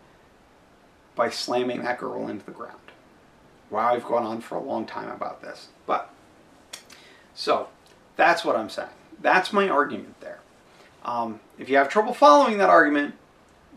by 1.14 1.30
slamming 1.30 1.82
that 1.82 1.98
girl 1.98 2.28
into 2.28 2.44
the 2.44 2.50
ground. 2.50 2.78
Wow, 3.70 3.94
I've 3.94 4.04
gone 4.04 4.24
on 4.24 4.40
for 4.40 4.56
a 4.56 4.62
long 4.62 4.86
time 4.86 5.10
about 5.10 5.42
this. 5.42 5.68
But, 5.86 6.10
so, 7.34 7.68
that's 8.16 8.44
what 8.44 8.56
I'm 8.56 8.70
saying. 8.70 8.88
That's 9.20 9.52
my 9.52 9.68
argument 9.68 10.20
there. 10.20 10.40
Um, 11.04 11.40
if 11.58 11.68
you 11.68 11.76
have 11.76 11.88
trouble 11.88 12.12
following 12.12 12.58
that 12.58 12.68
argument, 12.68 13.14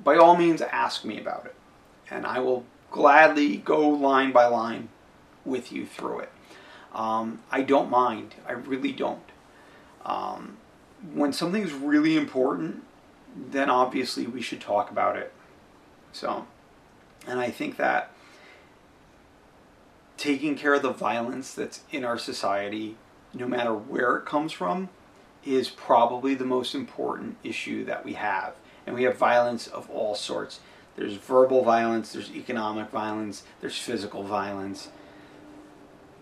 by 0.03 0.15
all 0.15 0.35
means 0.35 0.61
ask 0.61 1.05
me 1.05 1.19
about 1.19 1.45
it. 1.45 1.55
And 2.09 2.25
I 2.25 2.39
will 2.39 2.65
gladly 2.91 3.57
go 3.57 3.87
line 3.87 4.31
by 4.31 4.45
line 4.47 4.89
with 5.45 5.71
you 5.71 5.85
through 5.85 6.19
it. 6.19 6.31
Um, 6.93 7.39
I 7.51 7.61
don't 7.61 7.89
mind. 7.89 8.35
I 8.47 8.53
really 8.53 8.91
don't. 8.91 9.19
Um, 10.05 10.57
when 11.13 11.33
something's 11.33 11.71
really 11.71 12.17
important, 12.17 12.83
then 13.35 13.69
obviously 13.69 14.25
we 14.27 14.41
should 14.41 14.61
talk 14.61 14.89
about 14.91 15.15
it. 15.15 15.31
So, 16.11 16.47
and 17.27 17.39
I 17.39 17.51
think 17.51 17.77
that 17.77 18.11
taking 20.17 20.55
care 20.55 20.73
of 20.73 20.81
the 20.81 20.91
violence 20.91 21.53
that's 21.53 21.81
in 21.91 22.03
our 22.03 22.17
society, 22.17 22.97
no 23.33 23.47
matter 23.47 23.73
where 23.73 24.17
it 24.17 24.25
comes 24.25 24.51
from, 24.51 24.89
is 25.45 25.69
probably 25.69 26.35
the 26.35 26.45
most 26.45 26.75
important 26.75 27.37
issue 27.43 27.85
that 27.85 28.03
we 28.03 28.13
have. 28.13 28.53
And 28.85 28.95
we 28.95 29.03
have 29.03 29.17
violence 29.17 29.67
of 29.67 29.89
all 29.89 30.15
sorts. 30.15 30.59
There's 30.95 31.13
verbal 31.13 31.63
violence, 31.63 32.11
there's 32.11 32.31
economic 32.31 32.89
violence, 32.89 33.43
there's 33.61 33.77
physical 33.77 34.23
violence. 34.23 34.89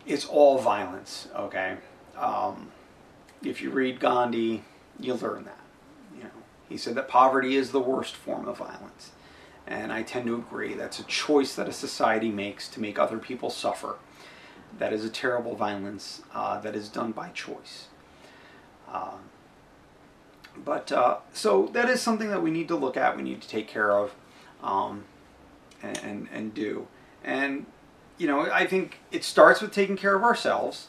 It's 0.07 0.25
all 0.25 0.57
violence, 0.57 1.27
okay? 1.35 1.77
Um, 2.17 2.71
if 3.43 3.61
you 3.61 3.69
read 3.69 3.99
Gandhi, 3.99 4.63
you'll 4.99 5.17
learn 5.17 5.43
that. 5.43 5.59
You 6.15 6.23
know, 6.23 6.29
he 6.69 6.77
said 6.77 6.95
that 6.95 7.07
poverty 7.09 7.55
is 7.55 7.71
the 7.71 7.79
worst 7.79 8.15
form 8.15 8.47
of 8.47 8.57
violence. 8.57 9.11
And 9.67 9.91
I 9.91 10.03
tend 10.03 10.27
to 10.27 10.35
agree. 10.35 10.73
That's 10.75 10.99
a 10.99 11.03
choice 11.03 11.53
that 11.55 11.67
a 11.67 11.73
society 11.73 12.31
makes 12.31 12.69
to 12.69 12.79
make 12.79 12.97
other 12.97 13.17
people 13.17 13.49
suffer. 13.49 13.97
That 14.79 14.93
is 14.93 15.03
a 15.03 15.09
terrible 15.09 15.55
violence 15.55 16.21
uh, 16.33 16.59
that 16.61 16.73
is 16.73 16.87
done 16.87 17.11
by 17.11 17.29
choice. 17.29 17.87
Um, 18.91 19.19
but 20.63 20.91
uh, 20.91 21.17
so 21.33 21.69
that 21.73 21.89
is 21.89 22.01
something 22.01 22.29
that 22.29 22.41
we 22.41 22.49
need 22.49 22.69
to 22.69 22.75
look 22.75 22.95
at. 22.95 23.17
We 23.17 23.23
need 23.23 23.41
to 23.41 23.47
take 23.47 23.67
care 23.67 23.91
of, 23.91 24.15
um, 24.63 25.03
and, 25.83 25.97
and 25.99 26.29
and 26.31 26.53
do. 26.53 26.87
And 27.23 27.65
you 28.17 28.27
know, 28.27 28.41
I 28.51 28.65
think 28.65 28.99
it 29.11 29.23
starts 29.23 29.61
with 29.61 29.71
taking 29.71 29.97
care 29.97 30.15
of 30.15 30.23
ourselves 30.23 30.87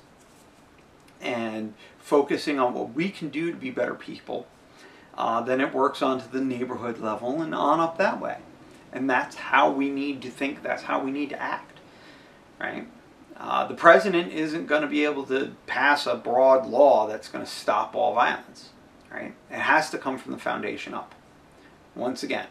and 1.20 1.74
focusing 1.98 2.58
on 2.58 2.74
what 2.74 2.94
we 2.94 3.10
can 3.10 3.28
do 3.28 3.50
to 3.50 3.56
be 3.56 3.70
better 3.70 3.94
people. 3.94 4.46
Uh, 5.16 5.40
then 5.40 5.60
it 5.60 5.74
works 5.74 6.00
onto 6.00 6.28
the 6.30 6.40
neighborhood 6.40 6.98
level 6.98 7.42
and 7.42 7.54
on 7.54 7.80
up 7.80 7.98
that 7.98 8.20
way. 8.20 8.38
And 8.92 9.10
that's 9.10 9.36
how 9.36 9.70
we 9.70 9.90
need 9.90 10.22
to 10.22 10.30
think, 10.30 10.62
that's 10.62 10.84
how 10.84 11.02
we 11.02 11.10
need 11.10 11.30
to 11.30 11.42
act, 11.42 11.78
right? 12.58 12.86
Uh, 13.36 13.66
the 13.66 13.74
president 13.74 14.32
isn't 14.32 14.66
going 14.66 14.82
to 14.82 14.88
be 14.88 15.04
able 15.04 15.24
to 15.26 15.54
pass 15.66 16.06
a 16.06 16.14
broad 16.14 16.66
law 16.66 17.06
that's 17.06 17.28
going 17.28 17.44
to 17.44 17.50
stop 17.50 17.94
all 17.94 18.14
violence, 18.14 18.70
right? 19.12 19.34
It 19.50 19.58
has 19.58 19.90
to 19.90 19.98
come 19.98 20.18
from 20.18 20.32
the 20.32 20.38
foundation 20.38 20.94
up. 20.94 21.14
Once 21.94 22.22
again, 22.22 22.46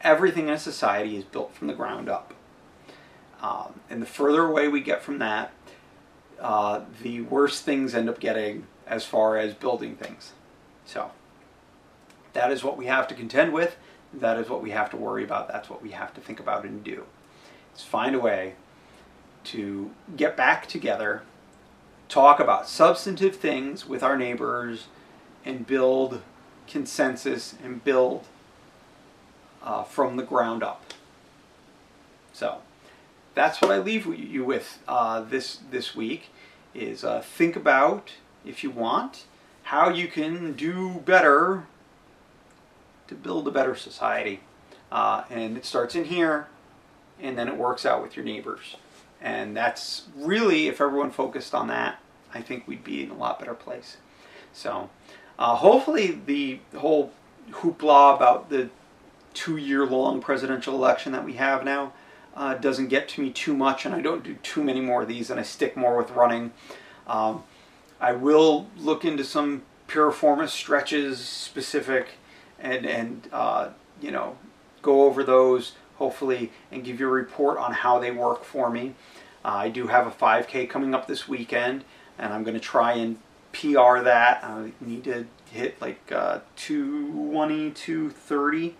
everything 0.00 0.48
in 0.48 0.54
a 0.54 0.58
society 0.58 1.16
is 1.16 1.24
built 1.24 1.54
from 1.54 1.66
the 1.66 1.74
ground 1.74 2.08
up. 2.08 2.34
Um, 3.44 3.80
and 3.90 4.00
the 4.00 4.06
further 4.06 4.46
away 4.46 4.68
we 4.68 4.80
get 4.80 5.02
from 5.02 5.18
that, 5.18 5.52
uh, 6.40 6.80
the 7.02 7.20
worse 7.20 7.60
things 7.60 7.94
end 7.94 8.08
up 8.08 8.18
getting 8.18 8.66
as 8.86 9.04
far 9.04 9.36
as 9.36 9.52
building 9.52 9.96
things. 9.96 10.32
So, 10.86 11.10
that 12.32 12.50
is 12.50 12.64
what 12.64 12.78
we 12.78 12.86
have 12.86 13.06
to 13.08 13.14
contend 13.14 13.52
with. 13.52 13.76
That 14.14 14.38
is 14.38 14.48
what 14.48 14.62
we 14.62 14.70
have 14.70 14.88
to 14.90 14.96
worry 14.96 15.24
about. 15.24 15.48
That's 15.48 15.68
what 15.68 15.82
we 15.82 15.90
have 15.90 16.14
to 16.14 16.22
think 16.22 16.40
about 16.40 16.64
and 16.64 16.82
do. 16.82 17.04
Is 17.76 17.82
find 17.82 18.14
a 18.14 18.18
way 18.18 18.54
to 19.44 19.90
get 20.16 20.38
back 20.38 20.66
together, 20.66 21.22
talk 22.08 22.40
about 22.40 22.66
substantive 22.66 23.36
things 23.36 23.86
with 23.86 24.02
our 24.02 24.16
neighbors, 24.16 24.86
and 25.44 25.66
build 25.66 26.22
consensus 26.66 27.54
and 27.62 27.84
build 27.84 28.24
uh, 29.62 29.82
from 29.82 30.16
the 30.16 30.22
ground 30.22 30.62
up. 30.62 30.94
So 32.32 32.62
that's 33.34 33.60
what 33.60 33.70
I 33.70 33.78
leave 33.78 34.06
you 34.06 34.44
with 34.44 34.78
uh, 34.86 35.20
this 35.22 35.60
this 35.70 35.94
week. 35.94 36.30
Is 36.74 37.04
uh, 37.04 37.20
think 37.20 37.54
about 37.56 38.12
if 38.44 38.64
you 38.64 38.70
want 38.70 39.26
how 39.64 39.88
you 39.88 40.08
can 40.08 40.52
do 40.52 41.02
better 41.04 41.66
to 43.08 43.14
build 43.14 43.48
a 43.48 43.50
better 43.50 43.74
society. 43.74 44.40
Uh, 44.92 45.24
and 45.30 45.56
it 45.56 45.64
starts 45.64 45.94
in 45.94 46.04
here, 46.04 46.46
and 47.20 47.36
then 47.36 47.48
it 47.48 47.56
works 47.56 47.84
out 47.84 48.02
with 48.02 48.16
your 48.16 48.24
neighbors. 48.24 48.76
And 49.20 49.56
that's 49.56 50.02
really, 50.14 50.68
if 50.68 50.80
everyone 50.80 51.10
focused 51.10 51.54
on 51.54 51.68
that, 51.68 51.98
I 52.32 52.42
think 52.42 52.68
we'd 52.68 52.84
be 52.84 53.02
in 53.02 53.10
a 53.10 53.16
lot 53.16 53.38
better 53.38 53.54
place. 53.54 53.96
So, 54.52 54.90
uh, 55.38 55.56
hopefully, 55.56 56.20
the 56.26 56.60
whole 56.76 57.12
hoopla 57.50 58.14
about 58.14 58.50
the 58.50 58.70
two 59.32 59.56
year 59.56 59.84
long 59.84 60.20
presidential 60.20 60.74
election 60.74 61.12
that 61.12 61.24
we 61.24 61.34
have 61.34 61.64
now 61.64 61.92
uh, 62.34 62.54
doesn't 62.54 62.88
get 62.88 63.08
to 63.10 63.22
me 63.22 63.30
too 63.30 63.54
much, 63.54 63.86
and 63.86 63.94
I 63.94 64.00
don't 64.00 64.24
do 64.24 64.34
too 64.42 64.62
many 64.62 64.80
more 64.80 65.02
of 65.02 65.08
these, 65.08 65.30
and 65.30 65.38
I 65.38 65.42
stick 65.42 65.76
more 65.76 65.96
with 65.96 66.10
running. 66.10 66.52
Um, 67.06 67.44
I 68.00 68.12
will 68.12 68.68
look 68.76 69.04
into 69.04 69.24
some 69.24 69.62
piriformis 69.88 70.48
stretches 70.48 71.20
specific 71.20 72.08
and 72.58 72.86
and 72.86 73.28
uh, 73.32 73.68
you 74.00 74.10
know 74.10 74.36
go 74.82 75.02
over 75.02 75.22
those 75.22 75.72
hopefully 75.96 76.50
and 76.72 76.84
give 76.84 76.98
you 76.98 77.06
a 77.06 77.10
report 77.10 77.58
on 77.58 77.72
how 77.72 77.98
they 77.98 78.10
work 78.10 78.44
for 78.44 78.70
me. 78.70 78.94
Uh, 79.44 79.48
I 79.48 79.68
do 79.68 79.86
have 79.86 80.06
a 80.06 80.10
5K 80.10 80.68
coming 80.68 80.94
up 80.94 81.06
this 81.06 81.28
weekend, 81.28 81.84
and 82.18 82.32
I'm 82.32 82.42
going 82.42 82.54
to 82.54 82.60
try 82.60 82.94
and 82.94 83.18
PR 83.52 84.00
that. 84.00 84.42
I 84.42 84.72
need 84.80 85.04
to 85.04 85.26
hit 85.50 85.80
like 85.80 86.10
uh, 86.10 86.40
220, 86.56 87.70
230 87.70 88.76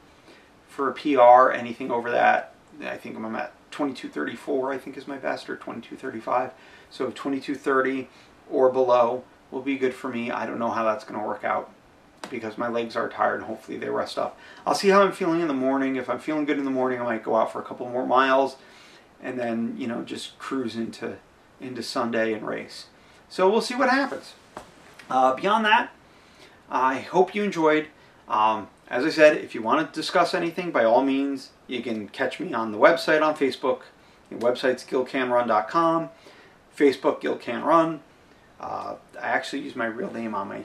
for 0.67 0.91
a 0.91 0.93
PR. 0.93 1.53
Anything 1.53 1.91
over 1.91 2.11
that, 2.11 2.54
I 2.83 2.97
think 2.97 3.17
I'm 3.17 3.37
at 3.37 3.53
2234. 3.71 4.73
I 4.73 4.79
think 4.79 4.97
is 4.97 5.07
my 5.07 5.19
best, 5.19 5.49
or 5.49 5.57
2235. 5.57 6.53
So 6.91 7.07
2230 7.07 8.09
or 8.51 8.71
below 8.71 9.25
will 9.51 9.63
be 9.63 9.77
good 9.77 9.95
for 9.95 10.09
me. 10.09 10.31
I 10.31 10.47
don't 10.47 10.59
know 10.59 10.71
how 10.71 10.85
that's 10.85 11.05
going 11.05 11.21
to 11.21 11.27
work 11.27 11.45
out 11.45 11.71
because 12.31 12.57
my 12.59 12.69
legs 12.69 12.97
are 12.97 13.09
tired 13.09 13.37
and 13.37 13.45
hopefully 13.45 13.79
they 13.79 13.89
rest 13.89 14.19
up. 14.19 14.39
I'll 14.67 14.75
see 14.75 14.89
how 14.89 15.03
I'm 15.03 15.13
feeling 15.13 15.41
in 15.41 15.49
the 15.49 15.55
morning. 15.55 15.97
If 15.97 16.09
I'm 16.09 16.19
feeling 16.19 16.45
good 16.45 16.59
in 16.59 16.65
the 16.65 16.71
morning, 16.71 17.01
I 17.01 17.05
might 17.05 17.23
go 17.23 17.37
out 17.37 17.53
for 17.53 17.61
a 17.61 17.65
couple 17.65 17.89
more 17.89 18.07
miles 18.07 18.57
and 19.23 19.39
then, 19.39 19.75
you 19.79 19.87
know, 19.87 20.03
just 20.03 20.39
cruise 20.39 20.77
into 20.77 21.17
into 21.61 21.83
Sunday 21.83 22.33
and 22.33 22.47
race. 22.47 22.87
So 23.29 23.49
we'll 23.49 23.61
see 23.61 23.75
what 23.75 23.89
happens. 23.89 24.35
Uh, 25.09 25.35
beyond 25.35 25.65
that, 25.65 25.93
I 26.69 26.99
hope 26.99 27.35
you 27.35 27.43
enjoyed. 27.43 27.87
Um, 28.29 28.69
as 28.89 29.05
I 29.05 29.11
said, 29.11 29.37
if 29.39 29.55
you 29.55 29.63
want 29.63 29.87
to 29.93 30.01
discuss 30.01 30.35
anything, 30.35 30.71
by 30.71 30.85
all 30.85 31.03
means, 31.03 31.51
you 31.67 31.83
can 31.83 32.09
catch 32.09 32.39
me 32.39 32.53
on 32.53 32.73
the 32.73 32.79
website 32.79 33.23
on 33.23 33.35
Facebook. 33.35 33.81
The 34.31 34.37
website's 34.37 34.85
gilcanrun.com. 34.85 36.11
Facebook, 36.77 37.21
Gil 37.21 37.37
Can 37.37 37.63
Run. 37.63 38.01
Uh, 38.61 38.97
I 39.21 39.27
actually 39.27 39.63
use 39.63 39.77
my 39.77 39.87
real 39.87 40.13
name 40.13 40.35
on 40.35 40.49
my 40.49 40.65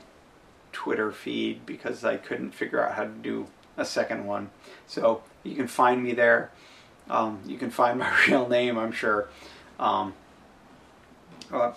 Twitter 0.71 1.11
feed 1.11 1.65
because 1.65 2.03
I 2.03 2.17
couldn't 2.17 2.51
figure 2.51 2.83
out 2.85 2.95
how 2.95 3.03
to 3.03 3.09
do 3.09 3.47
a 3.77 3.85
second 3.85 4.25
one. 4.25 4.49
So 4.87 5.23
you 5.43 5.55
can 5.55 5.67
find 5.67 6.03
me 6.03 6.13
there. 6.13 6.51
Um, 7.09 7.39
you 7.45 7.57
can 7.57 7.69
find 7.69 7.99
my 7.99 8.25
real 8.27 8.47
name, 8.47 8.77
I'm 8.77 8.91
sure. 8.91 9.29
Um, 9.79 10.13
uh, 11.51 11.73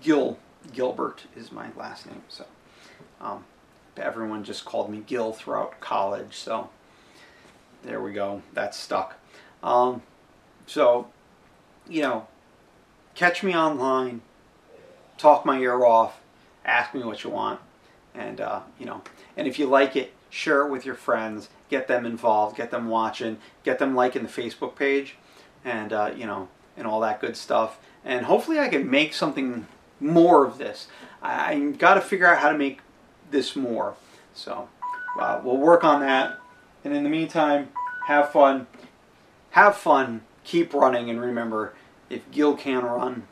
Gil 0.00 0.38
Gilbert 0.72 1.24
is 1.34 1.50
my 1.50 1.70
last 1.76 2.06
name. 2.06 2.22
So 2.28 2.44
um, 3.20 3.44
everyone 4.00 4.44
just 4.44 4.64
called 4.64 4.90
me 4.90 5.02
Gil 5.06 5.32
throughout 5.32 5.80
college. 5.80 6.34
So 6.34 6.70
there 7.82 8.00
we 8.00 8.12
go. 8.12 8.42
That's 8.52 8.78
stuck. 8.78 9.16
Um, 9.62 10.02
so 10.66 11.08
you 11.88 12.02
know, 12.02 12.26
catch 13.14 13.42
me 13.42 13.54
online, 13.54 14.22
talk 15.18 15.44
my 15.44 15.58
ear 15.58 15.84
off, 15.84 16.20
ask 16.64 16.94
me 16.94 17.02
what 17.02 17.24
you 17.24 17.30
want 17.30 17.60
and 18.14 18.40
uh, 18.40 18.60
you 18.78 18.86
know, 18.86 19.02
and 19.36 19.46
if 19.46 19.58
you 19.58 19.66
like 19.66 19.96
it, 19.96 20.12
share 20.28 20.66
it 20.66 20.70
with 20.70 20.84
your 20.84 20.94
friends, 20.94 21.48
get 21.68 21.88
them 21.88 22.04
involved, 22.04 22.56
get 22.56 22.70
them 22.70 22.88
watching, 22.88 23.38
get 23.64 23.78
them 23.78 23.94
liking 23.94 24.22
the 24.22 24.28
Facebook 24.28 24.76
page, 24.76 25.16
and 25.64 25.92
uh, 25.92 26.12
you 26.16 26.26
know, 26.26 26.48
and 26.76 26.86
all 26.86 27.00
that 27.00 27.20
good 27.20 27.36
stuff. 27.36 27.78
And 28.04 28.26
hopefully, 28.26 28.58
I 28.58 28.68
can 28.68 28.90
make 28.90 29.14
something 29.14 29.66
more 30.00 30.46
of 30.46 30.58
this. 30.58 30.88
I, 31.22 31.52
I 31.52 31.70
got 31.72 31.94
to 31.94 32.00
figure 32.00 32.26
out 32.26 32.38
how 32.38 32.50
to 32.50 32.58
make 32.58 32.80
this 33.30 33.56
more. 33.56 33.94
So 34.34 34.68
uh, 35.18 35.40
we'll 35.42 35.56
work 35.56 35.84
on 35.84 36.00
that. 36.00 36.38
And 36.84 36.94
in 36.94 37.04
the 37.04 37.10
meantime, 37.10 37.70
have 38.06 38.32
fun. 38.32 38.66
Have 39.50 39.76
fun. 39.76 40.22
Keep 40.44 40.72
running, 40.72 41.10
and 41.10 41.20
remember, 41.20 41.74
if 42.08 42.28
Gil 42.30 42.56
can 42.56 42.82
run, 42.82 43.24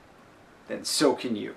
then 0.69 0.85
so 0.85 1.15
can 1.15 1.35
you. 1.37 1.55